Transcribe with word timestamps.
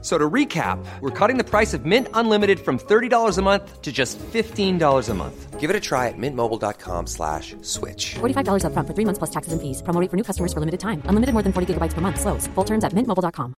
F- 0.00 0.04
So 0.04 0.16
to 0.16 0.30
recap, 0.30 0.78
we're 1.00 1.10
cutting 1.28 1.38
the 1.38 1.44
price 1.44 1.74
of 1.76 1.84
Mint 1.84 2.06
Unlimited 2.14 2.60
from 2.60 2.78
$30 2.78 3.38
a 3.38 3.42
month 3.42 3.82
to 3.82 3.90
just 3.90 4.18
$15 4.32 5.08
a 5.10 5.14
month. 5.14 5.60
Give 5.60 5.70
it 5.70 5.76
a 5.76 5.80
try 5.80 6.06
at 6.08 6.14
mintmobile.com 6.16 7.06
slash 7.06 7.56
switch. 7.62 8.14
$45 8.20 8.62
upfront 8.64 8.86
for 8.86 8.94
three 8.94 9.04
months 9.04 9.18
plus 9.18 9.30
taxes 9.30 9.52
and 9.52 9.60
fees. 9.60 9.82
Promo 9.82 10.00
rate 10.00 10.10
for 10.10 10.16
new 10.16 10.22
customers 10.24 10.52
for 10.52 10.60
limited 10.60 10.78
time. 10.80 11.02
Unlimited 11.10 11.32
more 11.34 11.42
than 11.42 11.52
40 11.52 11.66
gigabytes 11.74 11.94
per 11.94 12.00
month. 12.00 12.20
Slows. 12.20 12.46
Full 12.54 12.64
terms 12.64 12.84
at 12.84 12.92
mintmobile.com. 12.94 13.54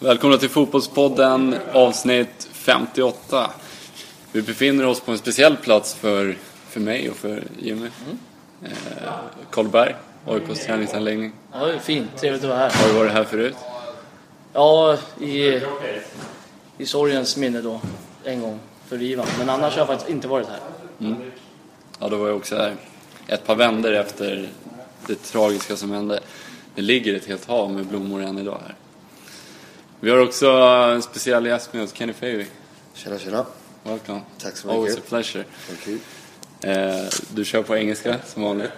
Välkomna 0.00 0.36
till 0.38 0.48
Fotbollspodden 0.50 1.56
avsnitt 1.72 2.48
58. 2.52 3.50
Vi 4.32 4.42
befinner 4.42 4.86
oss 4.86 5.00
på 5.00 5.12
en 5.12 5.18
speciell 5.18 5.56
plats 5.56 5.94
för, 5.94 6.36
för 6.68 6.80
mig 6.80 7.10
och 7.10 7.16
för 7.16 7.42
Jimmy. 7.58 7.86
Eh, 8.62 8.70
Karlberg, 9.50 9.94
AIKs 10.28 10.66
träningsanläggning. 10.66 11.32
Ja, 11.52 11.66
det 11.66 11.74
är 11.74 11.78
fint. 11.78 12.16
Trevligt 12.16 12.42
att 12.42 12.48
vara 12.48 12.58
här. 12.58 12.70
Har 12.70 12.88
du 12.88 12.94
varit 12.98 13.12
här 13.12 13.24
förut? 13.24 13.56
Ja, 14.52 14.98
i, 15.20 15.60
i 16.78 16.86
sorgens 16.86 17.36
minne 17.36 17.60
då. 17.60 17.80
En 18.24 18.40
gång 18.40 18.58
för 18.88 19.02
Ivan. 19.02 19.26
Men 19.38 19.50
annars 19.50 19.72
har 19.72 19.78
jag 19.80 19.86
faktiskt 19.86 20.10
inte 20.10 20.28
varit 20.28 20.46
här. 20.48 20.60
Ja, 22.00 22.08
då 22.08 22.16
var 22.16 22.28
jag 22.28 22.36
också 22.36 22.56
här. 22.56 22.74
Ett 23.26 23.46
par 23.46 23.54
vänder 23.56 23.92
efter 23.92 24.48
det 25.06 25.14
tragiska 25.14 25.76
som 25.76 25.90
hände. 25.90 26.20
Det 26.74 26.82
ligger 26.82 27.14
ett 27.14 27.26
helt 27.26 27.44
hav 27.48 27.70
med 27.70 27.86
blommor 27.86 28.22
än 28.22 28.38
idag 28.38 28.58
här. 28.66 28.74
Vi 30.00 30.10
har 30.10 30.18
också 30.18 30.50
en 30.50 31.02
speciell 31.02 31.46
gäst 31.46 31.72
med 31.72 31.82
oss, 31.82 31.94
Kenny 31.94 32.12
Favey. 32.12 32.46
Tjena, 32.94 33.18
tjena. 33.18 33.46
Welcome. 33.82 34.20
Tack 34.38 34.56
så 34.56 34.70
Always 34.70 34.94
mycket. 34.96 35.04
a 35.04 35.08
pleasure. 35.08 35.44
Thank 35.66 35.88
you. 35.88 35.98
Eh, 36.60 37.04
du 37.34 37.44
kör 37.44 37.62
på 37.62 37.76
engelska 37.76 38.16
som 38.26 38.42
vanligt. 38.42 38.70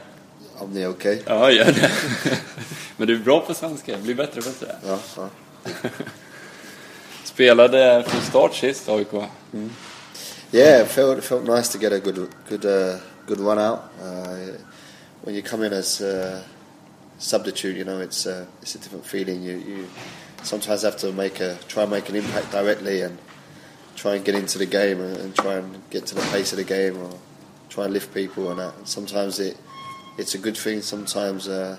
Om 0.61 0.75
det 0.75 0.83
är 0.83 0.89
okej? 0.89 1.22
Ja, 1.27 1.50
gör 1.50 1.64
det. 1.64 1.91
Men 2.97 3.08
du 3.08 3.14
är 3.14 3.19
bra 3.19 3.41
på 3.41 3.55
svenska, 3.55 3.98
blir 3.98 4.14
bättre 4.14 4.39
och 4.39 4.44
bättre. 4.44 4.77
Ja, 4.86 4.98
ja. 5.16 5.28
Spelade 7.25 8.05
från 8.08 8.22
start 8.22 8.55
sist, 8.55 8.88
AIK. 8.88 9.12
Yeah, 10.53 10.83
it 10.83 10.88
felt, 10.88 11.19
it 11.19 11.25
felt 11.25 11.44
nice 11.44 11.72
to 11.72 11.78
get 11.78 11.92
a 11.92 11.98
good 11.98 12.28
good 12.48 12.64
uh, 12.64 12.98
good 13.27 13.41
run 13.41 13.58
out. 13.58 13.78
Uh, 14.03 14.56
when 15.22 15.34
you 15.34 15.42
come 15.42 15.66
in 15.66 15.72
as 15.72 16.00
a 16.00 16.42
substitute, 17.19 17.77
you 17.77 17.84
know 17.84 18.00
it's 18.00 18.27
uh, 18.27 18.44
it's 18.62 18.75
a 18.75 18.78
different 18.78 19.06
feeling. 19.06 19.42
You 19.42 19.56
you 19.58 19.86
sometimes 20.42 20.83
have 20.83 20.97
to 20.98 21.12
make 21.12 21.41
a 21.41 21.56
try 21.69 21.83
and 21.83 21.92
make 21.92 22.08
an 22.08 22.16
impact 22.16 22.53
directly 22.53 23.03
and 23.03 23.19
try 23.94 24.16
and 24.16 24.25
get 24.25 24.34
into 24.34 24.58
the 24.58 24.66
game 24.66 25.00
and, 25.00 25.16
and 25.16 25.34
try 25.34 25.55
and 25.55 25.83
get 25.91 26.06
to 26.06 26.14
the 26.14 26.22
pace 26.33 26.53
of 26.53 26.58
the 26.58 26.64
game 26.64 27.00
or 27.00 27.11
try 27.69 27.84
and 27.84 27.92
lift 27.92 28.12
people 28.12 28.50
and 28.50 28.58
that. 28.58 28.75
And 28.77 28.88
sometimes 28.88 29.38
it 29.38 29.56
it's 30.19 30.34
a 30.34 30.39
good 30.39 30.56
thing. 30.56 30.83
Sometimes 30.83 31.48
uh, 31.48 31.77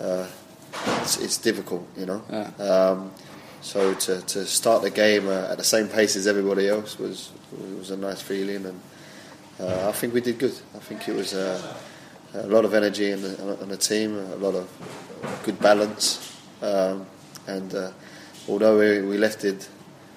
uh, 0.00 0.26
it's, 1.00 1.18
it's 1.18 1.38
difficult, 1.38 1.86
you 1.96 2.06
know. 2.06 2.22
Yeah. 2.30 2.50
Um, 2.58 3.12
so 3.60 3.94
to, 3.94 4.20
to 4.20 4.44
start 4.44 4.82
the 4.82 4.90
game 4.90 5.28
uh, 5.28 5.50
at 5.50 5.58
the 5.58 5.64
same 5.64 5.88
pace 5.88 6.16
as 6.16 6.26
everybody 6.26 6.68
else 6.68 6.98
was 6.98 7.30
was 7.78 7.90
a 7.90 7.96
nice 7.96 8.20
feeling, 8.20 8.66
and 8.66 8.80
uh, 9.60 9.88
I 9.88 9.92
think 9.92 10.14
we 10.14 10.20
did 10.20 10.38
good. 10.38 10.54
I 10.74 10.78
think 10.78 11.08
it 11.08 11.14
was 11.14 11.34
uh, 11.34 11.74
a 12.34 12.46
lot 12.46 12.64
of 12.64 12.74
energy 12.74 13.10
in 13.10 13.22
the, 13.22 13.60
on 13.60 13.68
the 13.68 13.76
team, 13.76 14.16
a 14.16 14.36
lot 14.36 14.54
of 14.54 14.68
good 15.44 15.60
balance, 15.60 16.36
um, 16.62 17.06
and 17.46 17.74
uh, 17.74 17.92
although 18.48 18.78
we, 18.78 19.06
we 19.06 19.18
left 19.18 19.44
it 19.44 19.68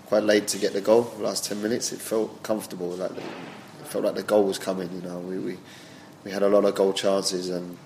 quite 0.07 0.23
late 0.23 0.47
to 0.47 0.57
get 0.57 0.73
the 0.73 0.81
goal, 0.81 1.03
the 1.17 1.23
last 1.23 1.45
ten 1.45 1.61
minutes, 1.61 1.91
it 1.91 1.99
felt 1.99 2.41
comfortable. 2.41 2.89
Like 2.89 3.13
the, 3.13 3.21
it 3.21 3.87
felt 3.87 4.05
like 4.05 4.15
the 4.15 4.23
goal 4.23 4.45
was 4.45 4.57
coming. 4.57 4.89
You 4.93 5.01
know, 5.01 5.19
we 5.19 5.37
we, 5.37 5.57
we 6.25 6.31
had 6.31 6.43
a 6.43 6.49
lot 6.49 6.65
of 6.65 6.75
goal 6.75 6.93
chances 6.93 7.49
and. 7.49 7.77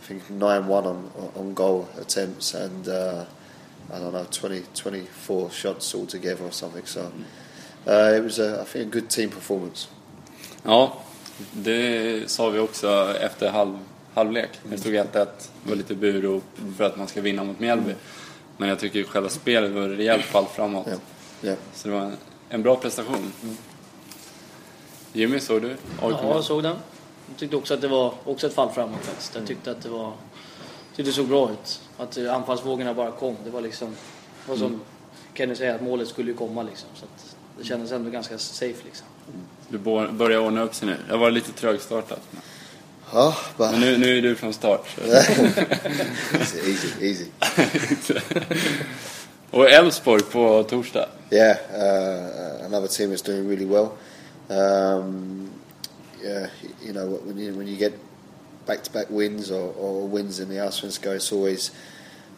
I 0.00 0.12
think 0.12 0.30
9 0.30 0.66
1 0.66 0.86
on, 0.86 1.10
on 1.36 1.54
goal 1.54 1.86
attempts 2.00 2.54
and 2.54 2.88
uh, 2.88 3.24
I 3.92 3.98
don't 3.98 4.12
know 4.12 4.24
20, 4.30 4.62
24 4.74 5.50
shots 5.50 5.94
altogether 5.94 6.44
or 6.44 6.52
something. 6.52 6.86
So 6.86 7.12
uh, 7.86 8.14
it 8.16 8.22
was, 8.22 8.38
a, 8.38 8.60
I 8.62 8.64
think, 8.64 8.86
a 8.86 8.90
good 8.90 9.10
team 9.10 9.30
performance. 9.30 9.88
Ja, 10.62 10.92
det 11.52 12.30
sa 12.30 12.50
vi 12.50 12.58
också 12.58 13.14
efter 13.20 13.50
halv, 13.50 13.78
halvlek. 14.14 14.50
Det 14.64 14.78
stod 14.78 14.92
1-1, 14.92 15.06
det 15.12 15.28
var 15.64 15.76
lite 15.76 15.94
burop 15.94 16.44
för 16.76 16.84
att 16.84 16.96
man 16.96 17.08
ska 17.08 17.20
vinna 17.20 17.44
mot 17.44 17.60
Mjällby. 17.60 17.94
Men 18.56 18.68
jag 18.68 18.78
tycker 18.78 19.04
själva 19.04 19.28
spelet 19.28 19.70
var 19.70 19.88
ett 19.88 19.98
rejält 19.98 20.24
fall 20.24 20.46
framåt. 20.46 20.86
Ja. 20.90 20.96
Ja. 21.40 21.54
Så 21.74 21.88
det 21.88 21.94
var 21.94 22.00
en, 22.00 22.16
en 22.48 22.62
bra 22.62 22.76
prestation. 22.76 23.32
Jimmy, 25.12 25.40
såg 25.40 25.62
du? 25.62 25.70
AIK 25.70 25.78
Ja, 26.00 26.34
jag 26.34 26.44
såg 26.44 26.62
den. 26.62 26.76
Jag 27.30 27.38
tyckte 27.38 27.56
också 27.56 27.74
att 27.74 27.80
det 27.80 27.88
var 27.88 28.14
också 28.24 28.46
ett 28.46 28.54
fall 28.54 28.70
framåt 28.70 29.04
faktiskt. 29.04 29.34
Jag 29.34 29.46
tyckte 29.46 29.70
att 29.70 29.82
det 29.82 29.88
var... 29.88 30.12
tyckte 30.96 31.10
det 31.10 31.14
såg 31.14 31.28
bra 31.28 31.50
ut. 31.50 31.80
Att 31.96 32.16
eh, 32.16 32.34
anfallsvågorna 32.34 32.94
bara 32.94 33.10
kom. 33.10 33.36
Det 33.44 33.50
var 33.50 33.60
liksom... 33.60 33.88
Det 34.44 34.50
var 34.50 34.56
som 34.56 34.80
Kenny 35.34 35.54
säger, 35.54 35.74
att 35.74 35.82
målet 35.82 36.08
skulle 36.08 36.30
ju 36.30 36.36
komma 36.36 36.62
liksom. 36.62 36.88
Så 36.94 37.04
att 37.04 37.36
det 37.58 37.64
kändes 37.64 37.92
ändå 37.92 38.10
ganska 38.10 38.38
safe 38.38 38.84
liksom. 38.84 39.06
Du 39.68 39.78
börjar 40.12 40.38
ordna 40.38 40.62
upp 40.62 40.74
sig 40.74 40.88
nu. 40.88 40.96
Det 41.08 41.16
var 41.16 41.30
lite 41.30 41.52
trögstartat. 41.52 42.20
Men, 42.30 42.42
Oh, 43.12 43.36
but 43.56 43.70
men 43.70 43.80
nu, 43.80 43.98
nu 43.98 44.18
är 44.18 44.22
du 44.22 44.34
från 44.36 44.52
start. 44.52 44.86
Easy, 46.64 46.88
easy. 47.00 47.24
Och 49.50 49.70
Elfsborg 49.70 50.22
på 50.22 50.62
torsdag. 50.62 51.08
Yeah, 51.30 51.56
uh, 51.74 52.66
another 52.66 52.86
team 52.86 53.12
is 53.12 53.22
doing 53.22 53.48
really 53.48 53.64
well. 53.64 53.88
Um, 54.48 55.50
yeah, 56.22 56.50
you 56.82 56.92
know 56.92 57.06
when 57.06 57.36
you 57.38 57.54
when 57.54 57.66
you 57.66 57.76
get 57.76 57.94
back-to-back 58.66 59.10
wins 59.10 59.50
or, 59.50 59.74
or 59.74 60.06
wins 60.06 60.38
in 60.38 60.48
the 60.48 60.56
Allsvenskan, 60.56 61.16
it's 61.16 61.32
always 61.32 61.70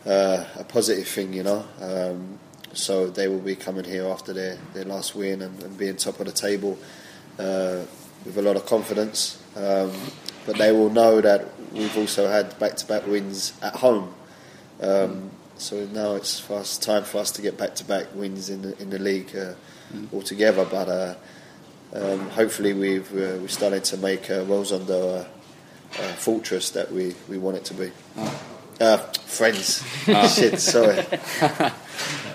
uh, 0.07 0.45
a 0.57 0.65
positive 0.65 1.07
thing, 1.07 1.33
you 1.33 1.43
know. 1.43 1.65
Um, 1.81 2.39
so 2.73 3.11
they 3.11 3.29
will 3.29 3.41
be 3.41 3.55
coming 3.55 3.85
here 3.85 4.07
after 4.07 4.33
their, 4.33 4.57
their 4.73 4.85
last 4.85 5.15
win 5.15 5.43
and, 5.43 5.63
and 5.63 5.77
being 5.77 5.97
top 5.97 6.21
of 6.21 6.27
the 6.27 6.33
table 6.33 6.79
uh, 7.39 7.85
with 8.25 8.39
a 8.39 8.43
lot 8.43 8.57
of 8.57 8.65
confidence. 8.65 9.43
Um, 9.57 9.93
but 10.47 10.57
they 10.57 10.73
will 10.73 10.91
know 10.91 11.21
that 11.21 11.47
we've 11.73 11.97
also 11.99 12.29
had 12.29 12.59
back-to-back 12.59 13.07
wins 13.07 13.53
at 13.63 13.75
home. 13.75 14.15
Um, 14.81 15.31
so 15.59 15.85
now 15.93 16.15
it's 16.15 16.51
us, 16.51 16.79
time 16.79 17.05
for 17.05 17.19
us 17.19 17.31
to 17.33 17.43
get 17.43 17.59
back-to-back 17.59 18.15
wins 18.15 18.49
in 18.49 18.63
the 18.63 18.83
in 18.83 18.91
the 18.91 18.99
league 18.99 19.37
uh, 19.37 19.55
altogether. 20.13 20.65
But 20.65 20.89
uh, 20.89 21.15
um, 21.95 22.31
hopefully 22.31 22.73
we've 22.73 23.11
uh, 23.13 23.39
we're 23.41 23.49
starting 23.49 23.83
to 23.83 23.97
make 23.97 24.31
uh, 24.31 24.45
Råsunda 24.45 25.21
a, 25.21 25.27
a 25.99 26.13
fortress 26.17 26.71
that 26.71 26.91
we, 26.91 27.15
we 27.29 27.39
want 27.39 27.57
it 27.57 27.65
to 27.67 27.75
be. 27.75 27.91
Uh, 28.81 28.97
friends, 29.27 29.83
shit, 30.35 30.61
sorry. 30.61 31.05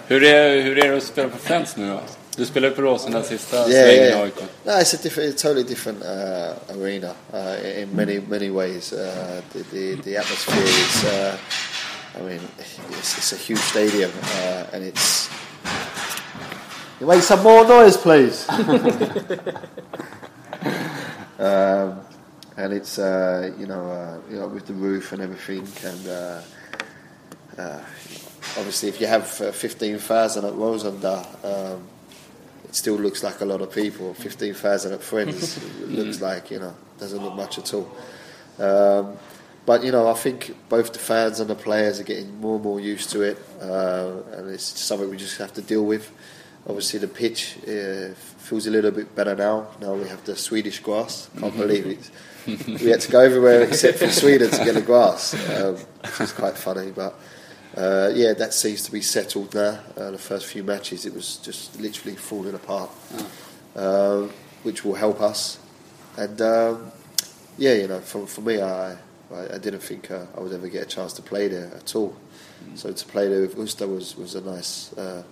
Hur 0.08 0.24
är, 0.24 0.62
hur 0.62 0.78
är 0.80 0.92
det 0.92 0.98
att 0.98 1.04
spela 1.04 1.30
på 1.30 1.38
Friends 1.38 1.76
nu 1.76 1.90
då? 1.90 2.02
Du 2.36 2.46
spelade 2.46 2.76
på 2.76 2.82
Råsunda 2.82 3.24
sista 3.24 3.58
Yeah, 3.58 3.70
svängen 3.70 4.04
i 4.04 4.08
yeah. 4.08 4.22
AIK. 4.22 4.40
No, 4.64 4.72
it's 4.72 4.94
a 4.94 4.98
different, 5.04 5.36
a 5.36 5.38
totally 5.38 5.64
different 5.64 6.04
uh, 6.04 6.80
arena 6.82 7.14
uh, 7.34 7.82
in 7.82 7.96
many 7.96 8.20
many 8.30 8.50
ways. 8.50 8.94
Uh, 8.94 9.42
the, 9.54 9.64
the 9.72 9.96
the 10.04 10.18
atmosphere 10.18 10.64
is, 10.64 11.04
uh, 11.04 11.38
I 12.20 12.22
mean, 12.22 12.42
it's, 12.90 13.18
it's 13.18 13.34
a 13.34 13.36
huge 13.36 13.60
stadium, 13.62 14.12
uh, 14.24 14.74
and 14.74 14.84
it's. 14.84 15.30
You 17.00 17.06
make 17.06 17.22
some 17.22 17.44
more 17.44 17.64
noise, 17.68 17.96
please. 17.96 18.50
um, 18.60 18.66
and 22.58 22.74
it's 22.74 22.98
uh, 22.98 23.54
you 23.58 23.68
know 23.68 23.88
uh, 23.88 24.18
you 24.30 24.38
know 24.38 24.48
with 24.48 24.66
the 24.66 24.74
roof 24.74 25.12
and 25.12 25.22
everything, 25.22 25.68
and 25.90 26.08
uh, 26.08 26.42
uh, 27.58 27.80
obviously 28.58 28.90
if 28.90 29.00
you 29.00 29.06
have 29.08 29.42
uh, 29.42 29.52
fifteen 29.52 30.00
thousand 30.00 30.46
at 30.46 30.54
Råsunda. 30.54 31.24
Um, 31.46 31.88
it 32.68 32.76
still 32.76 32.96
looks 32.96 33.24
like 33.24 33.40
a 33.42 33.46
lot 33.46 33.62
of 33.62 33.72
people. 33.72 34.14
15,000 34.14 34.94
at 34.94 35.02
Friends 35.02 35.60
looks 35.88 36.20
like, 36.20 36.52
you 36.52 36.60
know, 36.60 36.76
doesn't 37.00 37.24
look 37.24 37.34
much 37.34 37.58
at 37.58 37.74
all. 37.74 37.90
Um, 38.60 39.18
but, 39.66 39.84
you 39.84 39.92
know, 39.92 40.10
I 40.10 40.14
think 40.14 40.56
both 40.68 40.92
the 40.92 41.00
fans 41.00 41.40
and 41.40 41.50
the 41.50 41.56
players 41.56 42.00
are 42.00 42.04
getting 42.04 42.40
more 42.42 42.56
and 42.56 42.64
more 42.64 42.80
used 42.80 43.10
to 43.12 43.22
it, 43.22 43.38
uh, 43.62 44.12
and 44.34 44.50
it's 44.50 44.64
something 44.64 45.10
we 45.10 45.18
just 45.18 45.38
have 45.38 45.54
to 45.54 45.62
deal 45.62 45.86
with. 45.86 46.12
Obviously, 46.68 47.00
the 47.00 47.08
pitch 47.08 47.58
uh, 47.64 48.14
feels 48.14 48.68
a 48.68 48.72
little 48.72 48.92
bit 48.92 49.16
better 49.16 49.36
now. 49.36 49.68
Now 49.80 49.94
we 49.96 50.08
have 50.10 50.24
the 50.26 50.36
Swedish 50.36 50.80
grass. 50.80 51.30
Can't 51.40 51.56
believe 51.56 51.86
it. 51.86 52.68
we 52.68 52.90
had 52.90 53.02
to 53.02 53.12
go 53.12 53.22
everywhere 53.22 53.62
except 53.62 54.00
for 54.00 54.10
Sweden 54.10 54.52
to 54.52 54.66
get 54.66 54.74
the 54.74 54.82
grass, 54.82 55.34
um, 55.56 55.76
which 55.76 56.20
is 56.22 56.34
quite 56.34 56.58
funny. 56.58 56.92
But 56.92 57.18
uh, 57.76 58.12
yeah, 58.14 58.34
that 58.34 58.54
seems 58.54 58.84
to 58.84 58.92
be 58.92 59.02
settled 59.02 59.54
now. 59.56 59.80
Uh, 59.96 60.12
the 60.12 60.18
first 60.18 60.46
few 60.48 60.64
matches, 60.64 61.06
it 61.06 61.14
was 61.14 61.38
just 61.38 61.80
literally 61.80 62.18
falling 62.18 62.56
apart, 62.56 62.90
um, 63.76 64.30
which 64.64 64.84
will 64.84 64.96
help 64.96 65.22
us. 65.22 65.60
And 66.18 66.42
um, 66.42 66.92
yeah, 67.58 67.74
you 67.74 67.88
know, 67.88 68.02
for, 68.02 68.28
for 68.28 68.42
me, 68.42 68.62
I 68.62 68.98
I, 69.34 69.56
I 69.56 69.58
didn't 69.58 69.82
think 69.82 70.12
uh, 70.12 70.26
I 70.36 70.40
would 70.40 70.54
ever 70.54 70.68
get 70.68 70.84
a 70.84 70.86
chance 70.86 71.14
to 71.14 71.22
play 71.22 71.48
there 71.48 71.72
at 71.76 71.96
all. 71.96 72.16
So 72.76 72.92
to 72.92 73.06
play 73.06 73.28
there 73.28 73.42
with 73.42 73.56
Öster 73.56 73.88
was 73.88 74.18
was 74.18 74.36
a 74.36 74.42
nice 74.42 74.94
uh, 74.94 75.24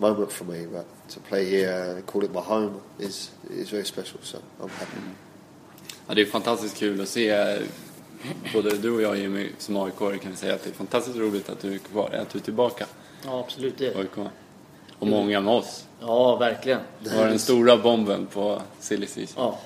moment 0.00 0.32
for 0.32 0.44
me. 0.44 0.66
But 0.66 0.86
to 1.08 1.20
play 1.20 1.44
here 1.44 1.94
and 1.96 2.06
call 2.06 2.24
it 2.24 2.32
my 2.32 2.40
home 2.40 2.80
is 2.98 3.30
is 3.50 3.72
very 3.72 3.84
special. 3.84 4.18
So 4.22 4.38
I'm 4.60 4.68
happy. 4.68 5.00
Ja, 6.06 6.14
det 6.14 6.20
är 6.20 6.26
fantastiskt 6.26 6.76
kul 6.76 7.00
att 7.00 7.08
se. 7.08 7.58
Både 8.52 8.76
du 8.76 8.90
och 8.90 9.02
jag 9.02 9.18
Jimmy 9.18 9.48
som 9.58 9.76
aik 9.76 10.22
kan 10.22 10.36
säga 10.36 10.54
att 10.54 10.64
det 10.64 10.70
är 10.70 10.74
fantastiskt 10.74 11.16
roligt 11.16 11.48
att 11.48 11.60
du 11.60 11.74
är 11.74 11.78
kvar, 11.78 12.10
att 12.10 12.30
du 12.30 12.38
är 12.38 12.42
tillbaka 12.42 12.86
Ja, 13.24 13.40
absolut 13.40 13.78
det. 13.78 13.96
AIK. 13.96 14.18
Och 14.98 15.06
många 15.06 15.40
med 15.40 15.54
oss. 15.54 15.84
Ja, 16.00 16.36
verkligen. 16.36 16.80
Det 17.00 17.16
var 17.16 17.26
den 17.26 17.38
stora 17.38 17.76
bomben 17.76 18.26
på 18.26 18.62
silly 18.80 19.06
season. 19.06 19.34
Ja. 19.36 19.58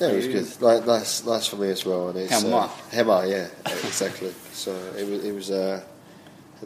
Yeah, 0.00 0.12
it 0.14 0.34
was 0.34 0.58
good. 0.58 0.72
Like, 0.74 0.86
nice, 0.86 1.24
nice 1.26 1.46
for 1.50 1.56
me 1.58 1.72
as 1.72 1.84
well. 1.86 2.08
And 2.08 2.16
it's, 2.16 2.32
Hemma. 2.32 2.64
Uh, 2.64 2.68
Hemma, 2.90 3.26
yeah, 3.26 3.46
exactly. 3.84 4.30
So 4.52 4.70
it 4.96 5.06
was, 5.08 5.24
it 5.24 5.34
was 5.34 5.50
uh, 5.50 5.80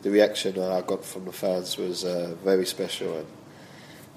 the 0.02 0.10
reaction 0.10 0.58
I 0.60 0.80
got 0.80 1.04
from 1.04 1.24
the 1.24 1.32
fans 1.32 1.76
was 1.76 2.04
uh, 2.04 2.34
very 2.44 2.66
special, 2.66 3.18
and 3.18 3.26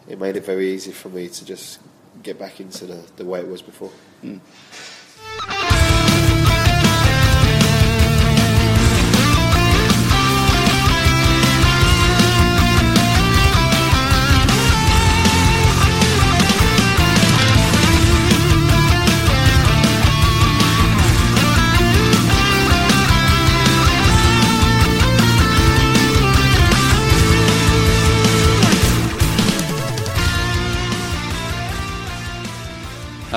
it 0.08 0.20
made 0.20 0.36
it 0.36 0.46
very 0.46 0.72
easy 0.72 0.92
for 0.92 1.10
me 1.10 1.28
to 1.28 1.46
just 1.46 1.80
get 2.24 2.40
back 2.40 2.60
into 2.60 2.86
the, 2.86 3.04
the 3.18 3.26
way 3.26 3.40
it 3.40 3.48
was 3.48 3.62
before. 3.62 3.92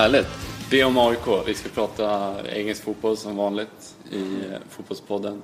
Härligt. 0.00 0.28
Det 0.70 0.84
om 0.84 0.98
AIK. 0.98 1.46
Vi 1.46 1.54
ska 1.54 1.68
prata 1.68 2.34
engelsk 2.48 2.82
fotboll 2.82 3.16
som 3.16 3.36
vanligt 3.36 3.96
i 4.10 4.22
eh, 4.22 4.58
Fotbollspodden. 4.68 5.42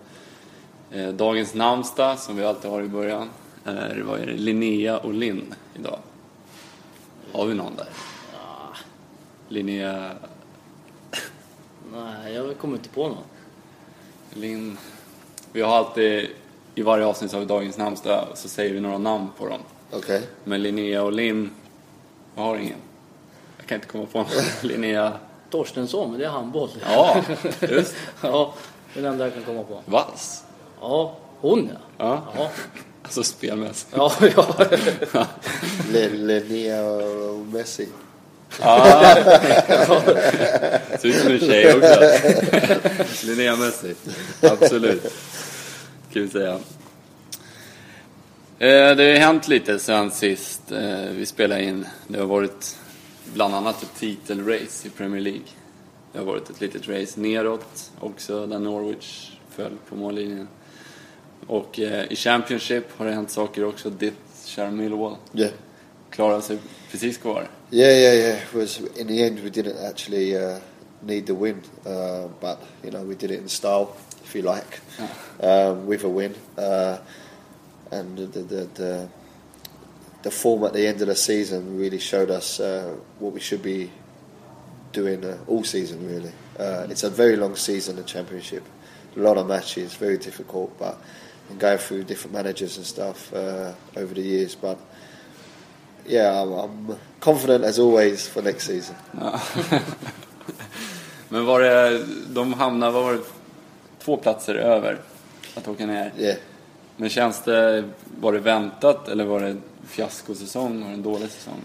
Eh, 0.90 1.08
Dagens 1.08 1.54
namnsdag, 1.54 2.18
som 2.18 2.36
vi 2.36 2.44
alltid 2.44 2.70
har 2.70 2.82
i 2.82 2.88
början, 2.88 3.30
är, 3.64 4.02
vad 4.06 4.20
är 4.20 4.26
det, 4.26 4.32
Linnea 4.32 4.98
och 4.98 5.14
Linn 5.14 5.54
idag. 5.78 5.98
Har 7.32 7.46
vi 7.46 7.54
någon 7.54 7.76
där? 7.76 7.88
Linnea, 9.48 10.10
Nej, 11.92 12.34
jag 12.34 12.58
kommer 12.58 12.76
inte 12.76 12.88
på 12.88 13.08
någon. 13.08 13.24
Linn. 14.34 14.78
Vi 15.52 15.62
har 15.62 15.76
alltid, 15.76 16.28
i 16.74 16.82
varje 16.82 17.06
avsnitt 17.06 17.34
vi 17.34 17.44
Dagens 17.44 17.78
namnsdag, 17.78 18.28
så 18.34 18.48
säger 18.48 18.74
vi 18.74 18.80
några 18.80 18.98
namn 18.98 19.28
på 19.38 19.48
dem. 19.48 19.60
Okay. 19.92 20.20
Men 20.44 20.62
Linnea 20.62 21.02
och 21.02 21.12
Linn, 21.12 21.50
jag 22.34 22.42
har 22.42 22.56
ingen. 22.56 22.85
Jag 23.66 23.68
kan 23.68 23.74
inte 23.76 23.86
komma 23.88 24.06
på 24.12 24.18
någon. 24.18 24.28
Linnea, 24.62 25.12
Torstensson, 25.50 26.10
men 26.10 26.18
det 26.20 26.24
är 26.26 26.30
handboll. 26.30 26.70
ja, 26.84 27.22
just 27.60 27.94
ja, 28.20 28.54
det 28.94 29.00
är 29.00 29.02
den 29.02 29.12
enda 29.12 29.24
jag 29.24 29.34
kan 29.34 29.42
komma 29.44 29.62
på. 29.62 29.80
Vass. 29.84 30.44
Ja, 30.80 31.16
hon 31.40 31.70
ja. 31.72 31.78
Ja. 31.98 32.22
Ja, 32.36 32.50
Alltså 33.02 33.22
spelmässigt. 33.22 33.92
ja. 33.96 34.12
ja. 35.12 35.26
Linnea 35.92 36.84
och 36.84 37.46
Messi. 37.46 37.88
Ja. 38.60 38.84
Ser 41.00 41.08
ut 41.08 41.16
som 41.16 41.32
en 41.32 41.38
tjej 41.40 41.74
också. 41.74 43.26
Linnea 43.26 43.56
Messi. 43.56 43.94
Absolut. 44.42 45.02
Kan 46.12 46.22
vi 46.22 46.28
säga. 46.28 46.52
Eh, 48.58 48.96
Det 48.96 49.12
har 49.12 49.18
hänt 49.18 49.48
lite 49.48 49.78
sen 49.78 50.10
sist 50.10 50.72
eh, 50.72 51.10
vi 51.10 51.26
spelade 51.26 51.62
in. 51.62 51.86
Det 52.08 52.18
har 52.18 52.26
varit 52.26 52.76
bland 53.34 53.54
annat 53.54 53.82
ett 53.82 53.94
titelrace 53.98 54.88
i 54.88 54.90
Premier 54.90 55.20
League. 55.20 55.46
Det 56.12 56.18
har 56.18 56.26
varit 56.26 56.50
ett 56.50 56.60
litet 56.60 56.88
race 56.88 57.20
neråt 57.20 57.90
också 58.00 58.46
där 58.46 58.58
Norwich 58.58 59.30
föll 59.50 59.76
på 59.88 59.96
mållinjen. 59.96 60.48
Och 61.46 61.80
eh, 61.80 62.12
i 62.12 62.16
Championship 62.16 62.84
har 62.98 63.06
det 63.06 63.12
hänt 63.12 63.30
saker 63.30 63.64
också. 63.64 63.90
Ditt 63.90 64.14
kära 64.44 64.70
Millwall 64.70 65.16
Yeah. 65.32 65.52
klarar 66.10 66.40
sig 66.40 66.58
precis 66.90 67.18
kvar. 67.18 67.48
Yeah, 67.70 67.92
yeah, 67.92 68.14
yeah. 68.14 68.36
It 68.38 68.54
was 68.54 68.80
in 68.96 69.06
the 69.06 69.26
end 69.26 69.38
we 69.38 69.50
didn't 69.50 69.88
actually 69.90 70.36
uh, 70.36 70.56
need 71.00 71.26
the 71.26 71.32
win, 71.32 71.62
uh, 71.86 72.28
but 72.40 72.58
you 72.82 72.90
know 72.90 73.04
we 73.04 73.14
did 73.14 73.30
it 73.30 73.40
in 73.40 73.48
style, 73.48 73.86
if 74.24 74.36
you 74.36 74.42
like, 74.54 74.80
um, 75.40 75.86
with 75.86 76.04
a 76.04 76.08
win. 76.08 76.34
Uh, 76.58 76.96
and 77.90 78.18
the, 78.18 78.42
the 78.42 78.68
the 78.74 79.08
the 80.26 80.30
form 80.32 80.64
at 80.64 80.72
the 80.72 80.84
end 80.84 81.00
of 81.00 81.06
the 81.06 81.14
season 81.14 81.78
really 81.78 82.00
showed 82.00 82.32
us 82.32 82.58
uh, 82.58 82.96
what 83.20 83.32
we 83.32 83.38
should 83.38 83.62
be 83.62 83.88
doing 84.90 85.24
uh, 85.24 85.38
all 85.46 85.62
season. 85.62 86.04
Really, 86.04 86.32
uh, 86.58 86.88
it's 86.90 87.04
a 87.04 87.10
very 87.10 87.36
long 87.36 87.54
season, 87.54 87.94
the 87.94 88.02
championship. 88.02 88.64
A 89.16 89.20
lot 89.20 89.38
of 89.38 89.46
matches, 89.46 89.94
very 89.94 90.18
difficult, 90.18 90.76
but 90.80 90.98
and 91.48 91.60
going 91.60 91.78
through 91.78 92.02
different 92.02 92.34
managers 92.34 92.76
and 92.76 92.84
stuff 92.84 93.32
uh, 93.32 93.72
over 93.96 94.14
the 94.14 94.20
years, 94.20 94.56
but 94.56 94.80
yeah, 96.04 96.42
I'm, 96.42 96.98
confident 97.20 97.62
as 97.62 97.78
always 97.78 98.26
for 98.26 98.42
next 98.42 98.66
season. 98.66 98.96
Men 101.28 101.46
var 101.46 101.60
det, 101.60 102.06
de 102.34 102.52
hamnade, 102.52 102.92
vad 102.92 103.04
var 103.04 103.12
det, 103.12 103.22
två 103.98 104.16
platser 104.16 104.54
över 104.54 105.00
att 105.54 105.68
åka 105.68 105.86
ner. 105.86 106.12
Yeah, 106.18 106.38
Men 106.96 107.08
känns 107.08 107.42
det, 107.42 107.84
var 108.20 108.32
det 108.32 108.38
väntat 108.38 109.08
eller 109.08 109.24
var 109.24 109.40
det 109.40 109.56
fiaskosäsong? 109.86 110.80
Det 110.80 110.86
en 110.86 111.02
dålig 111.02 111.30
säsong? 111.30 111.62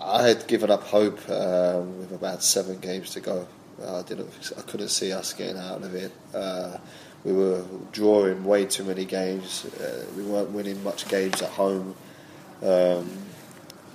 I 0.00 0.22
had 0.22 0.46
given 0.48 0.70
up 0.70 0.82
hope 0.82 1.18
um, 1.28 1.98
with 1.98 2.12
about 2.12 2.42
seven 2.42 2.78
games 2.80 3.10
to 3.10 3.20
go. 3.20 3.46
I 3.80 4.02
didn't, 4.02 4.52
I 4.56 4.62
couldn't 4.62 4.88
see 4.88 5.12
us 5.12 5.32
getting 5.32 5.56
out 5.56 5.84
of 5.84 5.94
it. 5.94 6.12
Uh, 6.34 6.78
we 7.24 7.32
were 7.32 7.62
drawing 7.92 8.44
way 8.44 8.64
too 8.64 8.84
many 8.84 9.04
games. 9.04 9.66
Uh, 9.80 10.04
we 10.16 10.22
weren't 10.22 10.50
winning 10.50 10.82
much 10.82 11.08
games 11.08 11.42
at 11.42 11.50
home. 11.50 11.94
Um, 12.62 13.08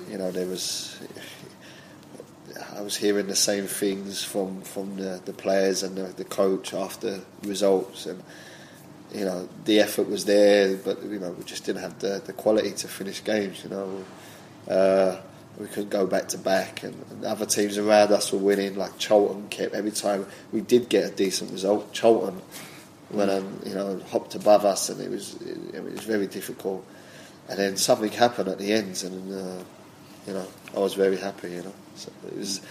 you 0.10 0.18
know, 0.18 0.32
there 0.32 0.48
was. 0.48 1.00
I 2.78 2.82
was 2.82 2.96
hearing 2.96 3.28
the 3.28 3.36
same 3.36 3.66
things 3.66 4.24
from 4.24 4.62
from 4.62 4.96
the, 4.98 5.22
the 5.26 5.34
players 5.34 5.84
and 5.84 5.96
the, 5.96 6.14
the 6.14 6.26
coach 6.26 6.74
after 6.74 7.22
results, 7.44 8.06
and 8.06 8.22
you 9.14 9.26
know 9.26 9.48
the 9.66 9.80
effort 9.80 10.10
was 10.10 10.26
there, 10.26 10.76
but 10.78 11.02
you 11.04 11.20
know 11.20 11.32
we 11.32 11.44
just 11.44 11.66
didn't 11.66 11.82
have 11.82 12.00
the, 12.00 12.22
the 12.26 12.34
quality 12.34 12.72
to 12.72 12.88
finish 12.88 13.24
games. 13.24 13.64
You 13.64 13.70
know, 13.70 14.04
uh, 14.68 15.22
we 15.58 15.68
couldn't 15.68 15.90
go 15.90 16.08
back 16.08 16.30
to 16.30 16.38
back, 16.38 16.84
and, 16.84 16.96
and 17.12 17.26
other 17.26 17.46
teams 17.46 17.78
around 17.78 18.12
us 18.12 18.32
were 18.32 18.40
winning. 18.40 18.76
Like 18.76 18.98
Charlton 18.98 19.48
kept 19.50 19.74
every 19.74 19.92
time 19.92 20.26
we 20.52 20.62
did 20.62 20.90
get 20.90 21.12
a 21.12 21.16
decent 21.16 21.52
result. 21.52 21.94
Charlton 21.94 22.42
went 23.12 23.30
and 23.30 23.68
you 23.68 23.76
know 23.76 24.00
hopped 24.10 24.36
above 24.36 24.66
us, 24.66 24.90
and 24.90 25.00
it 25.00 25.10
was 25.10 25.36
it, 25.42 25.76
it 25.76 25.84
was 25.84 26.04
very 26.04 26.28
difficult. 26.28 26.86
And 27.50 27.60
then 27.60 27.78
something 27.78 28.12
happened 28.12 28.50
at 28.50 28.58
the 28.58 28.74
end, 28.74 29.04
and 29.04 29.34
uh, 29.34 29.64
you 30.26 30.34
know 30.34 30.48
I 30.76 30.80
was 30.80 30.96
very 30.96 31.18
happy. 31.18 31.52
You 31.52 31.64
know, 31.64 31.74
so 31.96 32.12
it 32.28 32.38
was 32.38 32.62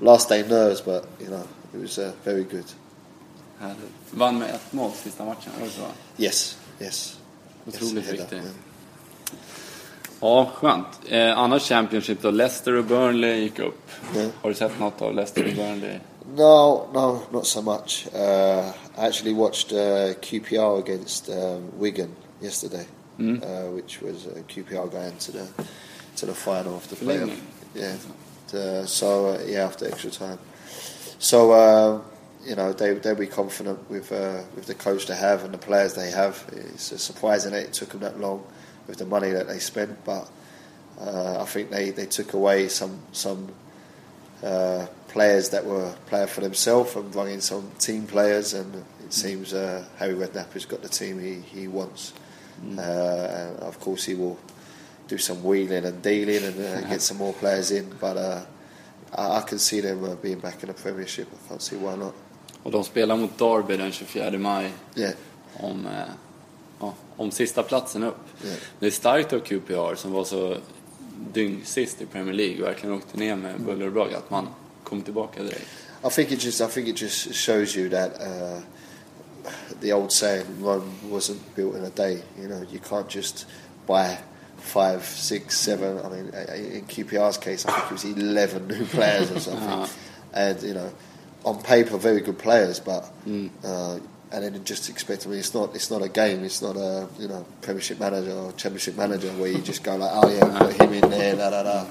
last 0.00 0.28
day 0.28 0.46
nerves, 0.46 0.80
but 0.80 1.06
you 1.20 1.28
know 1.28 1.46
it 1.72 1.78
was 1.78 1.98
uh, 1.98 2.12
very 2.24 2.44
good. 2.44 2.66
Härligt. 3.62 3.78
Vann 4.10 4.38
med 4.38 4.50
ett 4.54 4.72
mål 4.72 4.90
sista 4.92 5.24
matchen, 5.24 5.52
var 5.58 5.66
det 5.66 5.72
så? 5.72 5.82
Yes, 6.22 6.58
yes. 6.80 7.18
Otroligt 7.66 7.96
yes, 7.96 8.12
viktigt. 8.12 8.32
yeah. 8.32 8.44
Ja, 10.20 10.50
skönt. 10.54 10.86
Eh, 11.08 11.38
annars 11.38 11.62
Championship 11.62 12.22
då, 12.22 12.30
Leicester 12.30 12.72
och 12.72 12.84
Burnley 12.84 13.40
gick 13.40 13.58
upp. 13.58 13.90
Ja. 14.14 14.26
Har 14.42 14.50
du 14.50 14.54
sett 14.54 14.78
något 14.80 15.02
av 15.02 15.14
Leicester 15.14 15.46
och 15.48 15.56
Burnley? 15.56 15.98
No, 16.36 16.86
no, 16.92 17.20
not 17.30 17.46
so 17.46 17.62
much. 17.62 18.06
Uh, 18.14 18.68
I 18.98 19.06
actually 19.06 19.34
watched 19.34 19.72
uh, 19.72 20.14
QPR 20.20 20.78
against 20.78 21.28
um, 21.28 21.72
Wigan 21.78 22.08
yesterday, 22.40 22.86
uh, 23.18 23.74
which 23.74 24.02
was 24.02 24.26
uh, 24.26 24.42
QPR 24.48 24.90
going 24.90 25.16
to 25.18 25.32
the 25.32 25.46
to 26.16 26.26
the 26.26 26.34
final 26.34 26.74
of 26.74 26.88
the 26.88 26.96
playoff. 26.96 27.36
Yeah. 27.74 27.96
Uh, 28.54 28.86
so 28.86 29.26
uh, 29.26 29.38
yeah, 29.46 29.66
after 29.66 29.86
extra 29.88 30.10
time. 30.10 30.38
So 31.18 31.52
uh, 31.52 32.00
you 32.44 32.56
know 32.56 32.72
they 32.72 32.94
they'll 32.94 33.14
be 33.14 33.26
confident 33.26 33.88
with 33.90 34.12
uh, 34.12 34.42
with 34.54 34.66
the 34.66 34.74
coach 34.74 35.06
they 35.06 35.16
have 35.16 35.44
and 35.44 35.54
the 35.54 35.58
players 35.58 35.94
they 35.94 36.10
have. 36.10 36.44
It's 36.52 37.02
surprising 37.02 37.52
that 37.52 37.62
it 37.62 37.72
took 37.72 37.90
them 37.90 38.00
that 38.00 38.20
long 38.20 38.44
with 38.86 38.98
the 38.98 39.06
money 39.06 39.30
that 39.30 39.46
they 39.46 39.58
spent, 39.58 40.04
but 40.04 40.28
uh, 41.00 41.40
I 41.40 41.44
think 41.44 41.70
they, 41.70 41.90
they 41.90 42.06
took 42.06 42.32
away 42.32 42.68
some 42.68 43.00
some 43.12 43.52
uh, 44.42 44.86
players 45.08 45.50
that 45.50 45.64
were 45.64 45.94
playing 46.06 46.28
for 46.28 46.40
themselves 46.40 46.96
and 46.96 47.10
brought 47.10 47.28
in 47.28 47.40
some 47.40 47.70
team 47.78 48.06
players, 48.06 48.54
and 48.54 48.74
it 49.04 49.12
seems 49.12 49.54
uh, 49.54 49.84
Harry 49.98 50.14
Redknapp's 50.14 50.64
got 50.64 50.82
the 50.82 50.88
team 50.88 51.20
he, 51.20 51.40
he 51.40 51.68
wants. 51.68 52.12
Uh, 52.76 52.80
and 52.80 53.58
of 53.60 53.80
course, 53.80 54.04
he 54.04 54.14
will 54.14 54.38
do 55.08 55.18
some 55.18 55.42
wheeling 55.42 55.84
and 55.84 56.00
dealing 56.02 56.44
and 56.44 56.60
uh, 56.60 56.80
get 56.88 57.02
some 57.02 57.18
more 57.18 57.32
players 57.34 57.70
in, 57.70 57.88
but 58.00 58.16
uh, 58.16 58.44
I, 59.14 59.38
I 59.38 59.40
can 59.42 59.58
see 59.58 59.80
them 59.80 60.16
being 60.22 60.38
back 60.38 60.62
in 60.62 60.68
the 60.68 60.74
Premiership. 60.74 61.28
I 61.32 61.48
can't 61.48 61.62
see 61.62 61.76
why 61.76 61.96
not. 61.96 62.14
Och 62.62 62.70
de 62.70 62.84
spelar 62.84 63.16
mot 63.16 63.38
Derby 63.38 63.76
den 63.76 63.92
24 63.92 64.38
maj 64.38 64.72
Yeah. 64.96 65.12
om, 65.56 65.86
eh, 65.86 65.92
ja, 66.80 66.94
om 67.16 67.30
sista 67.30 67.62
platsen 67.62 68.02
upp. 68.02 68.16
Ja. 68.42 68.50
Det 68.78 68.86
är 68.86 68.90
starkt 68.90 69.32
av 69.32 69.40
QPR 69.40 69.94
som 69.94 70.12
var 70.12 70.24
så 70.24 70.56
dyngsist 71.32 72.00
i 72.02 72.06
Premier 72.06 72.34
League 72.34 72.62
och 72.62 72.68
verkligen 72.68 72.96
åkte 72.96 73.18
ner 73.18 73.36
med 73.36 73.60
buller 73.60 73.86
och 73.86 73.92
båg 73.92 74.14
att 74.14 74.30
man 74.30 74.48
kom 74.84 75.02
tillbaka 75.02 75.42
direkt. 75.42 75.66
I 76.04 76.10
think 76.10 76.30
it 76.32 76.44
just 76.44 76.60
I 76.60 76.66
think 76.66 76.88
it 76.88 77.02
just 77.02 77.34
shows 77.34 77.76
you 77.76 77.90
that 77.90 78.10
uh, 78.20 78.58
the 79.80 79.92
old 79.92 80.12
saying 80.12 80.44
Rome 80.60 80.90
wasn't 81.10 81.40
built 81.54 81.76
in 81.76 81.84
a 81.84 81.90
day. 81.94 82.22
You 82.40 82.48
know, 82.48 82.62
you 82.72 82.80
can't 82.88 83.14
just 83.16 83.46
buy 83.86 84.16
five, 84.58 85.00
six, 85.04 85.60
seven. 85.60 85.98
I 85.98 86.08
mean, 86.08 86.30
uh, 86.34 86.76
in 86.78 86.84
QPR's 86.86 87.38
case, 87.38 87.66
I 87.66 87.72
think 87.72 87.84
it 87.86 87.92
was 87.92 88.04
eleven 88.04 88.66
new 88.68 88.84
players 88.84 89.30
or 89.30 89.40
something, 89.50 89.88
and 90.32 90.62
you 90.62 90.74
know, 90.74 90.90
on 91.44 91.62
paper, 91.62 91.96
very 91.96 92.20
good 92.20 92.38
players, 92.38 92.80
but. 92.80 93.10
Uh, 93.64 93.98
and 94.32 94.42
then 94.44 94.64
just 94.64 94.88
expect. 94.88 95.26
I 95.26 95.30
mean, 95.30 95.38
it's 95.38 95.54
not. 95.54 95.74
It's 95.74 95.90
not 95.90 96.02
a 96.02 96.08
game. 96.08 96.42
It's 96.42 96.62
not 96.62 96.76
a 96.76 97.06
you 97.18 97.28
know 97.28 97.44
Premiership 97.60 98.00
manager 98.00 98.32
or 98.32 98.52
Championship 98.52 98.96
manager 98.96 99.28
where 99.32 99.50
you 99.50 99.60
just 99.60 99.84
go 99.84 99.96
like, 99.96 100.10
oh 100.12 100.28
yeah, 100.28 100.58
put 100.58 100.72
him 100.80 100.92
in 100.94 101.10
there, 101.10 101.36
da 101.36 101.50
da 101.50 101.62
da, 101.62 101.86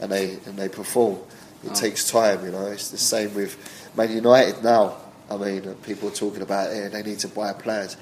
and 0.00 0.12
they 0.12 0.38
and 0.44 0.56
they 0.58 0.68
perform. 0.68 1.18
It 1.64 1.74
takes 1.74 2.10
time, 2.10 2.44
you 2.44 2.52
know. 2.52 2.66
It's 2.66 2.90
the 2.90 2.98
same 2.98 3.34
with 3.34 3.56
Man 3.96 4.12
United 4.12 4.62
now. 4.62 4.98
I 5.30 5.36
mean, 5.36 5.66
uh, 5.66 5.74
people 5.82 6.08
are 6.08 6.12
talking 6.12 6.42
about 6.42 6.74
yeah, 6.74 6.88
they 6.88 7.02
need 7.02 7.18
to 7.20 7.28
buy 7.28 7.52
players, 7.54 7.96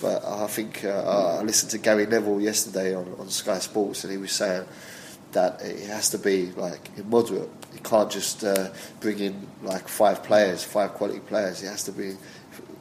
but 0.00 0.22
I 0.24 0.46
think 0.46 0.84
uh, 0.84 1.38
I 1.38 1.42
listened 1.42 1.70
to 1.72 1.78
Gary 1.78 2.06
Neville 2.06 2.40
yesterday 2.40 2.94
on, 2.94 3.12
on 3.18 3.28
Sky 3.30 3.58
Sports, 3.58 4.04
and 4.04 4.12
he 4.12 4.18
was 4.18 4.32
saying 4.32 4.66
that 5.32 5.60
it 5.62 5.86
has 5.88 6.10
to 6.10 6.18
be 6.18 6.52
like 6.52 7.04
moderate. 7.06 7.50
You 7.72 7.80
can't 7.80 8.10
just 8.10 8.44
uh, 8.44 8.70
bring 9.00 9.20
in 9.20 9.46
like 9.62 9.88
five 9.88 10.22
players, 10.22 10.64
five 10.64 10.94
quality 10.94 11.20
players. 11.20 11.62
It 11.62 11.68
has 11.68 11.84
to 11.84 11.92
be 11.92 12.16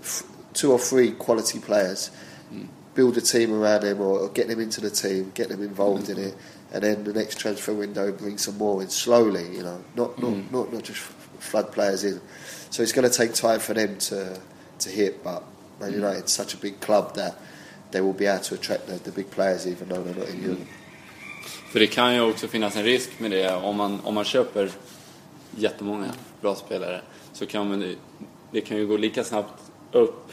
f- 0.01 0.24
two 0.53 0.72
or 0.72 0.79
three 0.79 1.12
quality 1.12 1.60
players. 1.60 2.08
Hmm. 2.50 2.65
Build 2.96 3.18
a 3.18 3.22
team 3.22 3.53
around 3.53 3.84
him, 3.84 4.01
or, 4.01 4.20
or 4.20 4.29
get 4.29 4.48
them 4.48 4.60
into 4.60 4.82
the 4.82 4.89
team, 4.89 5.32
get 5.36 5.50
them 5.50 5.62
involved 5.62 6.08
hmm. 6.08 6.13
in 6.13 6.29
it, 6.29 6.36
and 6.74 6.84
then 6.84 7.03
the 7.03 7.13
next 7.13 7.39
transfer 7.39 7.74
window 7.74 8.12
bring 8.12 8.38
some 8.38 8.58
more 8.58 8.82
in 8.82 8.89
slowly. 8.89 9.56
You 9.56 9.63
know, 9.63 9.84
not 9.96 10.20
not 10.22 10.32
hmm. 10.32 10.56
not, 10.56 10.74
not 10.74 10.84
just 10.84 11.00
flood 11.00 11.72
players 11.72 12.03
in. 12.03 12.20
So 12.72 12.84
it's 12.84 12.91
going 12.91 13.10
to 13.10 13.15
take 13.15 13.34
time 13.34 13.60
for 13.60 13.74
them 13.74 13.98
to 14.00 14.39
to 14.79 14.89
hit. 14.89 15.24
But 15.24 15.44
Man 15.79 15.94
United's 15.94 16.32
such 16.32 16.53
a 16.53 16.58
big 16.58 16.79
club 16.79 17.15
that 17.15 17.39
they 17.91 18.01
will 18.01 18.13
be 18.13 18.25
able 18.25 18.44
to 18.44 18.56
attract 18.56 18.88
the, 18.88 18.96
the 18.96 19.12
big 19.12 19.32
players, 19.32 19.68
even 19.68 19.89
though 19.89 20.03
they're 20.03 20.15
not 20.15 20.29
in 20.29 20.41
Europe. 20.44 20.68
För 21.43 21.79
det 21.79 21.88
kan 21.88 22.15
ju 22.15 22.22
också 22.22 22.48
finnas 22.48 22.75
en 22.75 22.84
risk 22.84 23.10
med 23.17 23.31
det 23.31 23.55
om 23.55 23.75
man, 23.75 24.00
om 24.03 24.13
man 24.15 24.24
köper 24.25 24.72
jättemånga 25.55 26.12
bra 26.41 26.55
spelare 26.55 27.01
så 27.34 27.46
kan 27.46 27.69
man, 27.69 27.96
det 28.51 28.62
kan 28.62 28.77
ju 28.77 28.88
gå 28.88 28.98
lika 28.98 29.24
snabbt 29.24 29.62
upp 29.91 30.25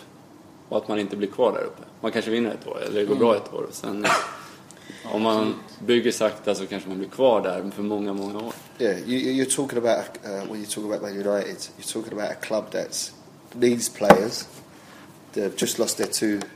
och 0.69 0.77
att 0.77 0.89
man 0.89 0.99
inte 0.99 1.17
blir 1.17 1.29
kvar 1.29 1.53
där 1.53 1.61
uppe. 1.65 1.83
Man 2.01 2.13
kanske 2.13 2.31
vinner 2.31 2.51
ett 2.61 2.67
år 2.67 2.83
eller 2.83 3.01
det 3.01 3.07
går 3.07 3.17
bra 3.17 3.37
ett 3.37 3.55
år 3.55 3.63
och 3.63 3.75
sen 3.75 4.07
om 5.13 5.23
man 5.23 5.55
bygger 5.87 6.13
sakta 6.13 6.55
så 6.55 6.67
kanske 6.67 6.89
man 6.89 6.99
blir 6.99 7.09
kvar 7.09 7.41
där 7.43 7.71
för 7.75 7.83
många, 7.83 8.13
många 8.13 8.39
år. 8.39 8.53
Yeah, 8.79 8.99
you, 8.99 9.21
you- 9.21 9.45
you're 9.45 9.57
talking 9.57 9.79
about 9.79 10.05
uh, 10.25 10.31
when 10.53 10.57
you 10.57 10.67
talk 10.67 10.85
about 10.85 11.03
Man 11.03 11.13
United, 11.13 11.57
you're 11.79 11.93
talking 11.93 12.13
about 12.19 12.31
a 12.31 12.35
club 12.47 12.71
that 12.71 13.13
needs 13.53 13.89
players. 13.89 14.45
They've 15.33 15.55
just 15.57 15.79
lost 15.79 15.97
their 15.97 16.07
two 16.09 16.47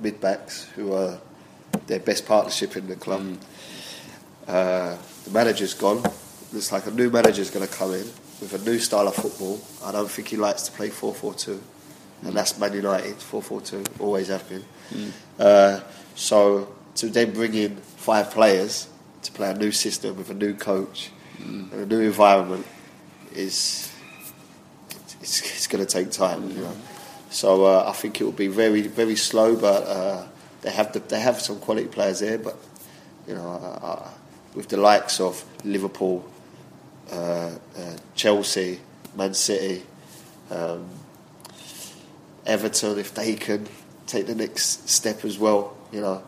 mid 0.00 0.20
backs, 0.20 0.66
who 0.76 0.94
are 0.96 1.12
their 1.86 2.00
best 2.00 2.26
partnership 2.26 2.76
in 2.76 2.86
the 2.88 2.94
club. 2.94 3.20
Uh, 4.46 4.96
the 5.24 5.30
manager's 5.30 5.74
gone. 5.74 6.02
Looks 6.52 6.72
like 6.72 6.86
a 6.86 6.90
new 6.90 7.10
manager's 7.10 7.50
going 7.50 7.66
to 7.66 7.72
come 7.72 7.92
in 7.92 8.06
with 8.40 8.52
a 8.54 8.70
new 8.70 8.78
style 8.78 9.08
of 9.08 9.14
football. 9.14 9.60
I 9.84 9.92
don't 9.92 10.10
think 10.10 10.28
he 10.28 10.36
likes 10.36 10.62
to 10.64 10.72
play 10.72 10.90
4-4-2, 10.90 11.60
and 12.24 12.34
that's 12.34 12.58
Man 12.58 12.72
United 12.72 13.16
4-4-2. 13.16 14.00
Always 14.00 14.28
have 14.28 14.48
been. 14.48 14.64
Uh, 15.38 15.80
so 16.14 16.74
to 16.96 17.08
then 17.08 17.32
bring 17.32 17.54
in 17.54 17.76
five 17.76 18.30
players 18.30 18.88
to 19.22 19.32
play 19.32 19.50
a 19.50 19.54
new 19.54 19.72
system 19.72 20.16
with 20.16 20.30
a 20.30 20.34
new 20.34 20.54
coach 20.54 21.10
and 21.38 21.72
a 21.72 21.86
new 21.86 22.00
environment 22.00 22.66
is 23.34 23.90
it's, 25.20 25.40
it's 25.40 25.66
going 25.66 25.84
to 25.84 25.90
take 25.90 26.10
time. 26.10 26.50
You 26.50 26.62
know? 26.62 26.76
So 27.30 27.64
uh, 27.64 27.84
I 27.88 27.92
think 27.92 28.20
it 28.20 28.24
will 28.24 28.32
be 28.32 28.48
very 28.48 28.82
very 28.82 29.16
slow, 29.16 29.56
but 29.56 29.84
uh, 29.86 30.26
they 30.60 30.70
have 30.70 30.92
the, 30.92 31.00
they 31.00 31.20
have 31.20 31.40
some 31.40 31.58
quality 31.60 31.88
players 31.88 32.20
there. 32.20 32.38
But 32.38 32.56
you 33.26 33.34
know, 33.34 33.48
uh, 33.48 33.86
uh, 33.86 34.08
with 34.54 34.68
the 34.68 34.76
likes 34.76 35.20
of 35.20 35.44
Liverpool, 35.64 36.24
uh, 37.10 37.16
uh, 37.16 37.96
Chelsea, 38.14 38.80
Man 39.16 39.34
City, 39.34 39.82
um, 40.50 40.88
Everton, 42.46 42.98
if 42.98 43.14
they 43.14 43.34
can 43.34 43.66
take 44.06 44.26
the 44.26 44.34
next 44.34 44.88
step 44.88 45.24
as 45.24 45.38
well, 45.38 45.76
you 45.92 46.00
know, 46.00 46.22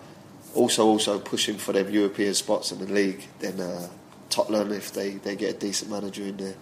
also 0.55 0.87
also 0.87 1.19
pushing 1.19 1.57
for 1.59 1.73
them 1.73 1.91
European 1.91 2.35
spots 2.35 2.73
in 2.73 2.79
the 2.79 2.87
league. 2.87 3.27
Then 3.41 3.61
uh, 3.61 3.89
Tottenham, 4.31 4.73
if 4.73 4.93
they, 4.93 5.13
they 5.13 5.37
get 5.37 5.57
a 5.57 5.59
decent 5.59 5.91
manager 5.91 6.23
in 6.23 6.37
there, 6.37 6.55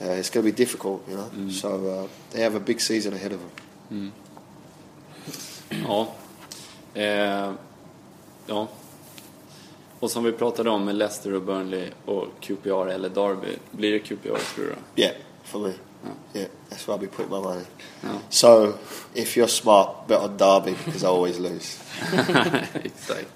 uh, 0.00 0.12
it's 0.12 0.30
going 0.30 0.44
to 0.44 0.52
be 0.52 0.56
difficult, 0.56 1.08
you 1.08 1.16
know. 1.16 1.30
So 1.50 1.88
uh, 1.88 2.08
they 2.30 2.42
have 2.42 2.54
a 2.54 2.60
big 2.60 2.80
season 2.80 3.14
ahead 3.14 3.32
of 3.32 3.40
them. 3.40 4.12
Ja. 5.70 6.08
Eh, 6.92 7.50
ja. 8.46 8.68
Och 10.00 10.10
som 10.10 10.24
vi 10.24 10.32
pratade 10.32 10.70
om 10.70 10.84
med 10.84 10.94
Leicester 10.96 11.34
och 11.34 11.42
Burnley 11.42 11.90
och 12.04 12.26
QPR 12.40 12.88
eller 12.88 13.08
Derby. 13.08 13.56
Blir 13.70 13.92
det 13.92 13.98
QPR 13.98 14.54
tror 14.54 14.64
du? 14.94 15.02
Yeah, 15.02 15.14
for 15.44 15.58
me. 15.58 15.72
Yeah, 16.34 16.48
that's 16.70 16.86
where 16.88 16.94
I'll 16.96 17.00
be 17.00 17.06
putting 17.06 17.30
my 17.30 17.40
money. 17.40 17.64
Ja. 18.00 18.08
So 18.30 18.72
if 19.14 19.36
you're 19.36 19.46
smart, 19.46 19.88
bet 20.06 20.20
on 20.20 20.36
Derby 20.36 20.74
because 20.84 21.02
I 21.04 21.06
always 21.08 21.38
lose. 21.38 21.78
Exakt. 22.84 23.28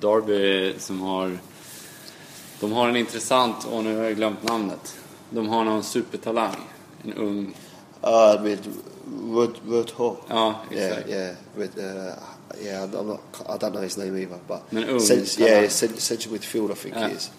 Derby 0.00 0.74
som 0.78 1.00
har... 1.00 1.38
De 2.60 2.72
har 2.72 2.88
en 2.88 2.96
intressant, 2.96 3.64
och 3.64 3.84
nu 3.84 3.96
har 3.96 4.04
jag 4.04 4.16
glömt 4.16 4.42
namnet. 4.42 4.96
De 5.30 5.48
har 5.48 5.64
någon 5.64 5.82
supertalang. 5.82 6.56
En 7.04 7.12
ung... 7.14 7.54
Uh, 8.02 8.42
with 8.42 8.68
Rud 9.32 9.54
Rud 9.68 9.92
Hall. 9.96 10.16
Ja, 10.28 10.54
Yeah, 10.70 10.86
exakt. 10.90 11.08
yeah, 11.08 11.34
with, 11.56 11.78
uh, 11.78 12.12
yeah. 12.62 12.84
I'm 12.84 13.06
not. 13.08 13.20
I 13.48 13.56
don't 13.58 13.72
know 13.74 13.80
his 13.82 13.96
name 13.98 14.16
either, 14.18 14.38
but 14.48 14.62
cent- 15.00 15.24
talang. 15.26 15.38
yeah, 15.48 15.68
cent- 15.68 15.98
central 16.00 16.34
midfield. 16.34 16.70
I 16.70 16.74
think 16.74 16.94
Ja. 16.94 17.08
he 17.08 17.14
is. 17.14 17.30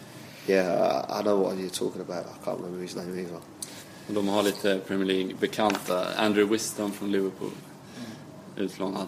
Yeah, 0.48 1.06
I, 1.10 1.20
I 1.20 1.24
know 1.24 1.38
what 1.44 1.58
you're 1.58 1.70
talking 1.70 2.02
about. 2.02 2.26
I 2.26 2.46
can't 2.46 2.58
remember 2.60 2.82
his 2.82 2.96
name 2.96 3.20
either. 3.20 3.40
Och 4.08 4.14
de 4.14 4.28
har 4.28 4.44
lite 4.44 4.80
Premier 4.88 5.06
League-bekanta. 5.08 6.08
Andre 6.18 6.44
Wisdom 6.44 6.92
från 6.92 7.12
Liverpool. 7.12 7.52
Utlånad. 8.58 9.08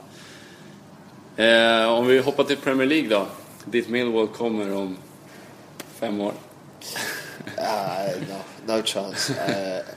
Eh, 1.37 1.87
om 1.89 2.07
vi 2.07 2.19
hoppar 2.19 2.43
till 2.43 2.57
Premier 2.57 2.87
League 2.87 3.09
då. 3.09 3.27
Ditt 3.65 3.89
Millwall 3.89 4.27
kommer 4.27 4.73
om 4.75 4.97
fem 5.99 6.21
år. 6.21 6.33
Uh, 7.57 8.11
no, 8.27 8.75
no 8.75 8.81
chance. 8.83 9.33
Uh, 9.47 9.93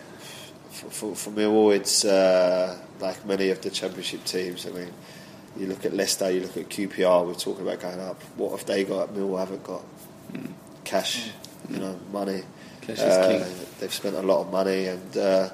for, 0.70 0.90
for, 0.90 1.14
for 1.14 1.30
Millwall, 1.30 1.72
it's 1.74 2.04
uh, 2.04 2.74
like 3.00 3.24
many 3.26 3.50
of 3.50 3.60
the 3.60 3.70
Championship 3.70 4.24
teams. 4.24 4.66
I 4.66 4.70
mean, 4.70 4.88
you 5.58 5.66
look 5.66 5.84
at 5.84 5.92
Leicester, 5.92 6.30
you 6.30 6.40
look 6.40 6.56
at 6.56 6.68
QPR. 6.68 7.26
We're 7.26 7.34
talking 7.34 7.66
about 7.66 7.80
going 7.80 8.00
up. 8.00 8.22
What 8.36 8.50
have 8.52 8.66
they 8.66 8.84
got? 8.84 9.14
Millwall 9.14 9.38
haven't 9.38 9.64
got 9.64 9.82
cash. 10.84 11.30
You 11.68 11.78
know, 11.78 11.98
money. 12.12 12.42
Cash 12.80 12.98
is 12.98 13.02
Uh, 13.02 13.28
king. 13.28 13.66
They've 13.80 13.92
spent 13.94 14.16
a 14.16 14.22
lot 14.22 14.40
of 14.40 14.50
money, 14.52 14.86
and 14.86 15.16
uh, 15.16 15.48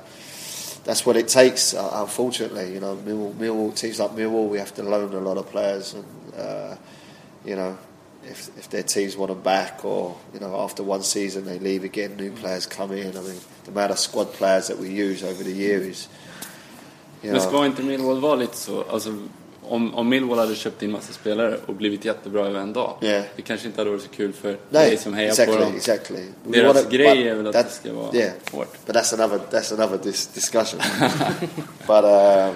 that's 0.84 1.04
what 1.06 1.16
it 1.16 1.28
takes. 1.28 1.74
Uh, 1.74 1.90
unfortunately, 1.94 2.72
you 2.74 2.80
know, 2.80 2.96
Millwall, 2.96 3.34
Millwall 3.34 3.74
teams 3.74 3.98
like 3.98 4.10
Millwall, 4.12 4.48
we 4.48 4.58
have 4.58 4.74
to 4.74 4.82
loan 4.82 5.14
a 5.14 5.20
lot 5.20 5.36
of 5.38 5.48
players, 5.50 5.94
and 5.94 6.04
uh, 6.38 6.76
you 7.44 7.56
know, 7.56 7.76
if 8.24 8.48
if 8.58 8.68
their 8.70 8.82
teams 8.82 9.16
want 9.16 9.30
them 9.30 9.40
back, 9.42 9.84
or 9.84 10.16
you 10.34 10.40
know, 10.40 10.60
after 10.60 10.82
one 10.82 11.02
season 11.02 11.44
they 11.44 11.58
leave 11.58 11.84
again, 11.84 12.16
new 12.16 12.30
players 12.32 12.66
come 12.66 12.92
in. 12.92 13.16
I 13.16 13.20
mean, 13.20 13.40
the 13.64 13.70
amount 13.70 13.90
of 13.92 13.98
squad 13.98 14.32
players 14.32 14.66
that 14.68 14.78
we 14.78 14.88
use 14.90 15.22
over 15.24 15.42
the 15.44 15.52
year 15.52 15.80
is, 15.80 16.08
you 17.22 17.30
Men 17.32 17.40
know, 17.40 17.48
ska 17.48 17.66
inte 17.66 17.82
Millwall 17.82 18.20
vara 18.20 18.34
lite 18.34 18.56
så? 18.56 18.82
Alltså, 18.90 19.10
om, 19.68 19.94
om 19.94 20.08
Millwall 20.08 20.38
hade 20.38 20.54
köpt 20.54 20.82
in 20.82 20.90
massa 20.92 21.12
spelare 21.12 21.58
och 21.66 21.74
blivit 21.74 22.04
jättebra 22.04 22.46
över 22.46 22.60
en 22.60 22.72
dag. 22.72 22.96
Yeah. 23.00 23.24
Det 23.36 23.42
kanske 23.42 23.66
inte 23.66 23.80
hade 23.80 23.90
varit 23.90 24.02
så 24.02 24.08
kul 24.08 24.32
för 24.32 24.58
Nej, 24.70 24.88
dig 24.90 24.98
som 24.98 25.14
hejar 25.14 25.28
exactly, 25.30 25.56
på 25.56 25.62
dem. 25.62 25.74
exactly. 25.76 26.24
We 26.44 26.58
Deras 26.60 26.76
wanna- 26.76 26.90
grej 26.90 27.16
but 27.24 27.26
är 27.26 27.34
väl 27.34 27.46
att 27.46 27.54
that- 27.54 27.64
det 27.64 27.70
ska 27.70 27.92
vara 27.92 28.14
yeah. 28.14 28.32
hårt. 28.52 28.78
But 28.86 28.96
that's 28.96 29.14
another 29.14 29.40
that's 29.50 29.74
another 29.74 29.98
dis- 29.98 30.34
discussion. 30.34 30.80
but 31.86 32.04
um, 32.04 32.54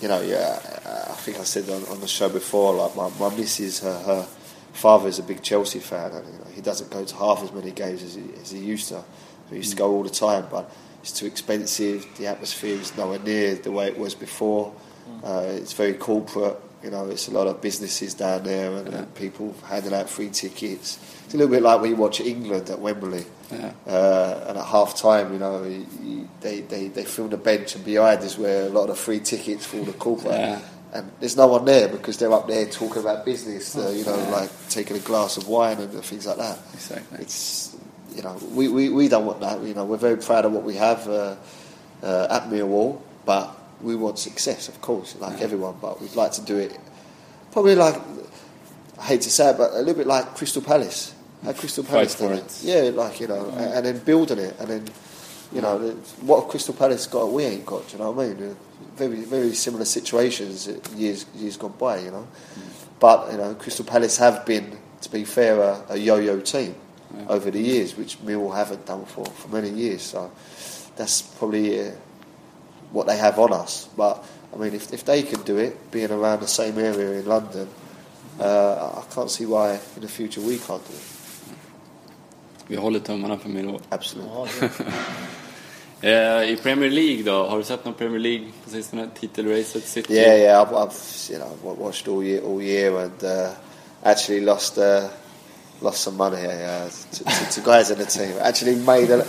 you 0.00 0.08
know, 0.08 0.22
yeah, 0.22 0.56
I 1.10 1.24
think 1.24 1.36
I 1.40 1.44
said 1.44 1.68
on, 1.70 1.84
on 1.92 2.00
the 2.00 2.06
show 2.08 2.28
before, 2.32 2.72
like 2.84 2.96
my 2.96 3.08
my 3.30 3.36
missus, 3.36 3.80
her, 3.82 3.98
her 4.06 4.24
father's 4.72 5.18
a 5.18 5.22
big 5.22 5.42
Chelsea 5.42 5.80
fan, 5.80 6.10
and 6.12 6.24
you 6.26 6.38
know, 6.38 6.50
he 6.54 6.60
doesn't 6.62 6.90
go 6.90 7.04
to 7.04 7.16
half 7.16 7.42
as 7.44 7.52
many 7.52 7.70
games 7.70 8.02
as 8.02 8.14
he, 8.14 8.22
as 8.42 8.50
he 8.50 8.58
used 8.72 8.88
to. 8.88 9.02
He 9.50 9.56
used 9.56 9.70
to 9.76 9.82
go 9.82 9.90
all 9.96 10.02
the 10.04 10.10
time, 10.26 10.44
but 10.50 10.70
it's 11.02 11.12
too 11.20 11.26
expensive. 11.26 12.06
The 12.18 12.26
atmosphere 12.28 12.80
is 12.80 12.96
nowhere 12.96 13.18
near 13.18 13.54
the 13.56 13.70
way 13.70 13.88
it 13.88 13.98
was 13.98 14.14
before. 14.14 14.72
Uh, 15.24 15.44
it's 15.46 15.72
very 15.72 15.94
corporate. 15.94 16.56
You 16.82 16.90
know, 16.90 17.10
it's 17.10 17.28
a 17.28 17.30
lot 17.30 17.46
of 17.46 17.60
businesses 17.60 18.14
down 18.14 18.42
there 18.44 18.74
and, 18.74 18.88
and 18.88 19.14
people 19.14 19.54
handing 19.66 19.92
out 19.92 20.08
free 20.08 20.30
tickets. 20.30 20.98
It's 21.26 21.34
a 21.34 21.36
little 21.36 21.52
bit 21.52 21.62
like 21.62 21.80
when 21.82 21.90
you 21.90 21.96
watch 21.96 22.20
England 22.20 22.70
at 22.70 22.78
Wembley. 22.78 23.24
Yeah. 23.52 23.72
Uh, 23.86 24.46
and 24.48 24.56
at 24.56 24.64
half 24.64 24.96
time, 24.96 25.32
you 25.32 25.38
know, 25.38 25.64
you, 25.64 25.86
you, 26.02 26.28
they, 26.40 26.62
they, 26.62 26.88
they 26.88 27.04
film 27.04 27.28
the 27.28 27.36
bench 27.36 27.74
and 27.74 27.84
behind 27.84 28.22
is 28.22 28.38
where 28.38 28.66
a 28.66 28.70
lot 28.70 28.88
of 28.88 28.98
free 28.98 29.20
tickets 29.20 29.66
for 29.66 29.84
the 29.84 29.92
corporate. 29.92 30.32
Yeah. 30.32 30.60
And 30.92 31.10
there's 31.20 31.36
no 31.36 31.48
one 31.48 31.66
there 31.66 31.88
because 31.88 32.16
they're 32.16 32.32
up 32.32 32.48
there 32.48 32.66
talking 32.66 33.02
about 33.02 33.26
business, 33.26 33.76
uh, 33.76 33.90
you 33.90 34.04
know, 34.04 34.16
like 34.30 34.50
taking 34.70 34.96
a 34.96 35.00
glass 35.00 35.36
of 35.36 35.48
wine 35.48 35.78
and 35.78 35.92
things 36.02 36.26
like 36.26 36.38
that. 36.38 36.58
Exactly. 36.72 37.18
It's, 37.20 37.76
you 38.16 38.22
know, 38.22 38.38
we, 38.52 38.68
we, 38.68 38.88
we 38.88 39.08
don't 39.08 39.26
want 39.26 39.40
that. 39.40 39.60
You 39.62 39.74
know, 39.74 39.84
we're 39.84 39.98
very 39.98 40.16
proud 40.16 40.46
of 40.46 40.52
what 40.52 40.64
we 40.64 40.76
have 40.76 41.06
uh, 41.06 41.36
uh, 42.02 42.26
at 42.30 42.50
Millwall, 42.50 43.02
but 43.24 43.54
we 43.82 43.96
want 43.96 44.18
success, 44.18 44.68
of 44.68 44.80
course, 44.80 45.16
like 45.16 45.40
everyone. 45.40 45.76
But 45.80 46.00
we'd 46.00 46.14
like 46.16 46.32
to 46.32 46.42
do 46.42 46.56
it 46.56 46.78
probably 47.52 47.74
like 47.74 48.00
I 48.98 49.04
hate 49.04 49.22
to 49.22 49.30
say 49.30 49.50
it, 49.50 49.58
but 49.58 49.72
a 49.72 49.78
little 49.78 49.94
bit 49.94 50.06
like 50.06 50.34
Crystal 50.34 50.62
Palace. 50.62 51.14
How 51.42 51.52
Crystal 51.52 51.82
Fight 51.84 51.92
Palace 51.92 52.14
done 52.16 52.32
it. 52.32 52.60
Yeah, 52.62 52.90
like 52.90 53.20
you 53.20 53.28
know, 53.28 53.48
and, 53.50 53.74
and 53.74 53.86
then 53.86 53.98
building 53.98 54.38
it, 54.38 54.56
and 54.58 54.68
then 54.68 54.88
you 55.52 55.62
know, 55.62 55.78
what 56.20 56.48
Crystal 56.48 56.74
Palace 56.74 57.06
got 57.06 57.32
we 57.32 57.44
ain't 57.44 57.66
got. 57.66 57.88
Do 57.88 57.96
you 57.96 58.02
know 58.02 58.10
what 58.10 58.26
I 58.26 58.34
mean? 58.34 58.56
Very 58.96 59.22
very 59.22 59.54
similar 59.54 59.84
situations 59.84 60.68
years 60.94 61.24
years 61.34 61.56
gone 61.56 61.74
by. 61.78 62.00
You 62.00 62.10
know, 62.10 62.28
but 62.98 63.32
you 63.32 63.38
know, 63.38 63.54
Crystal 63.54 63.84
Palace 63.84 64.18
have 64.18 64.44
been, 64.44 64.76
to 65.00 65.10
be 65.10 65.24
fair, 65.24 65.60
a, 65.60 65.84
a 65.90 65.96
yo-yo 65.96 66.40
team 66.40 66.74
over 67.28 67.50
the 67.50 67.60
years, 67.60 67.96
which 67.96 68.18
Millwall 68.20 68.54
haven't 68.54 68.84
done 68.84 69.06
for 69.06 69.24
for 69.24 69.48
many 69.48 69.70
years. 69.70 70.02
So 70.02 70.30
that's 70.96 71.22
probably. 71.22 71.88
Uh, 71.88 71.92
what 72.92 73.06
they 73.06 73.16
have 73.16 73.38
on 73.38 73.52
us. 73.52 73.88
But 73.96 74.24
I 74.54 74.58
mean, 74.58 74.74
if, 74.74 74.92
if 74.92 75.04
they 75.04 75.22
can 75.22 75.42
do 75.42 75.58
it, 75.58 75.90
being 75.90 76.10
around 76.10 76.40
the 76.40 76.46
same 76.46 76.78
area 76.78 77.20
in 77.20 77.26
London, 77.26 77.68
uh, 78.40 79.02
I 79.02 79.14
can't 79.14 79.30
see 79.30 79.46
why 79.46 79.78
in 79.96 80.02
the 80.02 80.08
future 80.08 80.40
we 80.40 80.58
can't 80.58 80.86
do 80.86 80.94
it. 80.94 81.06
Vi 82.66 82.76
håller 82.76 83.00
tummarna 83.00 83.38
för 83.38 83.48
Millwall. 83.48 83.80
Absolutely. 83.88 84.32
Ja, 84.34 84.46
det, 84.60 84.84
Eh, 86.02 86.50
I 86.50 86.56
Premier 86.62 86.90
League 86.90 87.22
då? 87.22 87.46
Har 87.46 87.58
du 87.58 87.64
sett 87.64 87.84
någon 87.84 87.94
Premier 87.94 88.18
League 88.20 88.46
på 88.64 88.70
sistone? 88.70 89.08
Titelracet 89.20 89.84
City? 89.84 90.14
Yeah, 90.14 90.40
yeah. 90.40 90.62
I've, 90.62 90.74
I've 90.74 91.30
you 91.30 91.38
know 91.38 91.76
watched 91.78 92.08
all 92.08 92.24
year, 92.24 92.42
all 92.44 92.62
year, 92.62 92.98
and 92.98 93.24
uh, 93.24 93.50
actually 94.02 94.40
lost 94.40 94.78
uh, 94.78 95.08
lost 95.80 96.02
some 96.02 96.16
money 96.16 96.46
uh, 96.46 96.88
to, 97.12 97.24
to, 97.24 97.52
to 97.52 97.60
guys 97.60 97.90
in 97.90 97.98
the 97.98 98.06
team. 98.06 98.32
Actually 98.40 98.76
made 98.76 99.10
a. 99.10 99.26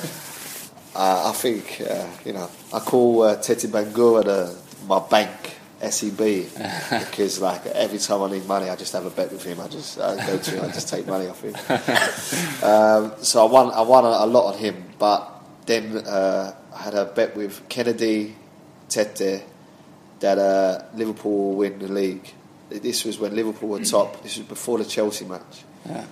Uh, 0.93 1.29
I 1.29 1.31
think 1.31 1.81
uh, 1.89 2.07
you 2.25 2.33
know 2.33 2.49
I 2.73 2.79
call 2.79 3.23
uh, 3.23 3.37
Teteh 3.37 3.69
Bangura 3.69 4.23
the, 4.23 4.57
my 4.87 4.99
bank 4.99 5.29
SEB 5.81 6.17
because 6.99 7.39
like 7.39 7.65
every 7.67 7.97
time 7.97 8.21
I 8.21 8.31
need 8.31 8.45
money 8.45 8.69
I 8.69 8.75
just 8.75 8.93
have 8.93 9.05
a 9.05 9.09
bet 9.09 9.31
with 9.31 9.43
him. 9.43 9.59
I 9.59 9.67
just 9.67 9.99
I 9.99 10.15
go 10.25 10.37
to 10.37 10.51
him, 10.51 10.65
I 10.65 10.67
just 10.67 10.89
take 10.89 11.07
money 11.07 11.27
off 11.27 11.41
him. 11.41 11.55
um, 12.69 13.13
so 13.23 13.47
I 13.47 13.51
won 13.51 13.71
I 13.71 13.81
won 13.81 14.03
a, 14.05 14.25
a 14.25 14.27
lot 14.27 14.53
on 14.53 14.59
him, 14.59 14.83
but 14.99 15.41
then 15.65 15.97
uh, 15.97 16.53
I 16.75 16.81
had 16.81 16.93
a 16.93 17.05
bet 17.05 17.35
with 17.35 17.67
Kennedy, 17.69 18.35
Teteh 18.89 19.43
that 20.21 20.37
uh, 20.37 20.83
Liverpool 20.95 21.49
will 21.49 21.55
win 21.55 21.79
the 21.79 21.87
league. 21.87 22.33
This 22.69 23.03
was 23.03 23.19
when 23.19 23.35
Liverpool 23.35 23.69
were 23.69 23.83
top. 23.83 24.23
This 24.23 24.37
was 24.37 24.47
before 24.47 24.77
the 24.77 24.85
Chelsea 24.85 25.25
match. 25.25 25.63
Yeah. 25.85 26.05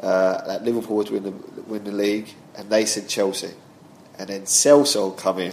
Uh, 0.00 0.46
that 0.46 0.64
Liverpool 0.64 0.96
would 0.96 1.10
win 1.10 1.22
the, 1.22 1.30
win 1.62 1.84
the 1.84 1.92
league, 1.92 2.32
and 2.56 2.70
they 2.70 2.86
said 2.86 3.08
Chelsea. 3.08 3.50
And 4.18 4.28
then 4.28 4.42
Celso 4.42 5.16
come 5.16 5.38
in 5.40 5.52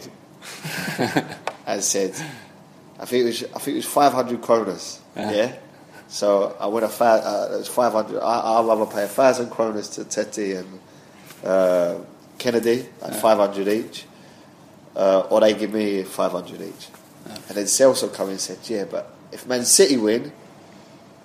and 1.68 1.84
said, 1.84 2.16
I 3.00 3.06
think 3.06 3.24
it 3.24 3.26
was 3.26 3.44
I 3.44 3.60
think 3.60 3.76
it 3.76 3.76
was 3.76 3.86
500 3.86 4.42
kronas. 4.42 5.00
Yeah. 5.16 5.56
So 6.08 6.56
I 6.60 6.68
went 6.68 6.86
a 6.86 6.90
fa- 6.90 7.50
uh, 7.52 7.56
it 7.56 7.58
was 7.58 7.68
500. 7.68 8.22
I, 8.22 8.60
I'd 8.60 8.66
rather 8.66 8.86
pay 8.86 9.04
a 9.04 9.08
thousand 9.08 9.50
kronas 9.50 9.94
to 9.96 10.02
Teteh 10.06 10.60
and 10.60 10.80
uh, 11.44 11.98
Kennedy, 12.38 12.86
like 13.02 13.14
500 13.16 13.68
each, 13.68 14.06
uh, 14.96 15.22
or 15.30 15.42
they 15.42 15.54
give 15.54 15.74
me 15.74 16.04
500 16.04 16.62
each. 16.62 16.88
And 17.26 17.58
then 17.58 17.66
Celso 17.66 18.14
come 18.14 18.28
in 18.28 18.32
and 18.34 18.42
said, 18.42 18.60
yeah, 18.64 18.86
but 18.86 19.14
if 19.32 19.48
Man 19.48 19.66
City 19.66 19.98
win, 19.98 20.32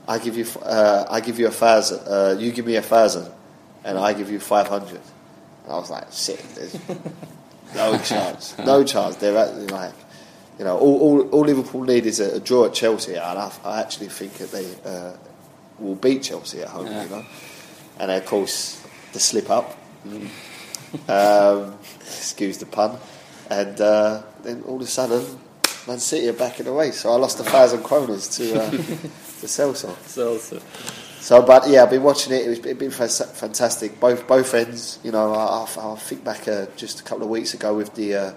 I 0.07 0.19
give 0.19 0.37
you 0.39 0.47
uh, 0.63 1.05
I 1.11 1.21
give 1.21 1.39
you 1.39 1.49
a 1.49 1.51
thousand. 1.51 2.01
Uh, 2.07 2.37
you 2.39 2.51
give 2.51 2.65
me 2.65 2.77
a 2.77 2.83
thousand, 2.83 3.31
and 3.85 3.99
I 3.99 4.15
give 4.15 4.31
you 4.31 4.41
500. 4.41 5.01
I 5.69 5.77
was 5.77 5.91
like, 5.91 6.13
shit, 6.13 6.43
there's 6.55 6.79
no 7.75 7.99
chance, 7.99 8.57
no 8.59 8.85
chance. 8.85 9.17
They're 9.17 9.37
at, 9.37 9.71
like, 9.71 9.95
you 10.59 10.65
know, 10.65 10.79
all, 10.79 11.01
all, 11.01 11.29
all 11.31 11.43
Liverpool 11.43 11.83
need 11.83 12.07
is 12.07 12.21
a, 12.21 12.37
a 12.37 12.41
draw 12.41 12.67
at 12.67 12.75
Chelsea, 12.75 13.15
and 13.15 13.39
I, 13.39 13.53
I 13.65 13.81
actually 13.81 14.09
think 14.09 14.35
that 14.35 14.51
they 14.51 14.67
uh, 14.85 15.13
will 15.79 15.95
beat 15.95 16.23
Chelsea 16.23 16.61
at 16.61 16.69
home. 16.69 16.87
Yeah. 16.87 17.05
You 17.05 17.11
know, 17.11 17.27
and 17.99 18.11
of 18.11 18.25
course 18.27 18.85
the 19.13 19.21
slip 19.21 19.51
up. 19.51 19.77
um, 21.09 21.79
excuse 22.01 22.59
the 22.59 22.67
pun. 22.67 22.99
And 23.51 23.81
uh, 23.81 24.23
then 24.43 24.63
all 24.63 24.77
of 24.77 24.83
a 24.83 24.87
sudden, 24.87 25.25
Man 25.87 25.99
City 25.99 26.29
are 26.29 26.35
back 26.35 26.61
in 26.61 26.67
the 26.67 26.73
race. 26.73 27.01
So 27.01 27.11
I 27.11 27.17
lost 27.17 27.41
a 27.41 27.45
thousand 27.45 27.83
kronas 27.83 28.37
to 28.37 28.61
uh, 28.61 28.71
to 29.41 29.47
Celso. 29.47 29.95
Celso. 30.05 30.63
So, 31.29 31.43
but 31.43 31.69
yeah, 31.69 31.83
I've 31.83 31.91
been 31.91 32.03
watching 32.05 32.33
it. 32.33 32.47
It 32.49 32.65
it's 32.65 32.79
been 32.79 32.91
fantastic. 32.91 34.01
Both 34.01 34.27
both 34.27 34.55
ends. 34.55 34.99
You 35.05 35.13
know, 35.13 35.35
I, 35.35 35.63
I, 35.63 35.95
think 35.97 36.25
back 36.25 36.49
uh, 36.49 36.65
just 36.75 37.01
a 37.01 37.03
couple 37.03 37.25
of 37.25 37.29
weeks 37.29 37.53
ago 37.53 37.77
with 37.77 37.93
the 37.97 38.15
uh, 38.15 38.33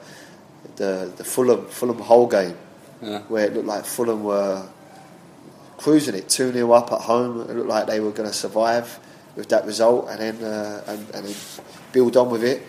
the 0.76 1.10
the 1.16 1.24
Fulham 1.24 1.68
Fulham 1.68 2.00
Hull 2.00 2.28
game, 2.28 2.58
Yeah. 3.02 3.20
where 3.30 3.46
it 3.46 3.54
looked 3.54 3.66
like 3.66 3.86
Fulham 3.86 4.26
were 4.26 4.68
cruising 5.78 6.16
it 6.16 6.28
two 6.28 6.52
0 6.52 6.70
up 6.74 6.92
at 6.92 7.00
home. 7.00 7.40
It 7.50 7.56
looked 7.56 7.70
like 7.70 7.88
they 7.88 8.02
were 8.02 8.12
going 8.12 8.28
to 8.28 8.36
survive 8.36 9.00
with 9.38 9.48
that 9.48 9.66
result, 9.66 10.10
and 10.10 10.20
then 10.20 10.44
uh, 10.44 10.84
and, 10.88 11.00
and 11.16 11.26
then 11.28 11.36
build 11.94 12.18
on 12.18 12.30
with 12.30 12.44
it. 12.44 12.62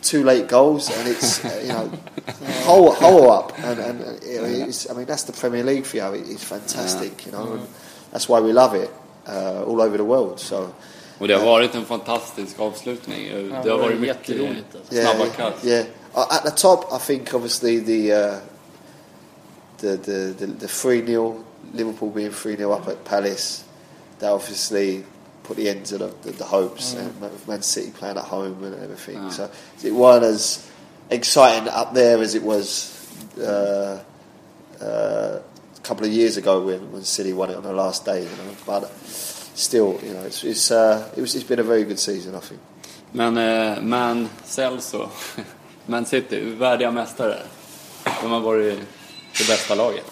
Two 0.00 0.24
late 0.24 0.48
goals, 0.48 0.88
and 0.88 1.06
it's 1.06 1.44
uh, 1.44 1.60
you 1.62 1.68
know 1.68 1.92
whole 2.64 2.92
whole 2.94 3.30
up, 3.30 3.52
and, 3.58 3.78
and 3.78 4.00
uh, 4.00 4.14
it's, 4.22 4.88
I 4.88 4.94
mean 4.94 5.04
that's 5.04 5.24
the 5.24 5.34
Premier 5.34 5.62
League 5.62 5.84
for 5.84 5.98
you. 5.98 6.04
It- 6.14 6.26
It's 6.30 6.44
fantastic, 6.44 7.26
you 7.26 7.32
know, 7.32 7.52
and 7.52 7.68
that's 8.12 8.30
why 8.30 8.40
we 8.40 8.54
love 8.54 8.74
it 8.74 8.90
all 9.66 9.80
over 9.80 9.96
the 9.98 10.04
world. 10.04 10.38
So. 10.40 10.68
Och 11.18 11.28
det 11.28 11.34
har 11.34 11.46
varit 11.46 11.74
en 11.74 11.84
fantastisk 11.84 12.60
avslutning. 12.60 13.26
Ja, 13.26 13.34
det 13.36 13.60
det 13.64 13.70
har 13.70 13.78
varit 13.78 14.00
mycket 14.00 14.28
jätteroligt, 14.28 14.76
alltså. 14.76 14.94
snabba 14.94 15.26
kast. 15.26 15.64
Yeah, 15.64 15.84
Uh, 16.14 16.26
at 16.30 16.42
the 16.44 16.50
top, 16.50 16.84
I 16.92 16.98
think 16.98 17.34
obviously 17.34 17.80
the 17.80 18.12
uh, 18.12 18.40
the 19.78 19.96
the 19.96 20.34
the, 20.38 20.46
the 20.46 20.68
three 20.68 21.02
0 21.02 21.44
Liverpool 21.74 22.10
being 22.10 22.30
three 22.32 22.56
0 22.56 22.72
up 22.72 22.88
at 22.88 23.04
Palace, 23.04 23.62
that 24.18 24.32
obviously 24.32 25.04
put 25.42 25.56
the 25.56 25.68
end 25.68 25.84
to 25.86 25.98
the, 25.98 26.10
the, 26.22 26.32
the 26.32 26.44
hopes. 26.44 26.94
And 26.94 27.20
with 27.20 27.46
Man 27.46 27.62
City 27.62 27.90
playing 27.90 28.16
at 28.16 28.24
home 28.24 28.64
and 28.64 28.74
everything, 28.82 29.18
Ah. 29.18 29.30
so 29.30 29.50
it 29.84 29.92
weren't 29.94 30.24
as 30.24 30.66
exciting 31.10 31.68
up 31.68 31.92
there 31.94 32.22
as 32.22 32.34
it 32.34 32.42
was. 32.42 32.90
Uh, 33.38 34.02
uh, 34.80 34.84
a 34.84 35.57
couple 35.88 36.06
of 36.06 36.12
years 36.12 36.36
ago 36.36 36.60
when, 36.60 36.92
when 36.92 37.02
City 37.02 37.32
won 37.32 37.48
it 37.48 37.56
on 37.56 37.62
the 37.62 37.72
last 37.72 38.04
day, 38.04 38.20
you 38.20 38.28
know, 38.28 38.54
but 38.66 38.90
still, 39.02 39.98
you 40.02 40.12
know, 40.12 40.22
it's, 40.24 40.44
it's 40.44 40.70
uh, 40.70 41.10
it 41.16 41.20
was, 41.22 41.34
it's 41.34 41.44
been 41.44 41.58
a 41.58 41.62
very 41.62 41.84
good 41.84 41.98
season, 41.98 42.34
I 42.34 42.40
think. 42.40 42.60
Men 43.14 43.38
eh, 43.38 43.80
Man 43.80 44.28
Celso, 44.44 45.08
Man 45.88 46.04
City, 46.04 46.40
värdiga 46.40 46.90
mästare. 46.90 47.42
De 48.04 48.28
har 48.28 48.40
varit 48.40 48.78
det 49.38 49.48
bästa 49.48 49.74
laget. 49.74 50.04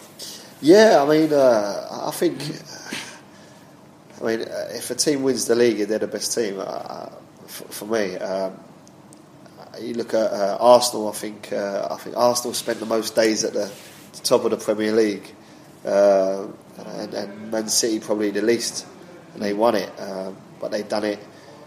Yeah, 0.61 1.03
I 1.03 1.07
mean, 1.07 1.33
uh, 1.33 2.09
I 2.09 2.11
think. 2.11 2.39
I 4.21 4.25
mean, 4.25 4.41
uh, 4.41 4.77
if 4.79 4.91
a 4.91 4.95
team 4.95 5.23
wins 5.23 5.45
the 5.45 5.55
league, 5.55 5.87
they're 5.89 5.99
the 5.99 6.07
best 6.07 6.35
team. 6.35 6.59
Uh, 6.59 7.11
for, 7.47 7.69
for 7.69 7.87
me, 7.87 8.17
um, 8.17 8.53
you 9.79 9.93
look 9.93 10.15
at 10.15 10.33
uh, 10.33 10.57
Arsenal. 10.59 11.11
I 11.11 11.13
think 11.13 11.53
uh, 11.53 11.89
I 11.91 11.97
think 11.97 12.17
Arsenal 12.17 12.55
spent 12.55 12.81
the 12.81 12.87
most 12.87 13.15
days 13.15 13.45
at 13.45 13.53
the, 13.53 13.71
top 14.23 14.45
of 14.45 14.51
the 14.51 14.57
Premier 14.57 14.93
League, 14.93 15.35
uh, 15.87 16.47
and, 16.79 17.15
and 17.15 17.51
Man 17.51 17.69
City 17.69 18.01
probably 18.01 18.31
the 18.31 18.43
least, 18.43 18.87
and 19.35 19.43
they 19.43 19.53
won 19.53 19.75
it. 19.75 19.91
Um, 20.01 20.37
but 20.61 20.71
they've 20.71 20.89
done 20.89 21.05
it, 21.05 21.19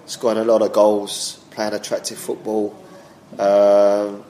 scoring 0.06 0.38
a 0.38 0.44
lot 0.44 0.62
of 0.62 0.74
goals, 0.74 1.40
playing 1.52 1.74
attractive 1.74 2.18
football. 2.18 2.76
Um, 3.38 4.24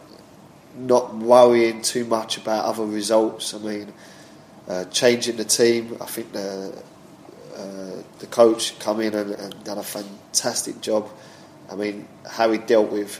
not 0.75 1.15
worrying 1.15 1.81
too 1.81 2.05
much 2.05 2.37
about 2.37 2.65
other 2.65 2.85
results. 2.85 3.53
I 3.53 3.57
mean, 3.57 3.93
uh, 4.67 4.85
changing 4.85 5.37
the 5.37 5.45
team. 5.45 5.97
I 5.99 6.05
think 6.05 6.31
the 6.31 6.83
uh, 7.55 8.03
the 8.19 8.27
coach 8.27 8.77
come 8.79 9.01
in 9.01 9.13
and, 9.13 9.31
and 9.31 9.63
done 9.63 9.77
a 9.77 9.83
fantastic 9.83 10.79
job. 10.81 11.09
I 11.69 11.75
mean, 11.75 12.07
how 12.27 12.51
he 12.51 12.57
dealt 12.57 12.91
with 12.91 13.19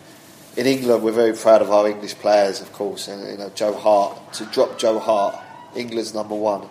in 0.57 0.65
England. 0.65 1.03
We're 1.03 1.11
very 1.11 1.33
proud 1.33 1.61
of 1.61 1.71
our 1.71 1.87
English 1.87 2.15
players, 2.15 2.61
of 2.61 2.71
course, 2.73 3.07
and 3.07 3.31
you 3.31 3.37
know 3.37 3.49
Joe 3.49 3.73
Hart 3.73 4.33
to 4.33 4.45
drop 4.45 4.77
Joe 4.79 4.99
Hart, 4.99 5.35
England's 5.79 6.13
number 6.13 6.35
one, 6.35 6.67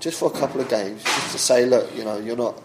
just 0.00 0.18
for 0.18 0.30
a 0.30 0.38
couple 0.38 0.60
of 0.60 0.68
games, 0.68 1.02
just 1.02 1.32
to 1.32 1.38
say, 1.38 1.66
look, 1.66 1.94
you 1.96 2.04
know, 2.04 2.18
you're 2.18 2.36
not. 2.36 2.62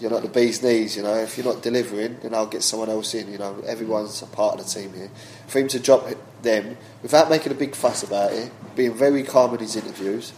You're 0.00 0.12
not 0.12 0.22
the 0.22 0.28
bee's 0.28 0.62
knees, 0.62 0.96
you 0.96 1.02
know. 1.02 1.14
If 1.14 1.36
you're 1.36 1.52
not 1.52 1.60
delivering, 1.60 2.18
then 2.22 2.32
I'll 2.32 2.46
get 2.46 2.62
someone 2.62 2.88
else 2.88 3.14
in. 3.14 3.32
You 3.32 3.38
know, 3.38 3.60
everyone's 3.66 4.22
a 4.22 4.26
part 4.26 4.60
of 4.60 4.64
the 4.64 4.72
team 4.72 4.92
here. 4.94 5.10
For 5.48 5.58
him 5.58 5.66
to 5.66 5.80
drop 5.80 6.06
them 6.42 6.76
without 7.02 7.28
making 7.28 7.50
a 7.50 7.56
big 7.56 7.74
fuss 7.74 8.04
about 8.04 8.32
it, 8.32 8.52
being 8.76 8.94
very 8.94 9.24
calm 9.24 9.54
in 9.54 9.58
his 9.58 9.74
interviews, 9.74 10.32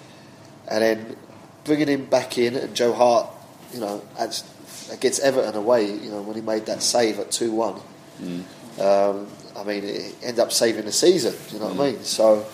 and 0.67 0.83
then 0.83 1.17
bringing 1.65 1.89
him 1.89 2.07
back 2.07 2.39
in 2.39 2.57
and 2.57 2.75
Joe 2.75 2.95
Hart, 2.95 3.29
you 3.75 3.81
know, 3.81 4.03
against 4.91 5.21
Everton 5.21 5.55
away, 5.55 5.93
you 5.93 6.11
know, 6.11 6.23
when 6.23 6.37
he 6.37 6.43
made 6.43 6.65
that 6.67 6.83
save 6.83 7.19
at 7.19 7.31
2 7.31 7.53
1. 7.53 7.75
Um, 8.81 9.27
I 9.57 9.65
mean, 9.65 9.85
it 9.85 10.15
ended 10.23 10.41
up 10.41 10.53
saving 10.53 10.87
the 10.87 10.93
season, 10.93 11.35
you 11.53 11.59
know 11.59 11.67
what 11.69 11.87
I 11.87 11.93
mean? 11.93 12.05
So 12.05 12.47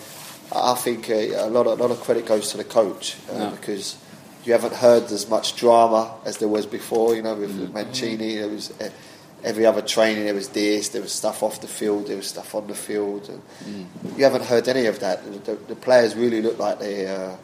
I 0.51 0.75
think 0.75 1.09
uh, 1.09 1.13
a, 1.13 1.49
lot 1.49 1.67
of, 1.67 1.79
a 1.79 1.83
lot 1.83 1.91
of 1.91 1.99
credit 2.01 2.25
goes 2.25 2.51
to 2.51 2.57
the 2.57 2.63
coach 2.63 3.15
uh, 3.31 3.37
Yeah. 3.37 3.49
because 3.51 3.97
you 4.45 4.53
haven't 4.53 4.73
heard 4.75 5.03
as 5.11 5.27
much 5.29 5.55
drama 5.55 6.11
as 6.25 6.37
there 6.37 6.47
was 6.47 6.65
before, 6.65 7.15
you 7.15 7.21
know, 7.21 7.35
with 7.35 7.73
Mancini. 7.73 8.35
There 8.37 8.47
was 8.47 8.71
every 9.43 9.65
other 9.65 9.81
training, 9.81 10.23
there 10.25 10.33
was 10.33 10.49
this, 10.49 10.89
there 10.89 11.01
was 11.01 11.11
stuff 11.11 11.43
off 11.43 11.59
the 11.61 11.67
field, 11.67 12.07
there 12.07 12.15
was 12.17 12.27
stuff 12.27 12.55
on 12.55 12.67
the 12.67 12.73
field. 12.75 13.29
And 13.29 13.41
You 14.17 14.23
haven't 14.23 14.45
heard 14.45 14.67
any 14.67 14.85
of 14.87 14.99
that. 14.99 15.19
The, 15.45 15.55
the 15.67 15.75
players 15.75 16.15
really 16.15 16.41
look 16.41 16.57
like 16.59 16.79
they. 16.79 17.07
Uh, 17.07 17.35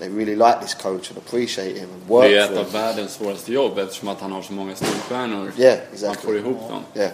they 0.00 0.08
really 0.08 0.36
like 0.36 0.60
this 0.60 0.74
coach 0.74 1.10
and 1.10 1.18
appreciate 1.18 1.76
him 1.76 1.90
and 1.90 2.08
work 2.08 2.22
Det 2.30 2.38
är 2.38 2.44
ett 2.52 2.56
av 2.58 2.72
världens 2.72 3.12
svåraste 3.14 3.52
jobb 3.52 3.78
eftersom 3.78 4.08
att 4.08 4.20
han 4.20 4.32
har 4.32 4.42
så 4.42 4.52
många 4.52 4.76
storstjärnor. 4.76 5.52
Yeah, 5.58 5.76
Man 5.78 5.86
exactly. 5.92 6.26
får 6.26 6.36
ihop 6.36 6.68
dem. 6.68 6.82
Yeah. 6.94 7.10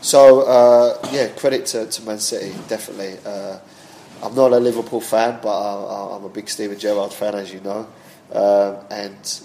So 0.00 0.42
uh, 0.42 0.94
yeah, 1.12 1.28
credit 1.36 1.66
to, 1.66 1.86
to 1.86 2.02
Man 2.02 2.18
City 2.20 2.52
definitely. 2.68 3.12
Uh, 3.26 3.56
I'm 4.22 4.34
not 4.34 4.52
a 4.52 4.58
Liverpool 4.58 5.00
fan, 5.00 5.38
but 5.42 5.56
I, 5.56 6.16
I'm 6.16 6.24
a 6.24 6.28
big 6.28 6.48
Steven 6.48 6.78
Gerrard 6.78 7.12
fan, 7.12 7.34
as 7.34 7.52
you 7.52 7.60
know. 7.60 7.86
Um, 8.32 8.76
and 8.90 9.40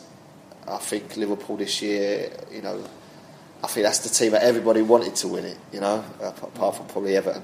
I 0.68 0.78
think 0.78 1.16
Liverpool 1.16 1.58
this 1.58 1.82
year, 1.82 2.32
you 2.52 2.62
know, 2.62 2.84
I 3.64 3.68
think 3.68 3.86
that's 3.86 4.00
the 4.00 4.10
team 4.10 4.32
that 4.32 4.44
everybody 4.44 4.82
wanted 4.82 5.16
to 5.18 5.28
win 5.28 5.46
it. 5.46 5.58
You 5.72 5.82
know, 5.82 6.04
apart 6.22 6.78
from 6.78 6.88
probably 6.88 7.16
Everton. 7.16 7.44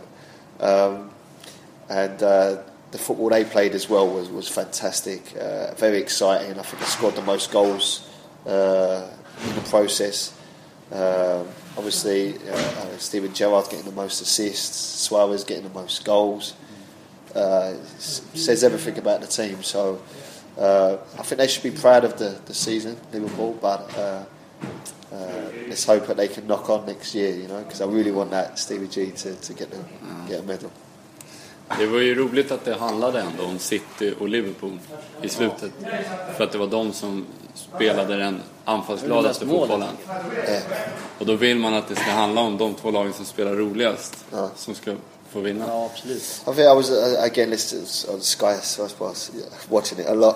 Um, 0.60 1.12
and 1.90 2.22
uh, 2.22 2.58
the 2.92 2.98
football 2.98 3.30
they 3.30 3.46
played 3.46 3.74
as 3.74 3.90
well 3.90 4.08
was 4.08 4.30
was 4.30 4.48
fantastic, 4.48 5.36
uh, 5.38 5.74
very 5.76 6.00
exciting. 6.00 6.60
I 6.60 6.64
think 6.64 6.82
they 6.82 6.90
scored 6.90 7.16
the 7.16 7.22
most 7.22 7.52
goals 7.52 8.10
uh, 8.46 9.08
in 9.48 9.56
the 9.56 9.62
process. 9.62 10.34
Um, 10.92 11.48
obviously, 11.78 12.36
uh, 12.50 12.98
Steven 12.98 13.34
Gerrard 13.34 13.66
getting 13.70 13.86
the 13.86 13.92
most 13.92 14.22
assists, 14.22 14.76
Suarez 14.76 15.44
getting 15.44 15.66
the 15.66 15.74
most 15.74 16.04
goals. 16.04 16.54
Uh, 17.36 17.74
says 18.34 18.64
everything 18.64 18.98
about 18.98 19.22
the 19.22 19.28
team. 19.28 19.62
So 19.64 20.02
uh, 20.58 20.98
I 21.18 21.24
think 21.24 21.38
they 21.38 21.48
should 21.48 21.64
be 21.64 21.72
proud 21.82 22.04
of 22.04 22.18
the, 22.18 22.40
the 22.46 22.54
season, 22.54 22.98
Liverpool. 23.14 23.58
But 23.62 23.98
uh, 23.98 24.24
uh, 25.12 25.52
let's 25.68 25.86
hope 25.86 26.08
that 26.08 26.18
they 26.18 26.28
can 26.28 26.48
knock 26.48 26.70
on 26.70 26.86
next 26.86 27.14
year. 27.16 27.36
You 27.36 27.48
know, 27.48 27.60
because 27.64 27.82
I 27.82 27.86
really 27.86 28.12
want 28.12 28.32
that 28.32 28.58
Stevie 28.58 28.88
G 28.88 29.12
to, 29.12 29.36
to 29.36 29.54
get 29.54 29.70
the, 29.70 29.78
get 30.28 30.40
a 30.40 30.44
medal. 30.44 30.72
Det 31.78 31.86
var 31.86 32.00
ju 32.00 32.16
roligt 32.16 32.52
att 32.52 32.66
det 32.66 32.76
handlade 32.76 33.22
ändå 33.22 33.44
om 33.44 33.60
City 33.60 34.14
och 34.20 34.30
Liverpool 34.30 34.80
i 35.22 35.30
slutet. 35.30 35.72
För 36.38 36.44
att 36.44 36.52
det 36.52 36.58
var 36.58 36.68
de 36.68 36.94
som 36.94 37.26
spelade 37.54 38.18
den 38.18 38.42
anfallsgladaste 38.66 39.46
fotbollen. 39.46 39.90
Och 41.20 41.26
då 41.26 41.36
vill 41.36 41.58
man 41.58 41.74
att 41.74 41.88
det 41.88 41.96
ska 41.96 42.12
handla 42.12 42.42
om 42.42 42.58
de 42.58 42.74
två 42.74 42.92
lagen 42.92 43.14
som 43.14 43.26
spelar 43.26 43.56
roligast 43.56 44.26
som 44.56 44.76
ska 44.76 44.96
få 45.30 45.42
vinna. 45.42 45.66
Ja, 45.66 45.86
absolut. 45.86 46.22
I 46.48 46.54
think 46.54 46.68
I 46.68 46.74
was 46.74 46.90
uh, 46.90 47.24
again 47.24 47.50
listening 47.50 47.86
on 48.14 48.22
Sky, 48.22 48.60
so 48.62 48.84
I 48.84 48.90
was 49.00 49.32
yeah, 49.34 49.46
watching 49.70 50.00
it 50.00 50.08
a 50.08 50.14
lot. 50.14 50.36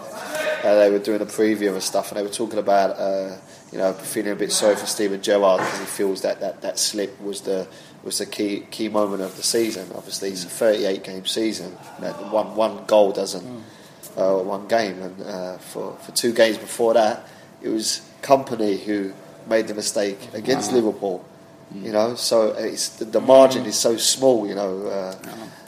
Uh, 0.63 0.75
they 0.75 0.89
were 0.89 0.99
doing 0.99 1.21
a 1.21 1.25
preview 1.25 1.73
and 1.73 1.84
stuff, 1.84 2.12
and 2.12 2.17
they 2.17 2.23
were 2.23 2.34
talking 2.34 2.60
about 2.60 2.99
uh, 2.99 3.36
you 3.71 3.77
know 3.77 3.93
feeling 3.93 4.32
a 4.32 4.36
bit 4.36 4.51
sorry 4.51 4.75
for 4.75 4.86
Steven 4.86 5.21
Gerrard 5.21 5.60
because 5.60 5.79
he 5.79 5.86
feels 5.86 6.21
that, 6.21 6.39
that 6.39 6.62
that 6.62 6.79
slip 6.79 7.19
was 7.21 7.41
the 7.41 7.67
was 8.03 8.17
the 8.17 8.25
key 8.25 8.63
key 8.71 8.89
moment 8.89 9.21
of 9.21 9.36
the 9.36 9.43
season. 9.43 9.89
Obviously, 9.95 10.29
it's 10.29 10.45
a 10.45 10.49
38 10.49 11.03
game 11.03 11.25
season. 11.25 11.77
That 11.99 12.32
one 12.32 12.56
one 12.56 12.86
goal 12.86 13.12
doesn't 13.12 13.45
uh, 14.17 14.38
one 14.38 14.67
game, 14.67 15.01
and 15.01 15.21
uh, 15.21 15.58
for 15.58 15.97
for 16.01 16.12
two 16.12 16.34
games 16.34 16.58
before 16.58 16.93
that, 16.93 17.27
it 17.62 17.69
was 17.69 18.01
Kompany 18.21 18.79
who 18.79 19.13
made 19.47 19.67
the 19.67 19.73
mistake 19.73 20.29
against 20.34 20.71
Liverpool. 20.71 21.25
You 21.84 21.91
know, 21.91 22.15
so 22.15 22.54
it's 22.60 22.89
the, 22.89 23.06
the 23.06 23.19
margin 23.19 23.65
is 23.65 23.76
so 23.80 23.97
small. 23.97 24.47
You 24.47 24.54
know, 24.56 24.88
uh, 24.88 25.13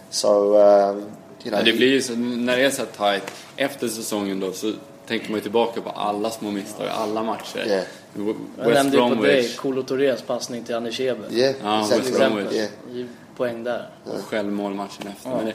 so 0.09 0.29
um, 0.29 0.97
you 0.97 1.03
know. 1.43 1.51
Men 1.51 1.65
det 1.65 1.73
blir 1.73 1.87
ju 1.91 2.01
så, 2.01 2.13
när 2.15 2.57
det 2.57 2.65
är 2.65 2.69
så 2.69 2.81
här 2.81 3.13
tight, 3.19 3.31
efter 3.55 3.87
säsongen 3.87 4.39
då 4.39 4.51
så 4.51 4.73
tänker 5.07 5.29
man 5.29 5.35
ju 5.37 5.41
tillbaka 5.41 5.81
på 5.81 5.89
alla 5.89 6.29
små 6.29 6.51
misstag, 6.51 6.87
alla 6.87 7.23
matcher. 7.23 7.57
Yeah. 7.67 7.83
W- 8.13 8.35
Jag 8.57 8.65
West 8.65 8.75
nämnde 8.83 8.97
ju 8.97 9.03
på 9.15 9.23
dig 9.23 9.33
Bromwich, 9.33 9.55
Kolo 9.55 9.81
Tourés 9.83 10.21
passning 10.21 10.63
till 10.63 10.75
Anders 10.75 10.99
Eber. 10.99 11.27
Yeah, 11.33 11.55
Ja, 11.63 11.81
exactly 11.81 12.11
West. 12.11 12.19
Bromwich. 12.19 12.53
Yeah. 12.53 12.69
Poäng 13.37 13.63
där. 13.63 13.89
och 14.03 14.19
självmål 14.25 14.73
matchen 14.73 15.07
efter. 15.07 15.29
Ja. 15.29 15.51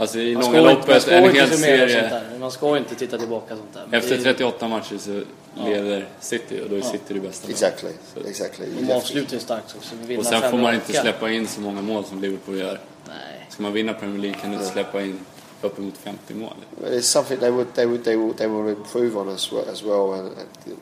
Det, 0.00 0.02
alltså 0.02 0.18
i 0.18 0.34
Man 0.34 0.44
långa 0.44 0.58
inte, 0.58 0.74
loppet, 0.74 1.02
ska 1.02 1.10
en 1.14 1.24
inte 1.24 1.40
hel 1.40 1.58
serie. 1.58 2.22
Man 2.40 2.50
ska 2.50 2.76
inte 2.78 2.94
titta 2.94 3.18
tillbaka 3.18 3.56
sånt 3.56 3.74
där. 3.90 3.98
Efter 3.98 4.10
det 4.16 4.20
är- 4.20 4.24
38 4.24 4.68
matcher 4.68 4.98
så 4.98 5.22
leder 5.66 6.08
City 6.20 6.60
och 6.64 6.70
då 6.70 6.76
är 6.76 6.80
City 6.80 7.14
det 7.14 7.20
bästa. 7.20 7.48
Exactly, 7.50 7.90
Så- 8.14 8.28
exactly. 8.28 8.66
De 8.80 8.92
avslutar 8.92 9.34
ju 9.34 9.40
starkt 9.40 9.76
också. 9.78 9.94
Och 10.18 10.24
sen 10.26 10.50
får 10.50 10.58
man 10.58 10.74
inte 10.74 10.92
släppa 10.92 11.30
in 11.30 11.46
så 11.46 11.60
många 11.60 11.82
mål 11.82 12.04
som 12.04 12.20
Liverpool 12.20 12.58
gör. 12.58 12.80
Nej. 13.08 13.46
Ska 13.48 13.62
man 13.62 13.72
vinna 13.72 13.92
Premier 13.92 14.18
League 14.20 14.38
kan 14.40 14.50
du 14.50 14.56
inte 14.56 14.68
släppa 14.68 15.02
in 15.02 15.20
uppemot 15.62 15.94
50 16.04 16.34
mål. 16.34 16.52
It's 16.86 17.00
something 17.00 17.38
they 17.38 17.50
would 17.50 17.74
they 17.74 17.86
would 17.86 18.04
they 18.04 18.16
will 18.16 18.34
they 18.34 18.46
will 18.48 18.68
improve 18.68 19.16
on 19.20 19.28
as 19.28 19.52
well. 19.52 19.64
As 19.72 19.82
well. 19.82 20.12
And, 20.12 20.20
and 20.20 20.76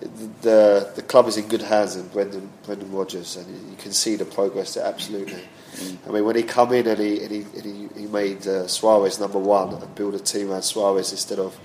the 0.00 0.92
the 0.94 1.02
club 1.02 1.26
is 1.28 1.36
in 1.36 1.48
good 1.48 1.62
hands 1.62 1.96
in 1.96 2.06
Brendan 2.08 2.48
Brendan 2.64 2.92
Rodgers, 2.92 3.36
and 3.36 3.70
you 3.70 3.76
can 3.76 3.92
see 3.92 4.16
the 4.16 4.24
progress 4.24 4.74
there. 4.74 4.84
Absolutely. 4.86 5.42
I 6.06 6.10
mean, 6.10 6.24
when 6.24 6.36
he 6.36 6.42
come 6.42 6.72
in 6.72 6.86
and 6.86 6.98
he 6.98 7.22
and 7.22 7.30
he, 7.30 7.40
and 7.40 7.64
he, 7.94 8.00
he 8.00 8.06
made 8.06 8.46
uh, 8.46 8.66
Suarez 8.66 9.20
number 9.20 9.38
one 9.38 9.74
and 9.74 9.94
build 9.94 10.14
a 10.14 10.18
team 10.18 10.50
around 10.50 10.62
Suarez 10.62 11.12
instead 11.12 11.38
of 11.38 11.58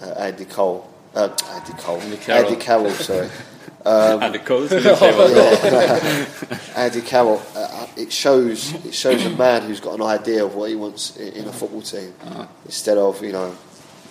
uh, 0.00 0.06
Andy 0.18 0.44
Cole. 0.44 0.88
Uh, 1.14 1.34
Andy 1.50 1.72
Cole. 1.72 2.00
Andy 2.00 2.16
Carroll. 2.16 2.46
Andy 2.46 2.60
Carroll. 2.60 2.90
Sorry. 2.90 3.28
Hade 3.86 4.38
Cole 4.38 4.66
skulle 4.66 4.90
i 4.90 4.92
och 4.92 4.98
för 4.98 5.06
sig 5.06 5.16
vara 5.16 5.28
bra. 5.28 6.56
Andy 6.74 7.00
Carroll, 7.00 7.40
uh, 7.54 7.86
it 8.02 8.12
shows 8.12 8.74
it 8.84 8.94
shows 8.94 9.26
a 9.26 9.30
man 9.30 9.62
who's 9.62 9.80
got 9.80 10.00
an 10.00 10.20
idea 10.20 10.44
of 10.44 10.56
what 10.56 10.70
he 10.70 10.76
wants 10.76 11.16
in, 11.16 11.32
in 11.32 11.48
a 11.48 11.52
football 11.52 11.82
team, 11.82 12.12
instead 12.64 12.98
of 12.98 13.22
you 13.22 13.32
know 13.32 13.54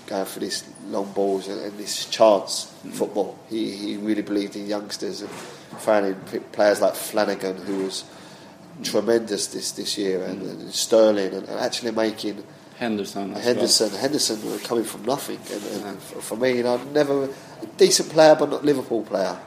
going 0.07 0.25
for 0.25 0.39
these 0.39 0.63
long 0.89 1.11
balls 1.13 1.47
and, 1.47 1.59
and 1.61 1.77
this 1.77 2.05
chance 2.05 2.71
football. 2.91 3.37
He 3.49 3.71
he 3.71 3.97
really 3.97 4.21
believed 4.21 4.55
in 4.55 4.67
youngsters 4.67 5.21
and 5.21 5.29
finding 5.79 6.15
players 6.51 6.81
like 6.81 6.95
Flanagan, 6.95 7.57
who 7.57 7.85
was 7.85 8.03
tremendous 8.83 9.47
this 9.47 9.71
this 9.71 9.97
year, 9.97 10.23
and, 10.23 10.41
and 10.41 10.73
Sterling, 10.73 11.33
and, 11.33 11.47
and 11.47 11.59
actually 11.59 11.91
making 11.91 12.43
Henderson. 12.77 13.33
Henderson 13.33 13.89
Henderson 13.89 14.59
coming 14.59 14.85
from 14.85 15.05
nothing. 15.05 15.39
And, 15.53 15.85
and 15.85 15.99
for, 15.99 16.21
for 16.21 16.37
me, 16.37 16.57
you 16.57 16.63
know, 16.63 16.77
never 16.93 17.25
a 17.25 17.65
decent 17.77 18.09
player, 18.09 18.35
but 18.35 18.49
not 18.49 18.65
Liverpool 18.65 19.03
player, 19.03 19.37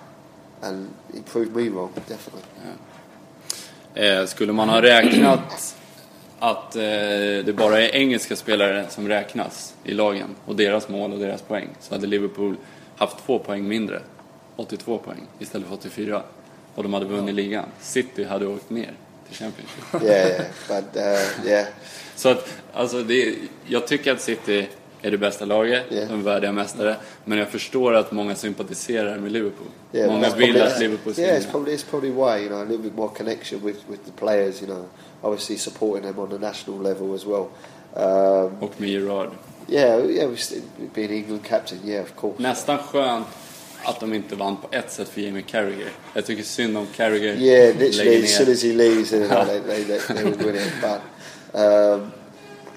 and 0.62 0.94
he 1.12 1.20
proved 1.20 1.55
me 1.55 1.68
wrong 1.68 1.92
definitely. 2.07 2.42
Eh, 3.94 4.27
skulle 4.27 4.53
man 4.53 4.68
ha 4.68 4.83
räknat 4.83 5.74
att 6.38 6.77
eh, 6.77 6.83
det 7.44 7.57
bara 7.57 7.81
är 7.81 7.94
engelska 7.94 8.37
spelare 8.37 8.87
som 8.88 9.09
räknas 9.09 9.74
i 9.85 9.92
lagen 9.92 10.37
och 10.44 10.57
deras 10.57 10.88
mål 10.88 11.12
och 11.12 11.18
deras 11.18 11.42
poäng 11.42 11.68
så 11.81 11.94
hade 11.94 12.07
Liverpool 12.07 12.57
haft 12.98 13.26
två 13.26 13.38
poäng 13.38 13.68
mindre. 13.68 14.00
82 14.56 14.98
poäng 14.98 15.26
istället 15.38 15.66
för 15.68 15.74
84. 15.74 16.22
Och 16.74 16.82
de 16.82 16.92
hade 16.94 17.06
vunnit 17.06 17.34
ligan. 17.34 17.64
City 17.80 18.24
hade 18.24 18.46
åkt 18.46 18.70
ner 18.70 18.92
till 19.28 19.37
Championship. 19.37 20.02
Yeah, 20.02 20.28
yeah, 20.28 20.44
but 20.68 20.96
uh, 20.96 21.46
yeah, 21.48 21.66
Så 22.16 22.28
att, 22.28 22.48
alltså 22.72 23.02
det, 23.02 23.34
jag 23.66 23.87
tycker 23.87 24.12
att 24.12 24.20
City 24.20 24.68
är 25.02 25.11
det 25.11 25.18
bästa 25.18 25.44
laget, 25.44 25.84
Yeah. 25.90 26.08
de 26.08 26.20
är 26.20 26.24
värdiga 26.24 26.52
mästare. 26.52 26.96
Men 27.24 27.38
jag 27.38 27.48
förstår 27.48 27.94
att 27.94 28.12
många 28.12 28.34
sympatiserar 28.34 29.18
med 29.18 29.32
Liverpool. 29.32 29.66
yeah. 29.92 30.12
många 30.12 30.34
vill 30.34 30.54
probably- 30.56 30.66
att 30.66 30.80
Liverpool 30.80 31.12
ska 31.12 31.22
Yeah, 31.22 31.34
it's 31.37 31.40
vinna. 31.40 31.50
probably 31.52 31.74
it's 31.76 31.90
probably 31.90 32.11
why 32.11 32.38
you 32.42 32.48
know 32.48 32.61
a 32.61 32.64
little 32.64 32.82
bit 32.82 32.96
more 32.96 33.11
connection 33.16 33.61
with 33.64 33.78
with 33.90 34.00
the 34.04 34.12
players. 34.12 34.62
You 34.62 34.70
know, 34.74 34.84
obviously 35.22 35.56
supporting 35.58 36.02
them 36.06 36.18
on 36.18 36.30
the 36.30 36.38
national 36.38 36.82
level 36.82 37.14
as 37.14 37.24
well. 37.26 37.46
Um, 37.94 38.62
Och 38.62 38.72
med 38.80 38.88
Gerard. 38.90 39.30
Yeah, 39.68 39.98
yeah, 40.04 40.26
we 40.26 40.37
still, 40.37 40.62
being 40.94 41.11
England 41.11 41.44
captain. 41.44 41.81
Yeah, 41.85 42.02
of 42.02 42.16
course. 42.16 42.42
Nästan 42.42 42.78
skönt 42.78 43.26
att 43.85 44.00
de 44.00 44.14
inte 44.14 44.37
vann 44.37 44.57
på 44.57 44.68
ett 44.70 44.92
sätt 44.92 45.09
för 45.09 45.20
Jamie 45.20 45.42
Carragher. 45.42 45.90
Jag 46.14 46.26
tycker 46.26 46.42
synd 46.42 46.76
om 46.76 46.87
Carragher. 46.96 47.35
Yeah, 47.35 47.76
literally, 47.76 48.24
as 48.24 48.37
soon 48.37 48.52
as 48.52 48.62
he 48.62 48.72
leaves, 48.72 49.12
you 49.12 49.26
know, 49.28 49.44
they, 49.44 49.61
they, 49.61 49.85
they, 49.85 49.98
they 50.14 50.24
would 50.24 50.42
win 50.42 50.57
it. 50.57 50.72
But, 50.81 51.00
um, 51.61 52.12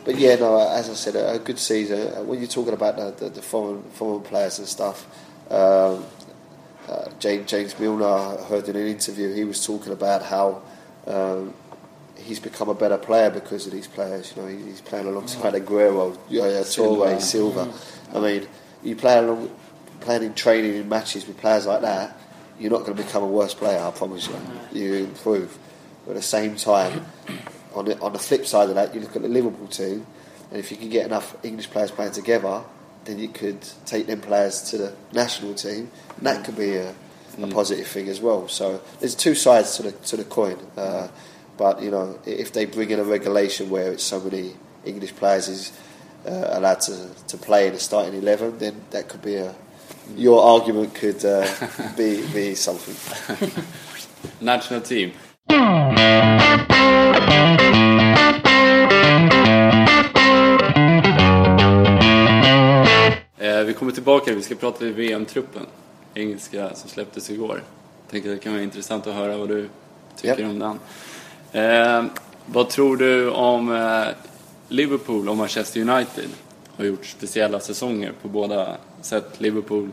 but 0.06 0.20
yeah, 0.20 0.40
no, 0.40 0.58
as 0.60 0.90
I 0.90 0.94
said, 0.96 1.16
a, 1.16 1.34
a 1.34 1.40
good 1.40 1.60
season. 1.60 2.00
Uh, 2.00 2.24
When 2.24 2.40
you're 2.40 2.48
talking 2.48 2.74
about 2.74 2.98
the, 2.98 3.26
the, 3.26 3.30
the 3.30 3.42
foreign 3.42 3.84
foreign 3.94 4.22
players 4.22 4.60
and 4.60 4.68
stuff, 4.68 5.06
um, 5.50 6.04
uh, 6.90 7.10
James 7.20 7.50
James 7.52 7.80
Milner, 7.80 8.06
I 8.06 8.36
heard 8.50 8.68
in 8.70 8.76
an 8.76 8.88
interview, 8.88 9.34
he 9.34 9.44
was 9.44 9.66
talking 9.66 9.94
about 9.94 10.24
how 10.24 10.62
um, 11.08 11.54
he's 12.22 12.40
become 12.40 12.70
a 12.70 12.74
better 12.74 12.98
player 12.98 13.30
because 13.30 13.66
of 13.66 13.74
these 13.74 13.88
players. 13.88 14.34
You 14.36 14.42
know, 14.42 14.48
he's 14.48 14.82
playing 14.82 15.08
alongside 15.08 15.54
Aguero, 15.54 16.18
Yaya 16.30 16.62
Toure, 16.62 17.22
Silva. 17.22 17.74
I 18.14 18.20
mean, 18.20 18.48
you 18.84 18.96
play 18.96 19.18
along, 19.18 19.52
playing 20.00 20.24
in 20.24 20.34
training 20.34 20.76
in 20.76 20.90
matches 20.90 21.28
with 21.28 21.38
players 21.38 21.66
like 21.66 21.82
that, 21.82 22.18
you're 22.60 22.72
not 22.72 22.82
going 22.86 22.96
to 22.96 23.04
become 23.04 23.24
a 23.24 23.28
worse 23.28 23.54
player. 23.54 23.80
I 23.80 23.92
promise 23.92 24.28
you. 24.28 24.40
You 24.72 24.94
improve. 25.06 25.58
But 26.06 26.12
at 26.12 26.18
the 26.18 26.22
same 26.22 26.56
time, 26.56 27.06
on 27.74 27.86
the, 27.86 28.00
on 28.00 28.14
the 28.14 28.20
flip 28.20 28.46
side 28.46 28.70
of 28.70 28.76
that, 28.76 28.94
you 28.94 29.02
look 29.02 29.16
at 29.16 29.22
the 29.22 29.28
Liverpool 29.28 29.68
team, 29.68 30.06
and 30.50 30.60
if 30.60 30.72
you 30.72 30.78
can 30.78 30.90
get 30.90 31.06
enough 31.06 31.36
English 31.44 31.70
players 31.70 31.92
playing 31.92 32.12
together, 32.12 32.64
then 33.06 33.18
you 33.18 33.30
could 33.30 33.62
take 33.86 34.06
them 34.08 34.22
players 34.22 34.62
to 34.70 34.78
the 34.78 34.94
national 35.12 35.56
team. 35.56 35.90
And 36.18 36.26
that 36.26 36.46
could 36.46 36.58
be 36.58 36.76
a, 36.76 36.94
a 37.42 37.48
positive 37.48 37.88
thing 37.88 38.10
as 38.10 38.20
well. 38.20 38.48
So 38.48 38.82
there's 39.00 39.16
two 39.16 39.34
sides 39.34 39.78
to 39.78 39.84
the 39.84 39.92
to 39.92 40.18
the 40.18 40.24
coin. 40.24 40.58
Uh, 40.78 41.08
but 41.62 41.84
you 41.84 41.92
know, 41.92 42.18
if 42.26 42.52
they 42.54 42.66
bring 42.66 42.90
in 42.90 43.00
a 43.00 43.04
regulation 43.04 43.70
where 43.70 43.92
it's 43.92 44.04
so 44.04 44.20
many 44.20 44.54
English 44.84 45.16
players 45.16 45.48
is 45.48 45.72
uh, 46.26 46.58
allowed 46.58 46.82
to, 46.82 46.96
to 47.28 47.38
play 47.38 47.68
in 47.68 47.74
the 47.74 47.80
starting 47.80 48.16
eleven, 48.16 48.58
then 48.58 48.74
that 48.90 49.08
could 49.08 49.22
be 49.22 49.36
a 49.36 49.54
your 50.18 50.42
argument 50.42 50.96
could 50.96 51.24
uh, 51.24 51.46
be 51.98 52.26
be 52.34 52.56
something. 52.56 52.98
National 54.42 54.82
team. 54.82 55.12
Eh, 63.38 63.64
vi 63.66 63.74
kommer 63.74 63.92
tillbaka, 63.92 64.34
vi 64.34 64.42
ska 64.42 64.56
prata 64.56 64.84
lite 64.84 64.96
VM-truppen. 64.98 65.66
Engelska 66.14 66.76
som 66.76 66.90
släpptes 66.90 67.30
igår. 67.30 67.64
Tänker 68.10 68.30
det 68.30 68.38
kan 68.38 68.54
vara 68.54 68.64
intressant 68.64 69.08
att 69.08 69.16
höra 69.16 69.38
vad 69.38 69.50
du 69.50 69.70
tycker 70.16 70.40
Japp. 70.40 70.52
om 70.52 70.60
den. 70.60 70.80
Eh, 71.52 72.04
vad 72.46 72.70
tror 72.70 72.98
du 72.98 73.30
om 73.30 73.76
eh, 73.76 74.08
Liverpool 74.68 75.30
och 75.30 75.38
Manchester 75.38 75.80
United? 75.82 76.30
Har 76.78 76.86
gjort 76.86 77.06
speciella 77.06 77.60
säsonger 77.60 78.14
på 78.22 78.28
båda 78.28 78.78
sätt. 79.02 79.26
Liverpool 79.38 79.90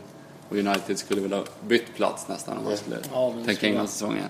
och 0.49 0.55
United 0.57 0.97
skulle 0.97 1.21
väl 1.21 1.33
ha 1.33 1.43
bytt 1.67 1.95
plats 1.95 2.27
nästan 2.27 2.57
om 2.57 2.63
man 2.63 2.77
skulle 2.77 2.97
Ja, 3.13 3.33
tänka 3.45 3.67
innan 3.67 3.87
säsongen. 3.87 4.25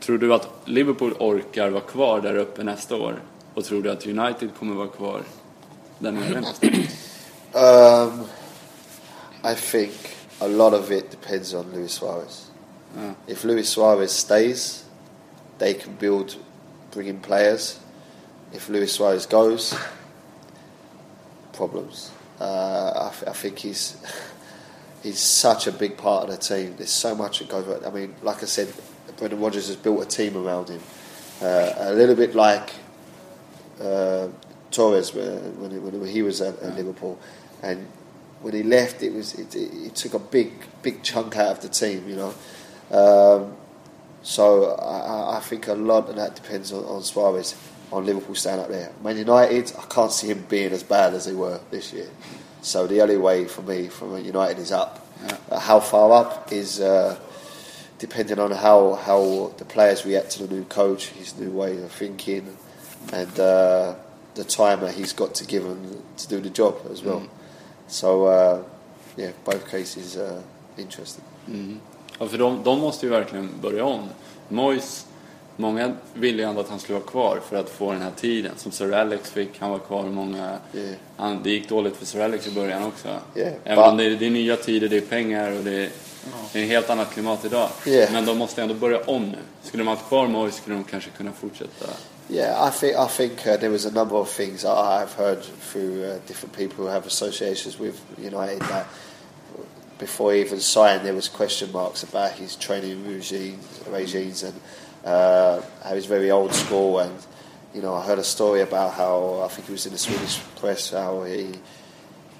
Tror 0.00 0.18
du 0.18 0.34
att 0.34 0.48
Liverpool 0.64 1.14
orkar 1.18 1.70
vara 1.70 1.82
kvar 1.82 2.20
där 2.20 2.36
uppe 2.36 2.64
nästa 2.64 2.96
år? 2.96 3.22
Och 3.54 3.64
tror 3.64 3.82
du 3.82 3.90
att 3.90 4.06
United 4.06 4.48
kommer 4.58 4.74
vara 4.74 4.88
kvar 4.88 5.22
där 5.98 6.12
nere 6.12 6.40
nästa 6.40 6.66
år? 6.66 6.72
Um, 7.56 8.24
I 9.44 9.54
think 9.54 9.92
a 10.40 10.46
lot 10.46 10.72
of 10.74 10.90
it 10.90 11.10
depends 11.10 11.54
on 11.54 11.64
Luis 11.74 11.92
Suarez. 11.92 12.50
Yeah. 12.96 13.12
If 13.26 13.44
Luis 13.44 13.68
Suarez 13.68 14.10
stays, 14.10 14.84
they 15.58 15.74
can 15.74 15.92
build, 16.00 16.34
bring 16.94 17.08
in 17.08 17.20
players. 17.20 17.78
If 18.52 18.68
Luis 18.68 18.92
Suarez 18.92 19.26
goes, 19.26 19.74
problems. 21.52 22.10
Uh, 22.40 23.10
I, 23.10 23.14
th- 23.14 23.28
I 23.28 23.32
think 23.32 23.58
he's 23.58 23.96
he's 25.02 25.18
such 25.18 25.66
a 25.66 25.72
big 25.72 25.96
part 25.96 26.24
of 26.24 26.30
the 26.30 26.36
team. 26.36 26.74
There's 26.76 26.90
so 26.90 27.14
much 27.14 27.40
that 27.40 27.48
goes. 27.48 27.82
I 27.84 27.90
mean, 27.90 28.14
like 28.22 28.42
I 28.42 28.46
said, 28.46 28.72
Brendan 29.16 29.40
Rodgers 29.40 29.66
has 29.68 29.76
built 29.76 30.02
a 30.02 30.06
team 30.06 30.36
around 30.36 30.68
him, 30.68 30.80
uh, 31.42 31.74
a 31.78 31.92
little 31.92 32.16
bit 32.16 32.34
like 32.34 32.70
uh, 33.80 34.28
Torres 34.70 35.12
when, 35.14 35.60
when, 35.60 35.70
he- 35.70 35.78
when 35.78 36.06
he 36.06 36.22
was 36.22 36.40
at, 36.40 36.58
at 36.60 36.74
Liverpool, 36.76 37.18
and 37.62 37.86
when 38.40 38.54
he 38.54 38.62
left, 38.62 39.02
it 39.02 39.12
was 39.12 39.34
it, 39.34 39.54
it, 39.54 39.72
it 39.86 39.94
took 39.96 40.14
a 40.14 40.18
big 40.18 40.52
big 40.82 41.02
chunk 41.02 41.36
out 41.36 41.52
of 41.52 41.60
the 41.60 41.68
team, 41.68 42.08
you 42.08 42.16
know. 42.16 42.34
Um, 42.90 43.56
so 44.24 44.72
I, 44.74 45.36
I- 45.36 45.40
think 45.40 45.68
a 45.68 45.74
lot 45.74 46.08
of 46.08 46.16
that 46.16 46.34
depends 46.34 46.72
on, 46.72 46.82
on 46.84 47.02
Suarez, 47.02 47.54
on 47.92 48.04
Liverpool 48.06 48.34
staying 48.34 48.58
up 48.60 48.68
there. 48.68 48.90
Man 49.02 49.16
United, 49.18 49.72
I 49.78 49.82
can't 49.82 50.10
see 50.10 50.26
him 50.28 50.44
being 50.48 50.72
as 50.72 50.82
bad 50.82 51.12
as 51.14 51.26
they 51.26 51.34
were 51.34 51.60
this 51.70 51.92
year. 51.92 52.08
So 52.62 52.86
the 52.86 53.02
only 53.02 53.18
way 53.18 53.44
for 53.44 53.60
me 53.62 53.88
from 53.88 54.16
United 54.24 54.58
is 54.58 54.72
up. 54.72 55.06
Uh, 55.50 55.58
how 55.60 55.78
far 55.80 56.10
up 56.12 56.50
is 56.50 56.80
uh, 56.80 57.16
depending 57.98 58.38
on 58.38 58.50
how 58.52 58.94
how 58.94 59.52
the 59.58 59.64
players 59.66 60.04
react 60.06 60.30
to 60.32 60.46
the 60.46 60.54
new 60.54 60.64
coach, 60.64 61.08
his 61.08 61.36
new 61.38 61.50
way 61.50 61.76
of 61.82 61.92
thinking, 61.92 62.56
and 63.12 63.38
uh, 63.38 63.94
the 64.34 64.44
time 64.44 64.80
that 64.80 64.94
he's 64.94 65.12
got 65.12 65.34
to 65.36 65.44
give 65.46 65.62
them 65.62 66.02
to 66.16 66.28
do 66.28 66.40
the 66.40 66.50
job 66.50 66.74
as 66.90 67.02
well. 67.02 67.28
So 67.86 68.24
uh, 68.24 68.62
yeah, 69.16 69.32
both 69.44 69.70
cases 69.70 70.16
uh, 70.16 70.42
interesting. 70.78 71.24
Ja, 72.18 72.26
för 72.28 72.38
de, 72.38 72.62
de 72.64 72.80
måste 72.80 73.06
ju 73.06 73.12
verkligen 73.12 73.50
börja 73.62 73.84
om. 73.84 74.08
Moyes, 74.48 75.06
många 75.56 75.92
ville 76.14 76.42
ju 76.42 76.48
ändå 76.48 76.60
att 76.60 76.68
han 76.68 76.78
skulle 76.80 76.98
vara 76.98 77.08
kvar 77.08 77.40
för 77.48 77.56
att 77.56 77.68
få 77.70 77.92
den 77.92 78.02
här 78.02 78.10
tiden. 78.16 78.52
Som 78.56 78.72
Sir 78.72 78.92
Alex 78.94 79.30
fick, 79.30 79.50
han 79.58 79.70
var 79.70 79.78
kvar 79.78 80.02
många... 80.02 80.58
Yeah. 80.74 80.94
Han, 81.16 81.42
det 81.42 81.50
gick 81.50 81.68
dåligt 81.68 81.96
för 81.96 82.06
Sir 82.06 82.20
Alex 82.20 82.46
i 82.46 82.50
början 82.50 82.82
också. 82.84 83.08
Yeah, 83.36 83.52
Även 83.64 83.84
om 83.84 83.96
det, 83.96 84.04
är- 84.04 84.10
det 84.16 84.26
är 84.26 84.30
nya 84.30 84.56
tider, 84.56 84.88
det 84.88 84.96
är 84.96 85.00
pengar 85.00 85.50
och 85.58 85.64
det 85.64 85.70
är, 85.72 85.90
det 86.52 86.58
är 86.58 86.62
ett 86.62 86.68
helt 86.70 86.90
annat 86.90 87.12
klimat 87.12 87.44
idag. 87.44 87.68
Yeah. 87.86 88.12
Men 88.12 88.24
de 88.26 88.38
måste 88.38 88.62
ändå 88.62 88.74
börja 88.74 89.00
om 89.00 89.22
nu. 89.28 89.38
Skulle 89.62 89.80
de 89.82 89.88
ha 89.88 89.96
kvar 89.96 90.26
Moyes 90.26 90.54
skulle 90.56 90.74
de 90.76 90.84
kanske 90.84 91.10
kunna 91.10 91.32
fortsätta. 91.32 91.86
Yeah, 92.30 92.68
I 92.68 92.70
think 92.80 92.92
I 92.94 93.06
think 93.16 93.32
uh, 93.46 93.54
there 93.60 93.68
was 93.68 93.86
a 93.86 93.90
number 93.94 94.16
of 94.16 94.28
things 94.36 94.64
I- 94.64 94.68
I've 94.68 95.14
heard 95.16 95.38
through 95.72 96.04
uh, 96.04 96.14
different 96.26 96.56
people 96.56 96.84
who 96.84 96.88
have 96.90 97.06
associations 97.06 97.80
with 97.80 97.96
United 98.18 98.60
that 98.60 98.86
before 99.98 100.32
he 100.32 100.40
even 100.40 100.60
signed, 100.60 101.06
there 101.06 101.14
was 101.14 101.28
question 101.28 101.70
marks 101.72 102.02
about 102.02 102.32
his 102.32 102.56
training 102.56 103.06
regime, 103.06 103.60
regimes 103.88 104.42
and 104.42 104.60
uh, 105.04 105.60
how 105.82 105.94
he's 105.94 106.06
very 106.06 106.30
old 106.30 106.54
school. 106.54 106.98
And 106.98 107.14
you 107.74 107.82
know, 107.82 107.94
I 107.94 108.04
heard 108.04 108.18
a 108.18 108.24
story 108.24 108.60
about 108.60 108.94
how 108.94 109.42
I 109.44 109.48
think 109.48 109.68
it 109.68 109.72
was 109.72 109.86
in 109.86 109.92
the 109.92 109.98
Swedish 109.98 110.40
press 110.56 110.90
how 110.90 111.22
he 111.24 111.52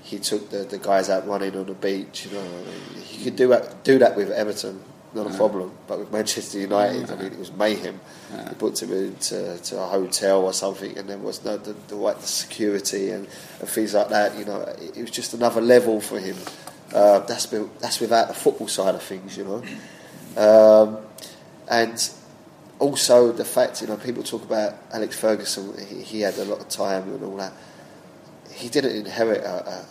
he 0.02 0.18
took 0.18 0.50
the, 0.50 0.58
the 0.58 0.78
guys 0.78 1.08
out 1.08 1.26
running 1.26 1.56
on 1.56 1.66
the 1.66 1.74
beach. 1.74 2.26
You 2.26 2.32
know, 2.32 2.64
he 3.02 3.24
could 3.24 3.36
do 3.36 3.48
that 3.48 3.84
do 3.84 3.98
that 3.98 4.16
with 4.16 4.30
Everton, 4.30 4.82
not 5.14 5.26
a 5.26 5.36
problem. 5.36 5.72
But 5.86 5.98
with 6.00 6.12
Manchester 6.12 6.58
United, 6.58 7.10
I 7.10 7.16
mean, 7.16 7.32
it 7.32 7.38
was 7.38 7.52
mayhem. 7.52 8.00
He 8.48 8.54
put 8.56 8.82
him 8.82 8.92
into 8.92 9.58
to 9.58 9.80
a 9.80 9.86
hotel 9.86 10.44
or 10.44 10.52
something, 10.52 10.96
and 10.98 11.08
there 11.08 11.18
was 11.18 11.44
no 11.44 11.56
the, 11.56 11.72
the 11.88 11.96
the 11.96 12.26
security 12.26 13.10
and, 13.10 13.26
and 13.60 13.68
things 13.68 13.94
like 13.94 14.08
that. 14.10 14.36
You 14.36 14.44
know, 14.44 14.60
it, 14.60 14.98
it 14.98 15.00
was 15.00 15.10
just 15.10 15.34
another 15.34 15.60
level 15.60 16.00
for 16.00 16.18
him. 16.18 16.36
Uh, 16.94 17.18
that's 17.20 17.46
be- 17.46 17.68
that's 17.80 18.00
without 18.00 18.28
the 18.28 18.34
football 18.34 18.68
side 18.68 18.94
of 18.94 19.02
things, 19.02 19.36
you 19.36 19.44
know. 19.44 19.62
Um, 20.40 20.98
and 21.68 22.10
also 22.78 23.32
the 23.32 23.44
fact, 23.44 23.80
you 23.80 23.88
know, 23.88 23.96
people 23.96 24.22
talk 24.22 24.44
about 24.44 24.74
Alex 24.92 25.18
Ferguson. 25.18 25.74
He, 25.86 26.02
he 26.02 26.20
had 26.20 26.38
a 26.38 26.44
lot 26.44 26.60
of 26.60 26.68
time 26.68 27.02
and 27.14 27.24
all 27.24 27.36
that. 27.36 27.52
He 28.52 28.68
didn't 28.68 28.96
inherit 28.96 29.42
a, 29.42 29.68
a, 29.68 29.86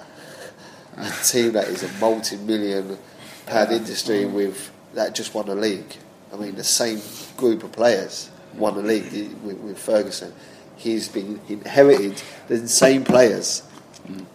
a 0.97 1.11
team 1.23 1.51
that 1.53 1.67
is 1.67 1.83
a 1.83 1.91
multi-million 1.99 2.97
pound 3.45 3.71
industry 3.71 4.25
with 4.25 4.71
that 4.93 5.13
just 5.13 5.33
won 5.33 5.47
the 5.47 5.55
league. 5.55 5.97
I 6.33 6.37
mean, 6.37 6.55
the 6.55 6.63
same 6.63 7.01
group 7.35 7.63
of 7.63 7.71
players 7.71 8.29
won 8.55 8.75
the 8.75 8.81
league 8.81 9.11
with, 9.43 9.57
with 9.57 9.77
Ferguson. 9.77 10.33
He's 10.77 11.07
been 11.07 11.39
inherited 11.47 12.21
the 12.47 12.67
same 12.67 13.03
players 13.03 13.63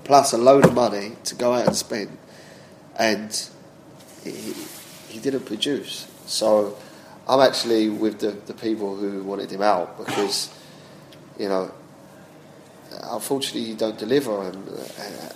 plus 0.04 0.32
a 0.32 0.38
load 0.38 0.64
of 0.64 0.74
money 0.74 1.12
to 1.24 1.34
go 1.34 1.52
out 1.52 1.66
and 1.66 1.76
spend, 1.76 2.16
and 2.98 3.48
he, 4.24 4.54
he 5.08 5.20
didn't 5.20 5.46
produce. 5.46 6.08
So 6.26 6.76
I'm 7.28 7.40
actually 7.40 7.88
with 7.88 8.20
the, 8.20 8.32
the 8.32 8.54
people 8.54 8.96
who 8.96 9.22
wanted 9.22 9.50
him 9.50 9.62
out 9.62 9.96
because, 9.98 10.52
you 11.38 11.48
know, 11.48 11.70
unfortunately 13.10 13.68
you 13.68 13.76
don't 13.76 13.98
deliver. 13.98 14.42
And 14.42 14.68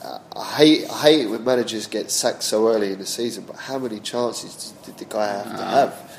uh, 0.03 0.19
I 0.37 0.45
hate 0.57 0.91
I 0.91 1.01
hate 1.03 1.21
it 1.21 1.27
when 1.31 1.45
managers 1.45 1.87
get 1.87 2.11
sacked 2.11 2.43
so 2.43 2.69
early 2.69 2.93
in 2.93 2.99
the 2.99 3.07
season. 3.07 3.45
But 3.47 3.57
how 3.57 3.79
many 3.79 4.01
chances 4.01 4.73
did 4.85 4.99
the 4.99 5.05
guy 5.05 5.27
have 5.27 5.57
to 5.57 5.65
have? 5.65 6.19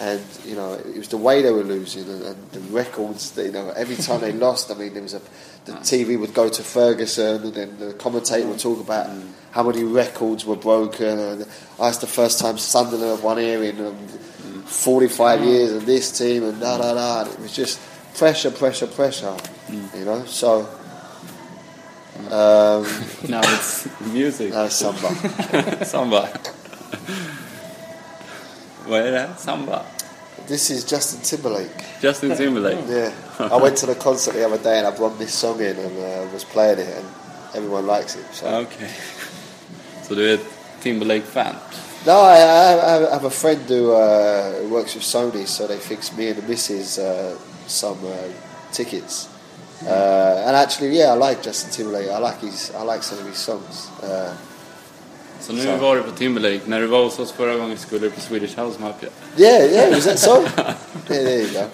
And 0.00 0.22
you 0.44 0.56
know, 0.56 0.74
it 0.74 0.96
was 0.96 1.08
the 1.08 1.16
way 1.16 1.42
they 1.42 1.52
were 1.52 1.62
losing 1.62 2.08
and, 2.08 2.22
and 2.22 2.50
the 2.50 2.60
records. 2.72 3.30
That, 3.32 3.46
you 3.46 3.52
know, 3.52 3.70
every 3.70 3.96
time 3.96 4.20
they 4.20 4.32
lost, 4.46 4.70
I 4.70 4.74
mean, 4.74 4.92
there 4.92 5.02
was 5.02 5.14
a 5.14 5.22
the 5.64 5.72
TV 5.72 6.18
would 6.18 6.34
go 6.34 6.48
to 6.48 6.62
Ferguson, 6.62 7.42
and 7.44 7.54
then 7.54 7.78
the 7.78 7.92
commentator 7.94 8.46
would 8.48 8.58
talk 8.58 8.80
about 8.80 9.08
how 9.52 9.62
many 9.62 9.84
records 9.84 10.44
were 10.44 10.56
broken. 10.56 11.18
And 11.18 11.46
oh, 11.78 11.88
it's 11.88 11.98
the 11.98 12.06
first 12.06 12.38
time 12.38 12.58
Sunderland 12.58 13.10
have 13.10 13.24
won 13.24 13.38
here 13.38 13.62
in 13.62 13.86
um, 13.86 13.96
45 14.66 15.42
years, 15.42 15.72
and 15.72 15.82
this 15.82 16.16
team, 16.18 16.44
and 16.44 16.60
da 16.60 16.78
da 16.78 16.94
da. 16.94 17.20
And 17.22 17.32
it 17.32 17.40
was 17.40 17.54
just 17.54 17.80
pressure, 18.16 18.50
pressure, 18.50 18.86
pressure. 18.86 19.36
You 19.70 20.04
know, 20.04 20.24
so. 20.26 20.68
Um, 22.30 22.86
Now 23.28 23.40
it's 23.42 23.88
music. 24.12 24.52
no, 24.52 24.68
samba. 24.68 25.14
Samba. 25.84 26.28
Vad 28.86 29.00
är 29.00 29.12
det? 29.12 29.30
Samba? 29.38 29.82
This 30.46 30.70
is 30.70 30.84
Justin 30.84 31.20
Timberlake. 31.22 31.70
Justin 32.00 32.36
Timberlake. 32.36 32.78
Yeah, 32.88 33.12
I 33.38 33.56
went 33.56 33.76
to 33.78 33.86
the 33.86 33.94
concert 33.94 34.34
the 34.34 34.44
other 34.44 34.58
day 34.62 34.78
and 34.78 34.86
I 34.86 34.90
brought 34.96 35.18
this 35.18 35.32
song 35.34 35.60
in 35.60 35.76
and 35.76 35.98
uh, 35.98 36.32
was 36.32 36.44
playing 36.44 36.78
it 36.78 36.88
and 36.96 37.06
everyone 37.54 37.86
likes 37.86 38.14
it. 38.16 38.26
So. 38.32 38.46
Okej. 38.46 38.90
Så 40.08 40.14
du 40.14 40.30
är 40.30 40.34
ett 40.34 40.46
Timberlake-fan? 40.82 41.54
No, 42.06 42.12
I, 42.12 42.36
I, 42.36 43.08
I 43.08 43.12
have 43.14 43.24
a 43.24 43.30
friend 43.30 43.60
who, 43.68 43.92
uh, 43.92 44.68
works 44.68 44.94
with 44.94 45.04
Sony, 45.04 45.46
so 45.46 45.66
they 45.66 45.78
fixed 45.78 46.16
me 46.18 46.28
and 46.28 46.36
the 46.36 46.48
missus 46.48 46.98
uh, 46.98 47.36
some 47.66 47.96
uh, 48.04 48.12
tickets. 48.72 49.28
Uh, 49.86 50.44
and 50.46 50.56
actually, 50.56 50.98
yeah, 50.98 51.12
I 51.12 51.14
like 51.14 51.42
Justin 51.42 51.70
Timberlake. 51.70 52.10
I 52.10 52.18
like 52.18 52.40
his, 52.40 52.70
I 52.74 52.82
like 52.82 53.02
some 53.02 53.18
of 53.18 53.26
his 53.26 53.38
songs. 53.38 53.88
Så 55.46 55.52
nu 55.52 55.76
var 55.76 55.96
du 55.96 56.02
på 56.02 56.10
Timberlake. 56.10 56.60
När 56.66 56.80
du 56.80 56.86
var 56.86 57.04
hos 57.04 57.18
oss 57.18 57.32
förra 57.32 57.56
gången 57.56 57.78
skulle 57.78 58.00
du 58.00 58.10
på 58.10 58.20
Swedish 58.20 58.58
House 58.58 58.80
Mafia. 58.80 59.10
yeah, 59.36 59.72
yeah, 59.72 59.94
was 59.94 60.04
that 60.04 60.18
so? 60.18 60.42
yeah, 60.56 60.74
there 61.06 61.40
you 61.40 61.52
go. 61.52 61.66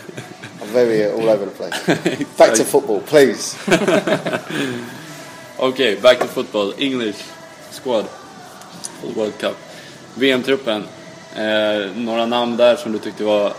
I'm 0.63 0.73
very 0.73 1.07
uh, 1.07 1.15
all 1.15 1.29
over 1.29 1.47
the 1.47 1.51
place. 1.51 2.27
Back 2.37 2.55
to 2.55 2.65
football, 2.65 3.01
please. 3.01 3.57
Okej, 5.57 6.01
back 6.03 6.19
to 6.19 6.27
football. 6.27 6.75
English. 6.79 7.17
squad 7.71 8.07
for 9.01 9.07
the 9.07 9.21
World 9.21 9.39
Cup. 9.39 9.57
VM-truppen, 10.15 10.85
eh, 11.37 11.97
några 11.97 12.27
namn 12.27 12.57
där 12.57 12.77
som 12.77 12.93
du 12.93 12.99
tyckte 12.99 13.25
var 13.25 13.53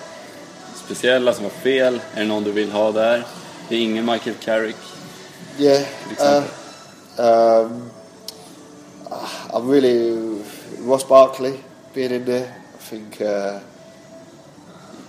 speciella, 0.85 1.33
som 1.33 1.43
var 1.43 1.51
fel? 1.51 2.01
Är 2.13 2.19
det 2.21 2.27
någon 2.27 2.43
du 2.43 2.51
vill 2.51 2.71
ha 2.71 2.91
där? 2.91 3.23
Det 3.69 3.75
är 3.75 3.79
ingen 3.79 4.05
Michael 4.05 4.35
Carrick. 4.35 4.75
Yeah. 5.59 5.83
Uh, 6.19 6.43
um, 7.25 7.89
I'm 9.53 9.67
really 9.67 10.41
Ross 10.79 11.03
Barkley 11.03 11.59
being 11.93 12.11
in 12.11 12.23
there. 12.23 12.55
I 12.73 12.77
think 12.77 13.19
uh, 13.19 13.59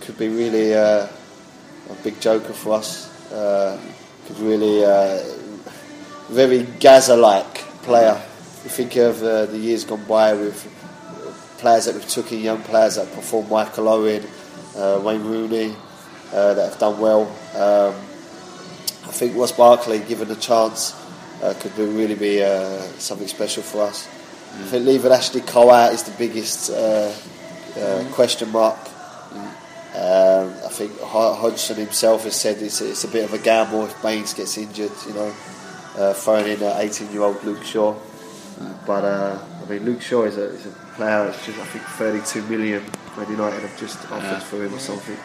could 0.00 0.18
be 0.18 0.28
really 0.28 0.74
uh, 0.74 1.06
a 1.88 1.94
big 2.02 2.20
joker 2.20 2.52
for 2.52 2.74
us. 2.74 3.08
Uh, 3.30 3.80
could 4.26 4.40
really 4.40 4.84
uh, 4.84 5.22
very 6.28 6.64
Gazza-like 6.80 7.54
player. 7.84 8.20
You 8.64 8.70
think 8.70 8.96
of 8.96 9.22
uh, 9.22 9.46
the 9.46 9.58
years 9.58 9.84
gone 9.84 10.04
by 10.06 10.32
with 10.32 10.66
players 11.58 11.84
that 11.84 11.94
we've 11.94 12.08
took 12.08 12.32
in, 12.32 12.40
young 12.40 12.62
players 12.62 12.96
that 12.96 13.12
performed, 13.12 13.48
Michael 13.48 13.88
Owen, 13.88 14.26
uh, 14.76 15.00
Wayne 15.04 15.22
Rooney, 15.22 15.72
that 16.32 16.56
have 16.56 16.80
done 16.80 16.98
well. 16.98 17.28
Um, 17.54 17.94
I 19.04 19.12
think 19.12 19.36
Ross 19.36 19.52
Barkley, 19.52 20.00
given 20.00 20.26
the 20.26 20.34
chance, 20.34 21.00
could 21.60 21.76
be, 21.76 21.84
really 21.84 22.16
be 22.16 22.40
something 22.98 23.28
special 23.28 23.62
for 23.62 23.82
us. 23.82 24.08
I 24.54 24.64
think 24.64 24.86
leaving 24.86 25.12
Ashley 25.12 25.40
Cole 25.40 25.70
out 25.70 25.92
is 25.92 26.02
the 26.02 26.12
biggest 26.12 26.70
uh, 26.70 27.12
uh, 27.78 28.04
question 28.12 28.50
mark. 28.52 28.78
Um, 29.94 30.48
I 30.64 30.68
think 30.70 30.98
Ho- 31.00 31.34
Hodgson 31.34 31.76
himself 31.76 32.24
has 32.24 32.36
said 32.40 32.62
it's, 32.62 32.80
it's 32.80 33.04
a 33.04 33.08
bit 33.08 33.24
of 33.24 33.34
a 33.34 33.38
gamble 33.38 33.84
if 33.84 34.02
Baines 34.02 34.32
gets 34.34 34.56
injured, 34.56 34.90
you 35.06 35.14
know, 35.14 35.34
uh, 35.98 36.12
throwing 36.14 36.46
in 36.46 36.62
an 36.62 36.80
18 36.80 37.12
year 37.12 37.22
old 37.22 37.42
Luke 37.44 37.62
Shaw. 37.62 37.94
But 38.86 39.04
uh, 39.04 39.38
I 39.64 39.68
mean, 39.70 39.84
Luke 39.84 40.00
Shaw 40.00 40.24
is 40.24 40.36
a, 40.38 40.44
is 40.44 40.66
a 40.66 40.70
player 40.96 41.26
it's 41.28 41.44
just, 41.44 41.58
I 41.58 41.64
think, 41.64 41.84
32 41.84 42.42
million 42.48 42.82
Man 43.16 43.30
United 43.30 43.60
have 43.60 43.78
just 43.78 43.98
offered 44.10 44.22
Yeah. 44.22 44.38
for 44.40 44.64
him 44.64 44.74
or 44.74 44.78
something. 44.78 45.16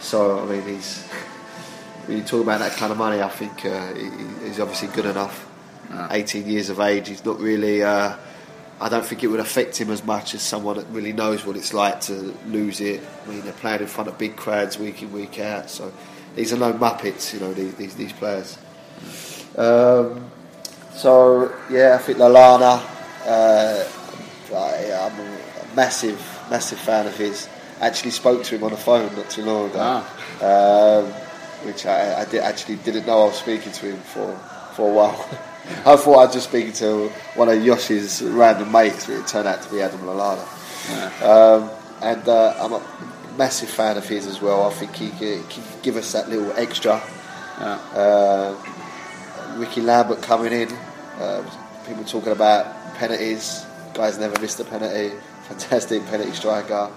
So, 0.00 0.40
I 0.40 0.44
mean, 0.46 0.66
he's. 0.66 1.06
When 2.06 2.16
you 2.18 2.24
talk 2.24 2.42
about 2.42 2.58
that 2.60 2.72
kind 2.72 2.90
of 2.90 2.98
money, 2.98 3.20
I 3.22 3.28
think 3.28 3.64
uh, 3.64 3.94
he, 3.94 4.10
he's 4.46 4.58
obviously 4.58 4.88
good 4.88 5.04
enough. 5.06 5.46
18 6.10 6.46
years 6.48 6.70
of 6.70 6.80
age, 6.80 7.08
he's 7.08 7.24
not 7.24 7.38
really. 7.38 7.82
Uh, 7.82 8.14
I 8.80 8.88
don't 8.88 9.04
think 9.04 9.22
it 9.22 9.26
would 9.26 9.40
affect 9.40 9.78
him 9.78 9.90
as 9.90 10.02
much 10.04 10.34
as 10.34 10.40
someone 10.40 10.76
that 10.76 10.86
really 10.86 11.12
knows 11.12 11.44
what 11.44 11.54
it's 11.54 11.74
like 11.74 12.00
to 12.02 12.34
lose 12.46 12.80
it. 12.80 13.02
I 13.24 13.28
mean, 13.28 13.42
they're 13.42 13.52
playing 13.52 13.82
in 13.82 13.86
front 13.86 14.08
of 14.08 14.16
big 14.16 14.36
crowds 14.36 14.78
week 14.78 15.02
in, 15.02 15.12
week 15.12 15.38
out. 15.38 15.68
So 15.68 15.92
these 16.34 16.52
are 16.54 16.56
no 16.56 16.72
muppets, 16.72 17.34
you 17.34 17.40
know, 17.40 17.52
these 17.52 17.74
these, 17.74 17.94
these 17.94 18.12
players. 18.14 18.56
Um, 19.56 20.30
so 20.94 21.54
yeah, 21.70 21.94
I 21.94 21.98
think 21.98 22.18
Lallana. 22.18 22.82
Uh, 23.26 23.86
I, 24.56 24.92
I'm 24.92 25.20
a 25.20 25.76
massive, 25.76 26.18
massive 26.50 26.78
fan 26.78 27.06
of 27.06 27.16
his. 27.16 27.48
Actually, 27.80 28.10
spoke 28.12 28.42
to 28.44 28.56
him 28.56 28.64
on 28.64 28.70
the 28.70 28.76
phone 28.76 29.14
not 29.14 29.30
too 29.30 29.42
long 29.42 29.70
ago, 29.70 30.04
um, 30.40 31.12
which 31.66 31.86
I, 31.86 32.22
I 32.22 32.24
did, 32.24 32.40
actually 32.40 32.76
didn't 32.76 33.06
know 33.06 33.22
I 33.22 33.26
was 33.26 33.38
speaking 33.38 33.72
to 33.72 33.86
him 33.90 34.00
for 34.00 34.34
for 34.74 34.90
a 34.90 34.92
while. 34.92 35.28
I 35.84 35.96
thought 35.96 36.18
I 36.18 36.24
was 36.26 36.34
just 36.34 36.48
speaking 36.48 36.72
to 36.74 37.08
one 37.34 37.48
of 37.48 37.62
Yosh's 37.62 38.22
random 38.22 38.72
mates, 38.72 39.06
but 39.06 39.14
it 39.14 39.26
turned 39.26 39.48
out 39.48 39.62
to 39.62 39.70
be 39.70 39.80
Adam 39.80 40.00
Lallana. 40.00 40.44
Um, 41.22 41.70
and 42.02 42.28
uh, 42.28 42.54
I'm 42.58 42.72
a 42.72 42.82
massive 43.36 43.68
fan 43.68 43.96
of 43.96 44.08
his 44.08 44.26
as 44.26 44.40
well. 44.40 44.68
I 44.68 44.70
think 44.70 44.94
he 44.94 45.10
can, 45.10 45.44
can 45.44 45.62
give 45.82 45.96
us 45.96 46.12
that 46.12 46.28
little 46.28 46.52
extra. 46.52 47.02
Yeah. 47.58 47.74
Uh, 47.94 49.56
Ricky 49.56 49.80
Lambert 49.80 50.22
coming 50.22 50.52
in. 50.52 50.72
Uh, 51.18 51.44
people 51.86 52.04
talking 52.04 52.32
about 52.32 52.94
penalties. 52.94 53.64
Guy's 53.94 54.18
never 54.18 54.38
missed 54.40 54.60
a 54.60 54.64
penalty. 54.64 55.14
Fantastic 55.44 56.04
penalty 56.06 56.32
striker. 56.32 56.90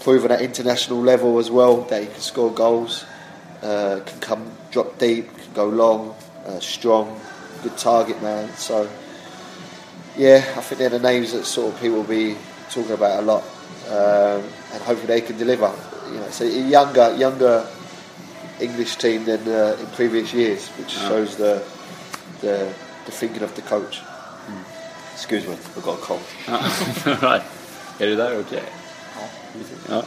Proven 0.00 0.30
at 0.30 0.42
international 0.42 1.00
level 1.00 1.38
as 1.38 1.50
well 1.50 1.82
that 1.82 2.02
he 2.02 2.08
can 2.08 2.20
score 2.20 2.52
goals. 2.52 3.04
Uh, 3.62 4.00
can 4.04 4.20
come 4.20 4.50
drop 4.70 4.98
deep. 4.98 5.34
Can 5.36 5.52
go 5.54 5.66
long. 5.66 6.14
Uh, 6.44 6.60
strong. 6.60 7.20
Good 7.62 7.76
target 7.78 8.22
man. 8.22 8.48
So 8.56 8.88
yeah, 10.16 10.36
I 10.56 10.60
think 10.60 10.78
they're 10.78 10.88
the 10.88 10.98
names 10.98 11.32
that 11.32 11.44
sort 11.44 11.74
of 11.74 11.80
people 11.80 11.98
will 11.98 12.04
be 12.04 12.36
talking 12.70 12.92
about 12.92 13.18
a 13.20 13.22
lot, 13.22 13.42
um, 13.88 14.42
and 14.72 14.82
hopefully 14.82 15.06
they 15.06 15.20
can 15.20 15.36
deliver. 15.38 15.72
You 16.10 16.18
know, 16.18 16.24
it's 16.26 16.40
a 16.40 16.48
younger, 16.48 17.14
younger 17.16 17.66
English 18.60 18.96
team 18.96 19.24
than 19.24 19.46
uh, 19.48 19.76
in 19.80 19.86
previous 19.88 20.32
years, 20.32 20.68
which 20.78 20.90
shows 20.90 21.36
the, 21.36 21.62
the 22.40 22.72
the 23.04 23.12
thinking 23.12 23.42
of 23.42 23.54
the 23.54 23.62
coach. 23.62 24.00
Excuse 25.14 25.46
me, 25.46 25.54
I've 25.54 25.82
got 25.82 25.98
a 25.98 26.02
cold. 26.02 26.20
right. 27.22 27.42
Är 27.98 28.06
det 28.06 28.16
där 28.16 28.40
okej? 28.40 28.62
Ja. 29.88 30.02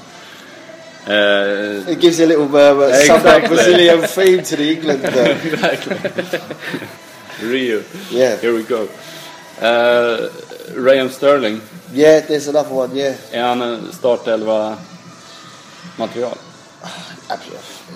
Eh, 1.13 1.89
It 1.89 1.99
gives 2.01 2.19
a 2.19 2.25
little 2.25 2.45
uh, 2.45 2.89
Yeah, 2.89 3.05
some 3.05 3.15
exactly. 3.17 3.47
Brazilian 3.55 4.01
theme 4.07 4.43
to 4.43 4.55
the 4.55 4.71
England. 4.73 5.05
Uh, 5.05 5.35
Rio. 7.41 7.83
Yeah. 8.11 8.37
Here 8.37 8.53
we 8.53 8.63
go. 8.63 8.87
Eh, 9.61 10.29
Raheem 10.75 11.09
Sterling, 11.09 11.61
yeah, 11.91 12.19
there's 12.19 12.47
another 12.47 12.73
one. 12.73 12.95
Yeah, 12.95 13.15
är 13.31 13.43
han 13.43 13.91
startelva 13.91 14.77
material? 15.97 16.37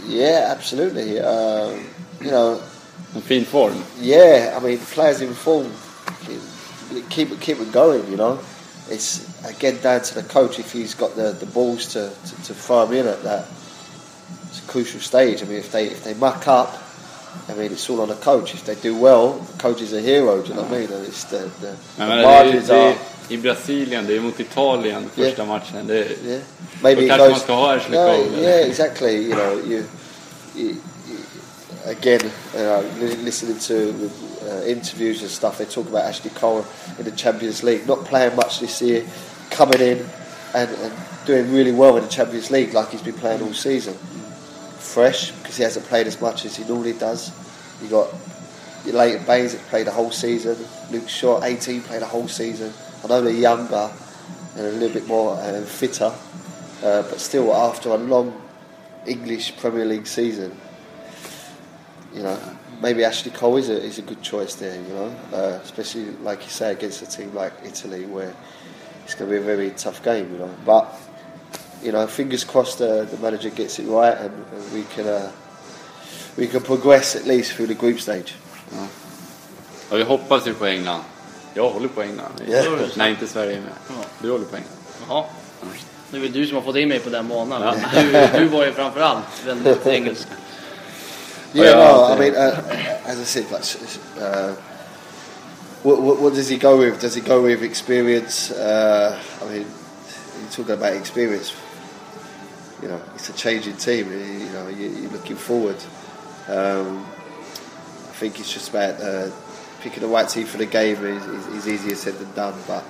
Yeah, 0.08 0.52
absolutely. 0.52 1.20
Uh, 1.20 1.72
you 2.20 2.32
know, 2.32 2.60
En 3.16 3.22
fin 3.22 3.46
form. 3.46 3.84
Yeah, 4.02 4.58
I 4.58 4.64
mean, 4.64 4.80
players 4.80 5.22
in 5.22 5.34
form 5.34 5.72
keep 7.10 7.32
it 7.32 7.40
keep 7.40 7.60
it 7.60 7.72
going. 7.72 8.10
You 8.10 8.18
know, 8.18 8.40
it's 8.90 9.22
again 9.46 9.80
down 9.82 10.02
to 10.02 10.16
the 10.16 10.24
coach 10.24 10.60
if 10.60 10.72
he's 10.72 10.96
got 10.96 11.16
the, 11.16 11.32
the 11.32 11.46
balls 11.46 11.94
to, 11.94 12.10
to, 12.10 12.54
to 12.54 12.54
him 12.54 12.94
in 12.94 13.08
at 13.08 13.24
that 13.24 13.46
it's 14.48 14.64
a 14.64 14.68
crucial 14.72 15.00
stage. 15.00 15.42
I 15.44 15.46
mean, 15.46 15.60
if 15.60 15.72
they 15.72 15.86
if 15.88 16.04
they 16.04 16.14
muck 16.16 16.48
up, 16.48 16.74
I 17.50 17.54
mean, 17.56 17.72
it's 17.72 17.90
all 17.90 18.00
on 18.02 18.08
the 18.08 18.16
coach. 18.16 18.54
If 18.54 18.64
they 18.66 18.76
do 18.76 18.96
well, 18.96 19.34
the 19.34 19.58
coach 19.64 19.82
is 19.82 19.94
a 19.94 20.00
hero. 20.02 20.42
Do 20.42 20.48
you 20.48 20.54
know 20.56 20.62
what 20.64 20.72
I 20.72 20.80
mean? 20.80 20.92
And 20.94 21.06
it's 21.08 21.24
the, 21.26 21.50
the, 21.62 21.76
the 21.98 22.06
margins 22.22 22.68
det 22.68 22.74
are. 22.76 22.96
I 23.30 23.38
Brasilien, 23.38 24.06
det 24.08 24.16
är 24.16 24.20
mot 24.22 24.40
Italien 24.40 25.10
första 25.16 25.42
Yeah. 25.42 25.48
matchen. 25.48 25.88
Det 25.88 26.08
Yeah, 26.26 26.42
maybe 26.82 27.02
Då 27.02 27.08
kanske 27.08 27.28
goes. 27.28 27.32
man 27.32 27.40
ska 27.40 27.54
ha 27.54 27.74
Ashley 27.76 27.98
No, 27.98 28.42
yeah, 28.42 28.68
exactly. 28.70 29.12
You 29.30 29.36
know, 29.36 29.60
you, 29.72 29.84
you, 30.56 30.70
you 31.08 31.18
again, 31.86 32.22
uh, 32.56 32.82
li- 33.02 33.18
listening 33.26 33.60
to 33.60 33.74
uh, 33.74 34.70
interviews 34.72 35.22
and 35.22 35.32
stuff, 35.32 35.58
they 35.58 35.66
talk 35.66 35.88
about 35.88 36.04
Ashley 36.04 36.32
Cole 36.32 36.64
in 37.00 37.06
the 37.06 37.12
Champions 37.12 37.64
League, 37.64 37.88
not 37.88 38.06
playing 38.06 38.36
much 38.36 38.60
this 38.60 38.82
year, 38.82 39.04
coming 39.50 39.82
in 39.82 39.98
and, 40.54 40.70
and 40.70 40.94
doing 41.26 41.54
really 41.54 41.72
well 41.72 41.98
in 41.98 42.04
the 42.04 42.10
Champions 42.10 42.52
League, 42.52 42.74
like 42.74 42.90
he's 42.92 43.02
been 43.04 43.20
playing 43.20 43.42
all 43.42 43.54
season. 43.54 43.94
Fresh 44.84 45.32
because 45.32 45.58
he 45.58 45.64
hasn't 45.64 45.86
played 45.86 46.08
as 46.08 46.20
much 46.22 46.46
as 46.46 46.56
he 46.56 46.64
normally 46.66 46.94
does. 46.94 47.32
You 47.82 47.90
got 47.90 48.14
your 48.86 48.96
Leighton 48.96 49.26
Baines 49.26 49.54
that 49.54 49.62
played 49.68 49.88
the 49.88 49.92
whole 49.92 50.12
season. 50.12 50.58
Luke 50.92 51.10
Shaw, 51.10 51.44
18, 51.44 51.82
played 51.82 52.02
the 52.02 52.06
whole 52.06 52.28
season. 52.28 52.74
I 53.04 53.08
know 53.08 53.22
they're 53.22 53.34
younger 53.34 53.92
and 54.56 54.66
a 54.66 54.72
little 54.72 54.90
bit 54.90 55.08
more 55.08 55.36
uh, 55.36 55.62
fitter, 55.62 56.14
uh, 56.84 57.02
but 57.04 57.20
still, 57.20 57.54
after 57.54 57.90
a 57.90 57.98
long 57.98 58.40
English 59.08 59.58
Premier 59.58 59.86
League 59.86 60.06
season, 60.06 60.56
you 62.14 62.22
know, 62.22 62.40
maybe 62.82 63.04
Ashley 63.04 63.32
Cole 63.32 63.58
is 63.58 63.70
a, 63.70 63.82
is 63.82 64.00
a 64.00 64.04
good 64.04 64.22
choice 64.22 64.56
there, 64.56 64.76
you 64.76 64.94
know, 64.94 65.16
uh, 65.34 65.60
especially 65.64 66.12
like 66.22 66.44
you 66.44 66.50
say 66.50 66.72
against 66.74 67.02
a 67.02 67.06
team 67.06 67.34
like 67.34 67.54
Italy 67.64 68.06
where 68.06 68.36
it's 69.06 69.16
going 69.16 69.32
to 69.32 69.38
be 69.38 69.42
a 69.42 69.46
very 69.46 69.72
tough 69.72 70.04
game, 70.04 70.32
you 70.32 70.40
know. 70.40 70.56
But 70.66 70.94
you 71.84 71.92
know, 71.92 72.08
fingers 72.08 72.44
crossed 72.44 72.82
uh, 72.82 73.06
the 73.06 73.18
manager 73.22 73.50
gets 73.50 73.80
it 73.80 73.88
right 73.88 74.18
and, 74.18 74.32
and 74.54 74.74
we 74.74 74.84
can 74.96 75.06
uh, 75.08 75.30
we 76.38 76.48
can 76.48 76.62
progress 76.62 77.16
at 77.16 77.26
least 77.26 77.54
through 77.56 77.68
the 77.68 77.74
group 77.86 78.00
stage. 78.00 78.36
och 79.90 79.98
vi 80.00 80.04
hoppas 80.04 80.48
ju 80.48 80.54
på 80.54 80.66
England. 80.66 81.02
Jag 81.54 81.70
håller 81.70 81.88
på 81.88 82.02
England. 82.02 82.42
Ja. 82.48 82.64
Nej, 82.96 83.12
inte 83.12 83.28
Sverige 83.28 83.58
är 83.58 83.62
med. 83.62 83.74
Du 84.22 84.32
håller 84.32 84.46
på 84.46 84.56
England. 84.56 84.74
Jaha. 85.10 85.24
Det 86.12 86.18
är 86.18 86.22
väl 86.22 86.32
du 86.32 86.46
som 86.48 86.56
har 86.56 86.62
fått 86.64 86.76
in 86.76 86.90
mig 86.90 87.00
på 87.00 87.10
den 87.10 87.28
banan. 87.28 87.76
Du, 87.94 88.28
du 88.40 88.46
var 88.48 88.66
ju 88.66 88.72
framförallt 88.72 89.46
väldigt 89.46 89.88
engelsk. 89.88 90.28
Yeah, 91.56 91.68
Yeah, 91.80 92.18
no, 92.18 92.24
I 92.24 92.32
mean, 92.32 92.36
uh, 92.36 93.10
as 93.12 93.18
I 93.20 93.26
said, 93.26 93.44
like, 93.52 93.62
s- 93.62 93.78
s- 93.86 94.00
uh, 94.18 94.54
what, 95.84 96.00
what, 96.02 96.20
what 96.20 96.34
does 96.34 96.50
he 96.50 96.58
go 96.58 96.78
with? 96.78 97.00
Does 97.02 97.16
he 97.16 97.22
go 97.22 97.42
with 97.42 97.62
experience? 97.64 98.52
Uh, 98.52 99.16
I 99.42 99.46
mean, 99.52 99.66
you're 100.42 100.50
talking 100.56 100.74
about 100.74 100.94
experience. 100.96 101.54
You 102.84 102.90
know, 102.90 103.02
it's 103.16 103.30
a 103.30 103.34
changing 103.34 103.78
team. 103.78 104.12
You 104.12 104.52
know, 104.54 104.68
you, 104.68 104.90
you're 104.90 105.12
looking 105.12 105.38
forward. 105.38 105.78
Um, 106.50 107.06
I 108.10 108.14
think 108.20 108.40
it's 108.40 108.52
just 108.54 108.70
about 108.70 109.00
uh, 109.02 109.30
picking 109.82 110.02
the 110.02 110.08
right 110.08 110.28
team 110.28 110.46
for 110.46 110.58
the 110.58 110.66
game 110.66 110.98
is, 111.06 111.26
is, 111.26 111.48
is 111.48 111.68
easier 111.68 111.96
said 111.96 112.14
than 112.16 112.32
done. 112.36 112.54
But 112.68 112.84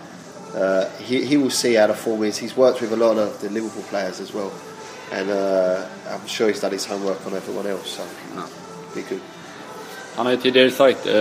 uh, 0.55 0.89
he, 0.97 1.23
he 1.25 1.37
will 1.37 1.51
see 1.51 1.75
how 1.75 1.87
the 1.87 1.93
form 1.93 2.23
is. 2.23 2.37
He's 2.39 2.57
worked 2.57 2.81
with 2.81 2.91
a 2.91 2.95
lot 2.95 3.17
of 3.17 3.39
the 3.41 3.49
Liverpool 3.49 3.83
players 3.83 4.19
as 4.19 4.33
well, 4.33 4.51
and 5.11 5.29
uh, 5.29 5.85
I'm 6.09 6.25
sure 6.27 6.47
he's 6.47 6.61
done 6.61 6.71
his 6.73 6.85
homework 6.85 7.23
on 7.27 7.33
everyone 7.35 7.67
else. 7.67 7.89
So 7.97 8.03
Ja. 8.35 8.43
be 8.95 9.01
good. 9.09 9.21
Han 10.15 10.25
har 10.25 10.33
ju 10.33 10.37
tidigare 10.41 10.71
sagt, 10.71 11.05
eh, 11.07 11.13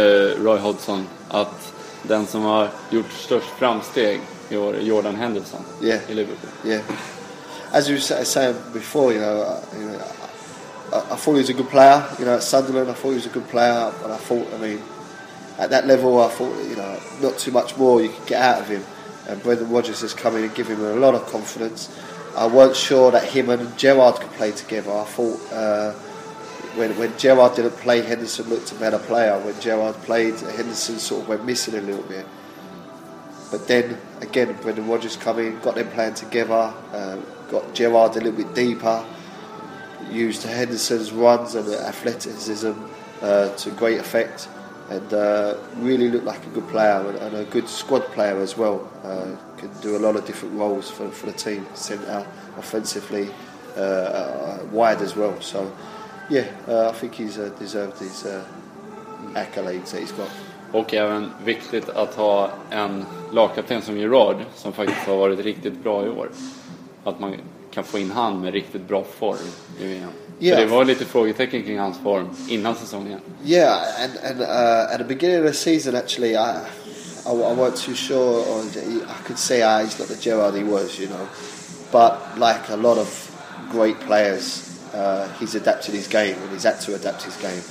Roy 0.44 0.58
Hodgson, 0.58 1.06
att 1.28 1.72
den 2.02 2.26
som 2.26 2.42
har 2.42 2.68
gjort 2.90 3.12
störst 3.12 3.48
framsteg 3.58 4.20
i 4.50 4.56
år 4.56 4.74
är 4.76 4.80
Jordan 4.80 5.14
Henderson 5.16 5.60
Yeah. 5.82 6.00
i 6.10 6.14
Liverpool. 6.14 6.50
Yeah. 6.64 6.82
As 7.72 7.88
you 7.88 7.94
were 7.94 8.00
saying 8.00 8.56
before, 8.72 9.12
you 9.12 9.20
know, 9.20 9.42
uh, 9.42 9.64
you 9.76 9.86
know 9.86 9.98
I, 10.92 10.98
I 11.12 11.16
thought 11.16 11.32
he 11.32 11.38
was 11.38 11.48
a 11.48 11.54
good 11.54 11.68
player. 11.68 12.06
You 12.18 12.26
know, 12.26 12.36
at 12.36 12.42
Sunderland, 12.42 12.90
I 12.90 12.94
thought 12.94 13.10
he 13.10 13.14
was 13.14 13.26
a 13.26 13.30
good 13.30 13.48
player, 13.48 13.92
but 14.02 14.10
I 14.10 14.18
thought, 14.18 14.46
I 14.54 14.58
mean, 14.58 14.82
at 15.58 15.70
that 15.70 15.86
level, 15.86 16.20
I 16.20 16.28
thought, 16.28 16.54
you 16.68 16.76
know, 16.76 17.00
not 17.20 17.38
too 17.38 17.50
much 17.50 17.76
more 17.76 18.02
you 18.02 18.10
could 18.10 18.26
get 18.26 18.42
out 18.42 18.60
of 18.60 18.68
him. 18.68 18.84
And 19.28 19.42
Brendan 19.42 19.70
Rodgers 19.70 20.00
has 20.00 20.12
come 20.12 20.36
in 20.36 20.44
and 20.44 20.54
given 20.54 20.76
him 20.76 20.84
a 20.84 20.94
lot 20.96 21.14
of 21.14 21.26
confidence. 21.26 21.88
I 22.36 22.46
weren't 22.46 22.76
sure 22.76 23.10
that 23.10 23.24
him 23.24 23.50
and 23.50 23.76
Gerrard 23.78 24.16
could 24.16 24.30
play 24.32 24.52
together. 24.52 24.90
I 24.90 25.04
thought 25.04 25.52
uh, 25.52 25.92
when 26.76 26.96
when 26.98 27.16
Gerrard 27.18 27.54
didn't 27.56 27.76
play, 27.76 28.02
Henderson 28.02 28.48
looked 28.48 28.72
a 28.72 28.74
better 28.76 28.98
player. 28.98 29.38
When 29.38 29.58
Gerrard 29.60 29.96
played, 29.96 30.34
Henderson 30.34 30.98
sort 30.98 31.22
of 31.22 31.28
went 31.28 31.44
missing 31.44 31.74
a 31.74 31.80
little 31.80 32.02
bit. 32.04 32.26
But 33.50 33.68
then 33.68 33.98
again, 34.22 34.56
Brendan 34.62 34.88
Rodgers 34.88 35.16
come 35.16 35.38
in, 35.38 35.60
got 35.60 35.74
them 35.74 35.88
playing 35.90 36.14
together, 36.14 36.72
uh, 36.92 37.18
got 37.52 37.74
Gerrard 37.74 38.16
a 38.16 38.20
little 38.20 38.32
bit 38.32 38.54
deeper, 38.54 39.04
used 40.10 40.42
Henderson's 40.42 41.12
runs 41.12 41.54
and 41.54 41.68
athleticism 41.68 42.72
uh, 43.20 43.48
to 43.56 43.70
great 43.70 44.00
effect, 44.00 44.48
and 44.90 45.12
uh, 45.12 45.56
really 45.76 46.08
looked 46.08 46.24
like 46.24 46.44
a 46.46 46.50
good 46.50 46.68
player 46.68 47.08
and, 47.08 47.18
and 47.18 47.36
a 47.36 47.44
good 47.44 47.68
squad 47.68 48.02
player 48.14 48.38
as 48.40 48.56
well. 48.56 48.90
Uh, 49.04 49.36
can 49.58 49.70
do 49.80 49.96
a 49.96 50.00
lot 50.00 50.16
of 50.16 50.26
different 50.26 50.54
roles 50.58 50.90
for, 50.90 51.08
for 51.10 51.26
the 51.26 51.32
team, 51.32 51.66
centre, 51.74 52.26
offensively, 52.58 53.28
uh, 53.76 53.80
uh, 53.80 54.58
wide 54.72 55.00
as 55.00 55.16
well. 55.16 55.40
So, 55.40 55.72
yeah, 56.28 56.46
uh, 56.68 56.90
I 56.90 56.92
think 56.92 57.14
he's 57.14 57.36
deserved 57.36 57.98
his 57.98 58.26
accolades 59.34 59.92
that 59.92 60.00
he's 60.00 60.12
got. 60.12 60.30
Och 60.72 60.94
även 60.94 61.30
viktigt 61.44 61.88
att 61.88 62.14
ha 62.14 62.50
en 62.70 63.04
lagkapten 63.32 63.82
som 63.82 63.98
Gerrard 63.98 64.36
som 64.54 64.72
faktiskt 64.72 65.00
har 65.00 65.16
varit 65.16 65.40
riktigt 65.40 65.82
bra 65.82 66.06
i 66.06 66.08
år. 66.08 66.28
Att 67.04 67.20
man 67.20 67.36
kan 67.70 67.84
få 67.84 67.98
in 67.98 68.10
han 68.10 68.40
med 68.40 68.52
riktigt 68.52 68.88
bra 68.88 69.04
form 69.18 69.38
i 69.78 69.84
VM. 69.84 70.10
Ja. 70.38 70.54
För 70.54 70.62
det 70.62 70.68
var 70.68 70.84
lite 70.84 71.04
frågetecken 71.04 71.62
kring 71.62 71.78
hans 71.78 71.98
form 71.98 72.28
innan 72.48 72.74
säsongen. 72.74 73.20
Yeah, 73.44 74.02
and 74.02 74.12
and 74.24 74.40
uh, 74.40 74.94
at 74.94 74.98
the 74.98 75.04
beginning 75.04 75.38
of 75.38 75.46
the 75.46 75.58
season, 75.58 75.96
actually, 75.96 76.30
I, 76.30 76.56
I, 77.26 77.32
I 77.32 77.54
weren't 77.54 77.76
too 77.76 77.94
sure. 77.94 78.44
Or 78.50 78.62
I 78.62 79.26
could 79.26 79.38
say 79.38 79.62
ah, 79.62 79.78
he's 79.78 79.98
not 79.98 80.08
the 80.08 80.16
Gerrard 80.16 80.54
he 80.54 80.64
was, 80.64 80.98
you 80.98 81.08
know. 81.08 81.26
But 81.92 82.38
like 82.38 82.68
a 82.70 82.76
lot 82.76 82.98
of 82.98 83.08
great 83.70 84.00
players, 84.00 84.80
uh, 84.94 85.28
he's 85.40 85.54
adapted 85.54 85.94
his 85.94 86.08
game 86.08 86.36
and 86.42 86.50
he's 86.50 86.64
had 86.64 86.80
to 86.80 86.94
adapt 86.94 87.22
his 87.22 87.36
game. 87.36 87.62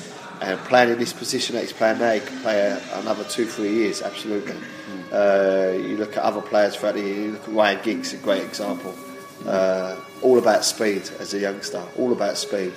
And 0.41 0.59
playing 0.69 0.91
in 0.91 0.97
this 0.97 1.13
position 1.13 1.55
that 1.55 1.61
he's 1.61 1.73
playing 1.73 1.99
now, 1.99 2.13
he 2.13 2.19
can 2.19 2.39
play 2.41 2.82
another 2.93 3.23
two, 3.23 3.45
three 3.45 3.73
years, 3.73 4.01
absolutely. 4.01 4.55
Uh, 5.11 5.73
you 5.75 5.97
look 5.97 6.17
at 6.17 6.23
other 6.23 6.41
players 6.41 6.75
throughout 6.75 6.95
the 6.95 7.01
year, 7.01 7.25
you 7.25 7.32
look 7.34 7.47
at 7.47 7.53
Ryan 7.53 7.79
Giggs, 7.84 8.13
a 8.13 8.17
great 8.17 8.43
example. 8.43 8.93
Uh, 9.45 9.95
all 10.21 10.37
about 10.37 10.63
speed 10.63 11.09
as 11.19 11.33
a 11.33 11.39
youngster, 11.39 11.83
all 11.97 12.11
about 12.11 12.37
speed 12.37 12.73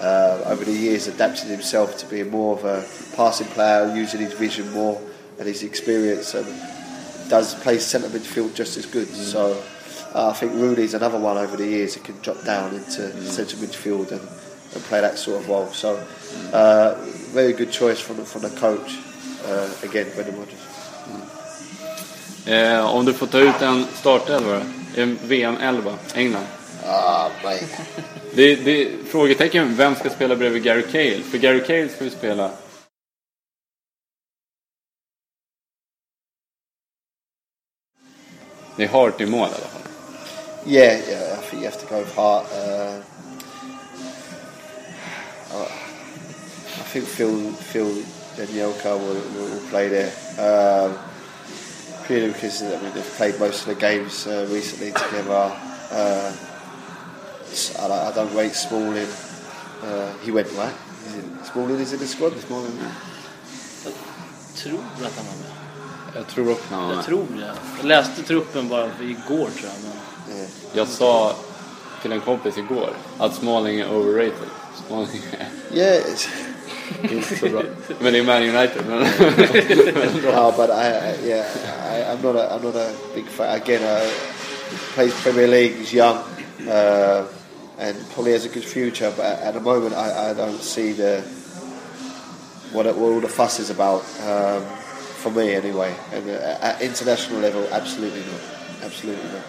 uh, 0.00 0.42
over 0.46 0.64
the 0.64 0.72
years 0.72 1.08
adapted 1.08 1.48
himself 1.48 1.96
to 1.98 2.06
being 2.06 2.30
more 2.30 2.56
of 2.56 2.64
a 2.64 2.84
passing 3.16 3.46
player, 3.48 3.94
using 3.94 4.20
his 4.20 4.32
vision 4.32 4.70
more 4.72 5.00
and 5.38 5.48
his 5.48 5.62
experience, 5.62 6.34
and 6.34 6.46
does 7.28 7.54
play 7.56 7.78
centre 7.78 8.08
midfield 8.08 8.54
just 8.54 8.76
as 8.76 8.86
good. 8.86 9.08
So 9.08 9.62
uh, 10.14 10.28
I 10.28 10.32
think 10.34 10.52
Rooney's 10.52 10.94
another 10.94 11.18
one 11.18 11.36
over 11.36 11.56
the 11.56 11.66
years 11.66 11.94
that 11.94 12.04
can 12.04 12.18
drop 12.20 12.44
down 12.44 12.74
into 12.74 13.10
central 13.22 13.60
midfield 13.60 14.12
and, 14.12 14.20
and 14.20 14.82
play 14.84 15.00
that 15.00 15.18
sort 15.18 15.40
of 15.40 15.48
role. 15.48 15.66
So 15.68 15.96
uh, 16.52 16.94
very 17.32 17.52
good 17.52 17.72
choice 17.72 18.00
from 18.00 18.16
the, 18.16 18.24
from 18.24 18.42
the 18.42 18.50
coach. 18.50 18.98
Uh, 19.44 19.72
again, 19.82 20.06
Brendan 20.14 20.38
Rodgers. 20.38 20.78
Eh, 22.46 22.94
om 22.94 23.04
du 23.04 23.12
får 23.12 23.26
ta 23.26 23.38
ut 23.38 23.62
en 23.62 23.86
startelva 23.94 24.62
VM 24.96 25.56
11, 25.56 25.98
England. 26.14 26.46
Ah, 26.84 27.30
mate. 27.44 27.64
Det, 28.34 28.56
det, 28.56 28.88
frågetecken, 29.06 29.76
vem 29.76 29.94
ska 29.94 30.10
spela 30.10 30.36
bredvid 30.36 30.62
Gary 30.62 30.82
Cahill? 30.82 31.22
För 31.22 31.38
Gary 31.38 31.64
Cahill 31.64 31.90
ska 31.90 32.04
ju 32.04 32.10
spela 32.10 32.50
Det 38.76 38.84
är 38.84 38.88
Hart 38.88 39.20
i 39.20 39.26
mål 39.26 39.40
i 39.40 39.42
alla 39.42 39.50
fall. 39.50 39.82
Yeah, 40.66 41.00
yeah, 41.08 41.38
I 41.38 41.42
think 41.42 41.62
you 41.62 41.70
have 41.70 41.80
to 41.80 41.86
go 41.94 41.98
with 41.98 42.14
Hart. 42.16 42.46
Uh, 42.52 43.02
I 46.88 46.90
think 46.92 47.08
Phil 47.08 47.52
Phil 47.52 48.04
Danielka 48.36 48.96
will, 48.96 49.14
will, 49.14 49.50
will 49.50 49.68
play 49.70 49.88
there. 49.88 50.12
Um, 50.38 50.98
purely 52.08 52.32
because 52.32 52.62
I 52.62 52.70
mean, 52.82 52.92
they've 52.94 53.14
played 53.18 53.38
most 53.38 53.66
of 53.66 53.74
the 53.74 53.80
games 53.88 54.26
uh, 54.26 54.48
recently 54.50 54.90
together. 54.92 55.52
Uh, 55.92 56.32
I, 57.78 57.88
don't- 57.88 58.04
I 58.08 58.12
don't 58.14 58.34
rate 58.34 58.54
Smalling. 58.54 59.06
Uh, 59.82 60.12
he 60.24 60.30
went 60.32 60.48
right. 60.56 60.74
Is 61.06 61.14
it, 61.16 61.24
Smalling 61.52 61.80
is 61.80 61.92
in 61.92 61.98
the 62.00 62.06
squad. 62.06 62.32
Smalling. 62.40 62.72
tror 64.56 64.80
att 65.06 65.16
han 65.16 65.26
var 65.26 65.34
med. 65.34 65.52
Jag 66.16 66.26
tror 66.26 66.50
också 66.52 66.64
han 66.74 66.82
var 66.82 66.88
Jag 66.90 66.96
med. 66.96 67.04
tror 67.06 67.26
det. 67.36 67.52
Jag 67.76 67.86
läste 67.86 68.22
truppen 68.22 68.68
bara 68.68 68.86
igår 69.00 69.26
tror 69.26 69.70
jag. 69.70 69.72
Men 69.84 69.92
Yeah. 70.36 70.48
Jag 70.72 70.88
sa 70.88 71.36
till 72.02 72.12
en 72.12 72.20
kompis 72.20 72.58
igår 72.58 72.90
att 73.18 73.34
Smalling 73.34 73.80
är 73.80 73.92
overrated. 73.96 74.48
Smalling 74.86 75.22
är 75.38 75.48
Yeah, 75.78 76.02
it's, 77.02 77.12
inte 77.12 77.36
så 77.36 77.48
bra. 77.48 77.62
Men 78.00 78.12
det 78.12 78.18
är 78.18 78.22
Man 78.22 78.42
United. 78.42 78.82
No, 80.22 80.52
but 80.56 80.70
I, 80.70 80.88
I 80.88 81.28
yeah, 81.28 81.46
I, 81.92 82.12
I'm 82.12 82.22
not 82.22 82.36
a 82.36 82.54
I'm 82.54 82.62
not 82.62 82.76
a 82.76 82.92
big 83.14 83.26
fan. 83.26 83.62
Again, 83.62 83.82
uh, 83.82 84.10
plays 84.94 85.14
Premier 85.22 85.46
League, 85.46 85.76
he's 85.76 85.92
young, 85.92 86.16
uh, 86.68 87.26
and 87.78 87.96
probably 88.14 88.32
has 88.32 88.44
a 88.44 88.48
good 88.48 88.64
future. 88.64 89.12
But 89.16 89.24
at, 89.24 89.54
the 89.54 89.60
moment, 89.60 89.94
I, 89.94 90.30
I 90.30 90.34
don't 90.34 90.62
see 90.62 90.92
the 90.92 91.20
what, 92.72 92.86
it, 92.86 92.96
what 92.96 93.12
all 93.12 93.20
the 93.20 93.28
fuss 93.28 93.58
is 93.60 93.70
about. 93.70 94.02
Um, 94.26 94.62
for 95.22 95.30
me, 95.30 95.54
anyway, 95.54 95.94
and 96.12 96.28
uh, 96.30 96.58
at 96.60 96.80
international 96.80 97.40
level, 97.40 97.66
absolutely 97.72 98.20
not, 98.20 98.40
absolutely 98.82 99.30
not. 99.30 99.42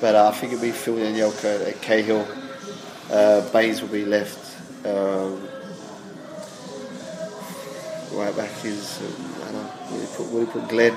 But 0.00 0.14
uh, 0.14 0.28
I 0.28 0.32
think 0.32 0.52
it'll 0.52 0.62
be 0.62 0.72
Phil 0.72 0.98
at 0.98 1.82
Cahill. 1.82 2.26
Uh, 3.10 3.40
Baines 3.52 3.80
will 3.80 3.88
be 3.88 4.04
left. 4.04 4.38
Um, 4.86 5.48
right 8.18 8.36
back 8.36 8.64
is 8.64 9.00
uh, 9.00 9.48
I 9.48 9.52
don't 9.52 9.62
know, 9.62 9.70
what 9.88 9.96
do 9.96 10.00
you 10.00 10.08
put, 10.16 10.26
what 10.26 10.32
do 10.32 10.40
you 10.40 10.46
put 10.46 10.68
Glen? 10.68 10.94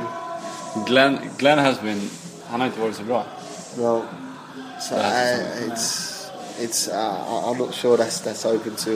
Glen, 0.88 1.20
Glen 1.38 1.58
has 1.60 1.78
been... 1.80 2.10
Han 2.50 2.60
har 2.60 2.68
inte 2.68 2.80
varit 2.80 2.96
så 2.96 3.04
bra. 3.04 3.24
No, 3.78 4.04
so 4.82 4.96
I, 4.96 5.70
it's 5.72 6.12
it's 6.60 6.88
uh, 6.88 6.94
I- 6.96 7.52
I'm 7.52 7.58
not 7.58 7.74
sure 7.74 7.98
that's 7.98 8.20
that's 8.20 8.46
open 8.46 8.76
to. 8.76 8.92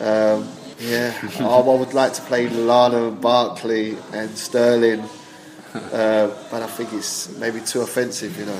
Um, 0.00 0.44
yeah, 0.78 1.12
I, 1.40 1.44
I 1.44 1.78
would 1.78 1.94
like 1.94 2.12
to 2.14 2.22
play 2.22 2.48
Lallana 2.48 3.08
and 3.08 3.20
Barkley 3.20 3.96
and 4.12 4.36
Sterling, 4.38 5.00
uh, 5.74 6.28
but 6.50 6.62
I 6.62 6.66
think 6.66 6.92
it's 6.92 7.28
maybe 7.38 7.60
too 7.60 7.80
offensive, 7.80 8.38
you 8.38 8.44
know, 8.46 8.56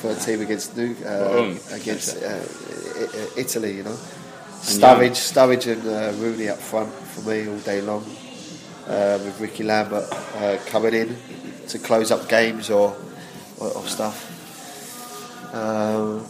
for 0.00 0.10
a 0.10 0.14
team 0.14 0.40
against 0.40 0.76
New 0.76 0.94
uh, 1.06 1.54
against 1.74 2.16
uh, 2.22 2.28
I- 2.28 3.18
I- 3.18 3.40
Italy, 3.40 3.76
you 3.76 3.82
know. 3.82 3.96
Sturridge, 4.60 5.16
Sturridge 5.16 5.72
and 5.72 5.86
uh, 5.86 6.12
Rooney 6.22 6.48
up 6.48 6.58
front 6.58 6.92
for 6.92 7.28
me 7.28 7.48
all 7.48 7.58
day 7.58 7.80
long, 7.80 8.04
uh, 8.86 9.18
with 9.24 9.40
Ricky 9.40 9.64
Lambert 9.64 10.04
uh, 10.36 10.58
coming 10.66 10.94
in 10.94 11.16
to 11.68 11.78
close 11.78 12.10
up 12.10 12.28
games 12.28 12.70
or 12.70 12.94
or, 13.58 13.68
or 13.68 13.86
stuff. 13.86 14.26
Um, 15.54 16.24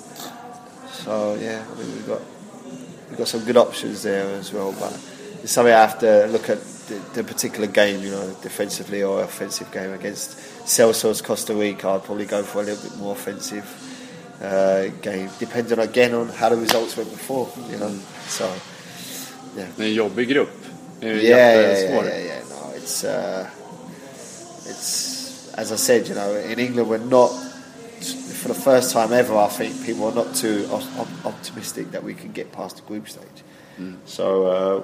so 0.93 1.35
yeah, 1.41 1.65
I 1.69 1.75
mean 1.79 1.93
we've 1.93 2.07
got 2.07 2.21
we've 3.09 3.19
got 3.19 3.29
some 3.29 3.45
good 3.45 3.57
options 3.57 4.03
there 4.05 4.27
as 4.37 4.53
well, 4.53 4.73
but 4.79 4.93
it's 5.43 5.53
something 5.53 5.75
I 5.75 5.81
have 5.81 5.99
to 5.99 6.27
look 6.29 6.49
at 6.49 6.61
the, 6.89 7.01
the 7.15 7.25
particular 7.25 7.67
game, 7.67 8.03
you 8.03 8.11
know, 8.11 8.37
defensively 8.43 9.03
or 9.03 9.23
offensive 9.23 9.71
game 9.73 9.93
against 9.93 10.39
Celsius 10.69 11.21
Costa 11.21 11.55
Rica. 11.55 11.89
I'd 11.89 12.05
probably 12.05 12.27
go 12.27 12.43
for 12.43 12.61
a 12.61 12.65
little 12.65 12.89
bit 12.89 12.99
more 12.99 13.13
offensive 13.13 13.65
uh, 14.41 14.89
game, 15.03 15.29
depending 15.39 15.79
again 15.79 16.15
on 16.15 16.29
how 16.29 16.49
the 16.49 16.57
results 16.57 16.97
went 16.97 17.11
before, 17.11 17.49
you 17.71 17.77
know. 17.79 17.93
So 18.29 18.45
yeah. 19.57 19.69
Det 19.77 19.83
är 19.83 19.87
en 19.89 19.95
jobbig 19.95 20.29
grupp. 20.29 20.51
Det 21.01 21.09
är 21.09 21.15
Yeah, 21.15 21.25
yeah, 21.25 21.81
yeah, 21.83 22.05
yeah, 22.07 22.25
yeah. 22.25 22.43
No, 22.51 22.77
it's 22.77 23.05
uh, 23.05 23.47
it's 24.67 25.55
as 25.57 25.73
I 25.73 25.77
said, 25.77 26.09
you 26.09 26.15
know, 26.15 26.35
in 26.37 26.59
England 26.59 26.89
we're 26.89 26.99
not 27.11 27.31
for 28.43 28.49
the 28.49 28.55
first 28.55 28.93
time 28.93 29.13
ever. 29.13 29.37
I 29.37 29.49
think 29.49 29.85
people 29.87 30.07
are 30.07 30.15
not 30.15 30.35
too 30.35 30.67
op- 30.73 30.99
op- 30.99 31.27
optimistic 31.27 31.91
that 31.93 32.03
we 32.03 32.15
can 32.15 32.33
get 32.33 32.51
past 32.53 32.77
the 32.77 32.83
group 32.83 33.09
stage. 33.09 33.45
So, 34.05 34.47
uh, 34.47 34.83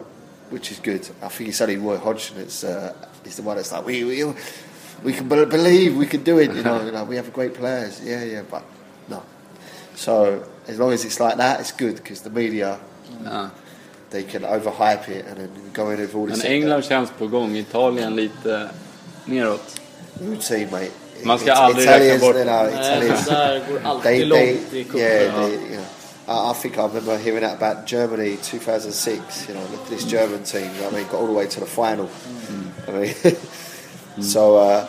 which 0.51 0.71
is 0.73 0.79
good. 0.79 1.07
I 1.23 1.29
think 1.29 1.51
it's 1.51 1.61
only 1.61 1.77
Roy 1.77 1.99
Hodgson. 1.99 2.39
It's 2.39 2.65
uh, 2.65 2.95
is 3.27 3.37
the 3.37 3.43
one 3.43 3.57
that's 3.57 3.73
like 3.73 3.85
we 3.85 4.05
we 4.05 4.25
we 5.05 5.13
can 5.13 5.29
believe 5.29 5.97
we 5.97 6.07
can 6.07 6.23
do 6.23 6.39
it. 6.39 6.55
You 6.55 6.63
know, 6.63 6.83
you 6.87 6.93
know, 6.93 7.05
we 7.05 7.17
have 7.17 7.31
great 7.33 7.55
players. 7.55 8.01
Yeah, 8.05 8.25
yeah, 8.25 8.43
but. 8.51 8.63
So 9.97 10.43
as 10.69 10.79
long 10.79 10.93
as 10.93 11.05
it's 11.05 11.21
like 11.21 11.37
that, 11.37 11.61
it's 11.61 11.73
good 11.73 11.97
because 11.97 12.21
the 12.23 12.31
media 12.31 12.77
Ja. 13.25 13.49
they 14.11 14.23
can 14.23 14.43
overhype 14.43 15.09
it 15.09 15.25
and 15.27 15.37
then 15.39 15.51
go 15.73 15.91
in 15.91 15.99
with 16.01 16.15
all 16.15 16.27
this. 16.27 16.43
Men 16.43 16.53
England 16.53 16.85
känns 16.85 17.11
på 17.19 17.27
gång. 17.27 17.57
Italien 17.57 18.17
lite 18.17 18.69
neråt. 19.25 19.81
routine, 20.21 20.69
mate. 20.71 20.91
Man 21.25 21.39
ska 21.39 21.47
It- 21.53 21.57
aldrig 21.59 21.89
räkna 21.89 21.97
Italians, 21.97 22.21
bort 22.23 22.37
you 22.37 22.45
know, 22.45 22.63
Nej, 22.63 22.73
Italians, 22.75 23.27
där 23.27 23.63
går 23.71 23.81
alltid 23.85 24.03
they, 24.03 24.25
långt 24.25 24.71
they, 24.71 24.81
i 24.81 24.85
cupen. 24.85 25.01
yeah, 25.01 25.35
they, 25.41 25.53
you 25.53 25.77
know. 25.77 25.85
I, 26.29 26.51
I 26.51 26.55
think 26.55 26.75
I 26.79 26.81
remember 26.83 27.17
hearing 27.19 27.41
that 27.43 27.63
about 27.63 27.87
Germany 27.87 28.37
2006. 28.37 29.49
You 29.49 29.55
know, 29.55 29.63
look 29.73 29.81
at 29.83 29.89
this 29.89 30.05
German 30.05 30.43
team. 30.45 30.63
You 30.75 30.81
know 30.83 30.89
I 30.89 30.93
mean, 30.93 31.05
got 31.11 31.21
all 31.21 31.27
the 31.27 31.33
way 31.33 31.47
to 31.47 31.61
the 31.61 31.67
final. 31.67 32.09
I 32.89 32.91
mean, 32.91 33.15
so 34.21 34.57
uh, 34.57 34.87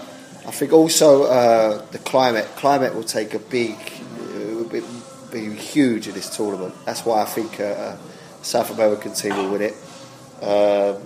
I 0.47 0.51
think 0.51 0.73
also 0.73 1.23
uh, 1.23 1.81
the 1.91 1.99
climate. 1.99 2.45
Climate 2.55 2.95
will 2.95 3.03
take 3.03 3.33
a 3.35 3.39
big, 3.39 3.75
uh, 3.75 3.77
will 3.77 3.96
be, 5.31 5.53
huge 5.53 6.07
in 6.07 6.13
this 6.13 6.35
tournament. 6.35 6.73
That's 6.85 7.05
why 7.05 7.21
I 7.21 7.25
think 7.25 7.59
uh, 7.59 7.63
uh, 7.63 7.97
South 8.41 8.71
American 8.71 9.13
team 9.13 9.35
will 9.35 9.51
win 9.51 9.61
it. 9.61 9.73
Um, 10.41 11.01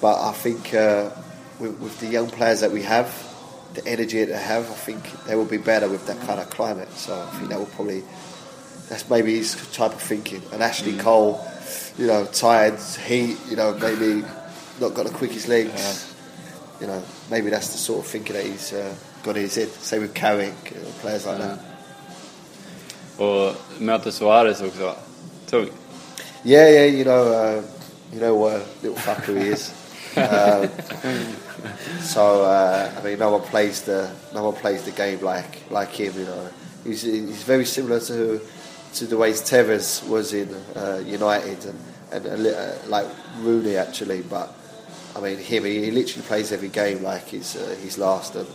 but 0.00 0.28
I 0.28 0.32
think 0.32 0.74
uh, 0.74 1.10
with, 1.58 1.78
with 1.80 2.00
the 2.00 2.06
young 2.06 2.28
players 2.28 2.60
that 2.60 2.70
we 2.70 2.82
have, 2.82 3.08
the 3.74 3.86
energy 3.86 4.20
that 4.20 4.32
they 4.32 4.42
have, 4.42 4.70
I 4.70 4.74
think 4.74 5.24
they 5.24 5.36
will 5.36 5.44
be 5.44 5.58
better 5.58 5.88
with 5.88 6.06
that 6.06 6.18
kind 6.26 6.40
of 6.40 6.48
climate. 6.50 6.90
So 6.92 7.20
I 7.20 7.30
think 7.36 7.50
that 7.50 7.58
will 7.58 7.66
probably 7.66 8.02
that's 8.88 9.08
maybe 9.10 9.36
his 9.36 9.54
type 9.72 9.92
of 9.92 10.00
thinking. 10.00 10.42
And 10.52 10.62
Ashley 10.62 10.96
Cole, 10.96 11.44
you 11.98 12.06
know, 12.06 12.24
tired, 12.26 12.78
heat, 13.06 13.36
you 13.48 13.56
know, 13.56 13.74
maybe 13.74 14.24
not 14.80 14.94
got 14.94 15.06
the 15.06 15.12
quickest 15.12 15.48
legs. 15.48 16.14
You 16.80 16.86
know, 16.86 17.02
maybe 17.30 17.50
that's 17.50 17.72
the 17.72 17.78
sort 17.78 18.04
of 18.04 18.10
thinking 18.10 18.36
that 18.36 18.44
he's 18.44 18.72
uh, 18.72 18.94
got 19.22 19.36
in 19.36 19.42
his 19.42 19.54
head. 19.54 19.68
Same 19.68 20.02
with 20.02 20.14
Carrick, 20.14 20.54
you 20.72 20.80
know, 20.80 20.88
players 21.00 21.26
like 21.26 21.38
that. 21.38 21.75
Och 23.18 23.54
möter 23.78 24.10
Suarez 24.10 24.62
också. 24.62 24.94
Tung. 25.50 25.68
Yeah, 26.42 26.68
yeah, 26.68 26.84
you 26.84 27.04
know, 27.04 27.32
uh, 27.32 27.62
you 28.12 28.20
know 28.20 28.34
what 28.34 28.54
a 28.54 28.64
little 28.82 28.98
fucker 28.98 29.36
he 29.36 29.48
is. 29.48 29.72
um, 30.16 30.68
so 32.00 32.44
uh, 32.44 32.90
I 32.96 33.02
mean, 33.02 33.18
no 33.18 33.30
one 33.30 33.42
plays 33.42 33.82
the 33.82 34.08
no 34.32 34.44
one 34.44 34.54
plays 34.54 34.82
the 34.84 34.92
game 34.92 35.18
like 35.20 35.62
like 35.70 35.90
him. 35.90 36.12
You 36.16 36.24
know, 36.24 36.48
he's 36.84 37.02
he's 37.02 37.42
very 37.42 37.64
similar 37.64 38.00
to 38.00 38.40
to 38.94 39.06
the 39.06 39.16
way 39.16 39.32
Tevez 39.32 40.08
was 40.08 40.32
in 40.32 40.54
uh, 40.76 41.02
United 41.04 41.64
and 41.64 41.78
and 42.12 42.26
a 42.26 42.58
uh, 42.58 42.78
like 42.86 43.06
Rooney 43.40 43.76
actually. 43.76 44.22
But 44.22 44.54
I 45.16 45.20
mean, 45.20 45.38
him 45.38 45.64
he, 45.64 45.84
he 45.84 45.90
literally 45.90 46.26
plays 46.28 46.52
every 46.52 46.68
game 46.68 47.02
like 47.02 47.34
it's 47.34 47.56
uh, 47.56 47.76
his 47.82 47.98
last, 47.98 48.36
and 48.36 48.46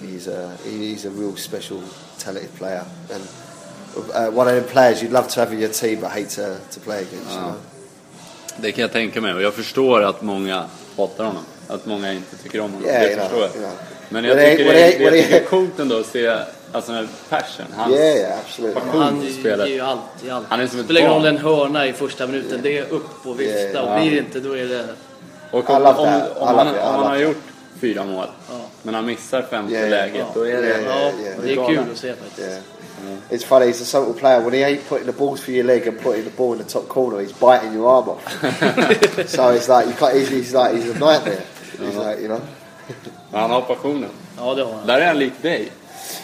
he's 0.00 0.26
a 0.26 0.56
he's 0.64 1.04
a 1.04 1.10
real 1.10 1.36
special 1.36 1.82
talented 2.18 2.54
player 2.54 2.86
and. 3.12 3.28
Uh, 3.96 4.38
one 4.38 4.50
of 4.50 4.54
them 4.54 4.64
players 4.72 5.02
you'd 5.02 5.12
love 5.12 5.28
to 5.28 5.40
have 5.40 5.52
in 5.54 5.60
your 5.60 5.72
team 5.72 6.00
but 6.00 6.10
hate 6.10 6.28
to, 6.30 6.56
to 6.74 6.80
play 6.80 6.96
against. 6.96 7.30
You 7.32 7.40
know? 7.40 7.52
Det 8.56 8.72
kan 8.72 8.82
jag 8.82 8.92
tänka 8.92 9.20
mig 9.20 9.34
och 9.34 9.42
jag 9.42 9.54
förstår 9.54 10.02
att 10.02 10.22
många 10.22 10.64
hatar 10.96 11.24
honom. 11.24 11.42
Att 11.68 11.86
många 11.86 12.12
inte 12.12 12.36
tycker 12.36 12.60
om 12.60 12.72
honom. 12.72 12.88
Yeah, 12.88 13.00
det 13.02 13.06
you 13.10 13.14
know, 13.16 13.24
förstår 13.28 13.40
jag. 13.42 13.50
you 13.50 13.58
know. 13.62 13.72
Men 14.08 14.24
jag 14.24 14.38
tycker, 14.38 14.64
det, 14.72 14.98
jag 14.98 15.12
tycker 15.12 15.40
är 15.40 15.44
coolt 15.44 15.78
ändå 15.78 15.98
att 16.00 16.06
se 16.06 16.36
alltså, 16.72 16.92
den 16.92 17.08
passion. 17.28 17.66
Hans, 17.76 17.94
Yeah, 17.94 18.16
yeah, 18.16 18.38
absolutely. 18.44 18.80
Passion 18.80 19.02
Han 19.02 19.22
ger 19.22 19.66
ju 19.66 19.80
allt 19.80 20.00
i 20.24 20.30
allt. 20.30 20.46
Han 20.48 20.60
är 20.60 20.66
som 20.66 20.78
ett 20.78 20.84
Spelar 20.84 21.00
ingen 21.00 21.12
roll 21.12 21.26
en 21.26 21.36
hörna 21.38 21.86
i 21.86 21.92
första 21.92 22.26
minuten. 22.26 22.60
Det 22.62 22.78
är 22.78 22.92
upp 22.92 23.26
och 23.26 23.40
vifta 23.40 23.70
Ja. 23.72 23.80
och 23.82 24.00
blir 24.00 24.10
det 24.10 24.18
inte 24.18 24.40
då 24.40 24.56
är 24.56 24.64
det... 24.66 24.86
Och 25.50 25.70
om, 25.70 25.76
om, 25.76 25.82
om, 25.86 25.96
love 25.96 26.08
han, 26.08 26.68
om 26.68 26.74
han 26.78 26.94
har 27.02 27.14
that. 27.14 27.22
gjort 27.22 27.42
fyra 27.80 28.04
mål, 28.04 28.26
men 28.82 28.94
han 28.94 29.06
missar 29.06 29.42
femte 29.42 29.72
Yeah, 29.72 29.88
yeah. 29.88 30.06
läget, 30.06 30.26
då 30.34 30.40
är 30.46 30.62
det... 30.62 30.68
Yeah, 30.68 30.84
Ja, 30.84 31.22
yeah. 31.22 31.40
det 31.42 31.52
är 31.52 31.66
kul 31.66 31.78
att 31.92 31.98
se 31.98 32.14
faktiskt. 32.14 32.60
Yeah. 33.04 33.20
It's 33.30 33.44
funny, 33.44 33.66
he's 33.66 33.80
a 33.80 33.86
subtle 33.86 34.14
player. 34.14 34.42
When 34.42 34.54
he 34.54 34.60
ain't 34.60 34.86
putting 34.86 35.06
the 35.06 35.12
balls 35.12 35.42
for 35.42 35.50
your 35.50 35.64
leg 35.64 35.86
and 35.86 35.98
putting 35.98 36.24
the 36.24 36.30
ball 36.30 36.52
in 36.52 36.58
the 36.58 36.64
top 36.64 36.88
corner, 36.88 37.20
he's 37.20 37.32
biting 37.32 37.72
your 37.72 37.88
arm 37.88 38.08
off. 38.08 38.22
so 39.28 39.50
it's 39.50 39.68
like, 39.68 39.86
you 39.86 39.94
can't, 39.94 40.16
he's, 40.16 40.28
he's 40.28 40.54
like, 40.54 40.74
he's 40.74 40.88
a 40.88 40.98
nightmare. 40.98 41.44
He's 41.78 41.96
like, 41.96 42.20
you 42.20 42.28
know. 42.28 42.42
Men 43.32 43.40
han 43.40 43.50
har 43.50 43.60
passionen. 43.62 44.10
Ja, 44.36 44.54
det 44.54 44.64
har 44.64 44.72
han. 44.72 44.86
Där 44.86 45.00
är 45.00 45.06
han 45.06 45.18
lik 45.18 45.32
dig. 45.42 45.72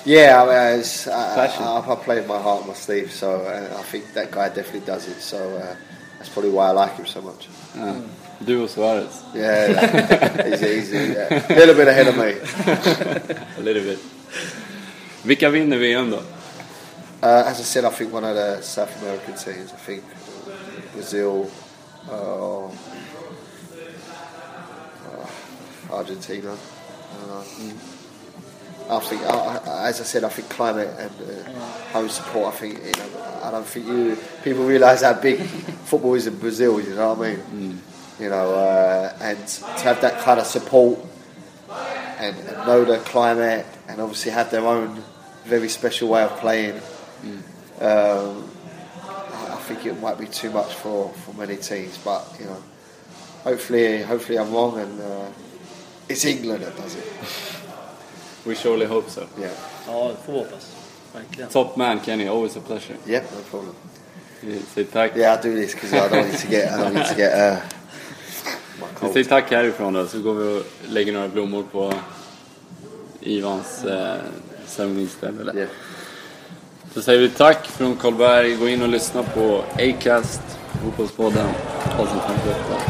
Yeah, 0.05 0.43
I 0.43 0.47
mean, 0.47 0.81
it's, 0.81 1.07
I, 1.07 1.35
Passion. 1.35 1.65
I, 1.65 1.93
I 1.93 1.97
play 1.97 2.21
my 2.27 2.39
heart 2.39 2.63
on 2.63 2.69
my 2.69 2.75
sleeve, 2.75 3.11
so 3.11 3.43
uh, 3.43 3.79
I 3.79 3.83
think 3.83 4.13
that 4.15 4.31
guy 4.31 4.49
definitely 4.49 4.81
does 4.81 5.09
it. 5.09 5.21
So 5.21 5.37
uh, 5.37 5.75
that's 6.19 6.29
probably 6.29 6.51
why 6.51 6.69
I 6.69 6.73
like 6.73 6.97
him 6.97 7.07
so 7.07 7.21
much. 7.23 7.49
Ja. 7.77 7.95
Du 8.39 8.63
och 8.63 8.71
Suarez. 8.71 9.23
Yeah, 9.35 10.47
he's, 10.49 10.61
he's 10.61 10.93
uh, 10.93 11.43
a 11.49 11.55
little 11.55 11.75
bit 11.75 11.89
ahead 11.89 12.09
of 12.09 12.17
me. 12.17 12.35
A 13.59 13.63
little 13.63 13.83
bit. 13.83 13.99
Vilka 15.23 15.51
vinner 15.51 15.77
VM 15.77 16.11
då? 16.11 16.19
Uh, 17.23 17.45
as 17.47 17.61
I 17.61 17.65
said, 17.65 17.85
I 17.85 17.91
think 17.91 18.15
one 18.15 18.25
of 18.25 18.35
the 18.35 18.63
South 18.63 19.03
American 19.03 19.35
teams. 19.35 19.73
I 19.73 19.77
think 19.77 20.03
Brazil, 20.95 21.51
uh, 22.09 22.67
uh, 22.67 22.71
Argentina. 25.91 26.53
Uh, 26.53 27.45
I 28.89 29.01
think, 29.01 29.23
I, 29.23 29.89
as 29.89 30.01
I 30.01 30.05
said, 30.05 30.25
I 30.25 30.31
think 30.31 30.49
climate 30.49 30.89
and 30.99 31.11
uh, 31.11 31.51
home 31.93 32.09
support. 32.09 32.55
I 32.55 32.57
think 32.57 32.85
you 32.85 32.93
know, 32.93 33.41
I 33.43 33.51
don't 33.51 33.67
think 33.67 33.87
you 33.87 34.17
people 34.43 34.65
realise 34.65 35.03
how 35.03 35.13
big 35.13 35.41
football 35.85 36.15
is 36.15 36.27
in 36.27 36.39
Brazil. 36.39 36.81
You 36.81 36.95
know 36.95 37.13
what 37.13 37.29
I 37.29 37.37
mean? 37.37 37.83
You 38.19 38.31
know, 38.31 38.55
uh, 38.55 39.15
and 39.21 39.47
to 39.47 39.83
have 39.83 40.01
that 40.01 40.21
kind 40.23 40.41
of 40.41 40.47
support 40.47 40.99
and, 41.69 42.35
and 42.37 42.67
know 42.67 42.85
the 42.87 42.97
climate 42.99 43.67
and 43.89 44.01
obviously 44.01 44.33
have 44.33 44.51
their 44.51 44.67
own 44.67 45.03
very 45.45 45.69
special 45.69 46.09
way 46.09 46.23
of 46.23 46.35
playing. 46.39 46.81
Um, 47.81 48.45
I 49.09 49.53
I 49.53 49.57
think 49.67 49.87
it 49.87 50.01
might 50.03 50.19
be 50.19 50.27
too 50.27 50.51
much 50.51 50.73
for, 50.75 51.11
for 51.25 51.33
many 51.39 51.57
teams, 51.57 51.99
but 52.05 52.23
you 52.41 52.47
know, 52.47 52.57
hopefully, 53.45 54.03
hopefully 54.03 54.39
I'm 54.39 54.53
wrong, 54.55 54.79
and 54.81 55.01
uh, 55.01 55.27
it's 56.09 56.25
England 56.25 56.63
that 56.65 56.77
does 56.77 56.95
it. 56.97 57.05
We 58.47 58.55
surely 58.55 58.87
hope 58.87 59.11
so. 59.11 59.21
Yeah, 59.39 59.51
Ja, 59.87 60.09
det 60.09 60.17
får 60.27 60.33
vi 60.33 60.39
hoppas. 60.39 60.67
Verkligen. 61.13 61.49
Top 61.51 61.77
man 61.77 62.01
Kenny, 62.01 62.29
always 62.29 62.57
a 62.57 62.61
pleasure. 62.61 62.97
yeah, 63.07 63.23
no 63.37 63.41
problem. 63.51 63.75
Säg 64.75 64.85
tack. 64.93 65.17
Yeah, 65.17 65.39
I 65.39 65.43
do 65.43 65.55
this 65.55 65.75
because 65.75 65.93
I 65.93 66.09
don't 66.09 66.27
need 66.27 66.39
to 66.41 66.49
get, 66.49 66.73
I 66.73 66.77
don't 66.83 66.95
need 66.95 67.07
to 67.09 67.15
get 67.15 67.33
uh, 67.35 67.59
my 68.81 68.87
Vi 68.87 68.95
cold. 69.01 69.13
säger 69.13 69.25
tack 69.25 69.51
härifrån 69.51 69.93
då, 69.93 70.07
så 70.07 70.19
går 70.21 70.35
vi 70.35 70.59
och 70.61 70.65
lägger 70.89 71.13
några 71.13 71.29
blommor 71.29 71.63
på 71.73 71.93
Ivans 73.21 73.85
eh, 73.85 74.17
ceremoniställe. 74.67 75.45
där. 75.45 75.55
Yeah. 75.57 75.69
Så 76.95 77.03
säger 77.03 77.21
vi 77.21 77.29
tack 77.29 77.67
från 77.67 77.97
Karlberg. 77.97 78.57
Gå 78.57 78.69
in 78.69 78.83
och 78.83 78.89
lyssna 78.89 79.23
på 79.23 79.65
Acast, 79.79 80.43
Fotbollspodden, 80.85 81.47
avsnitt 81.99 82.23
58. 82.27 82.90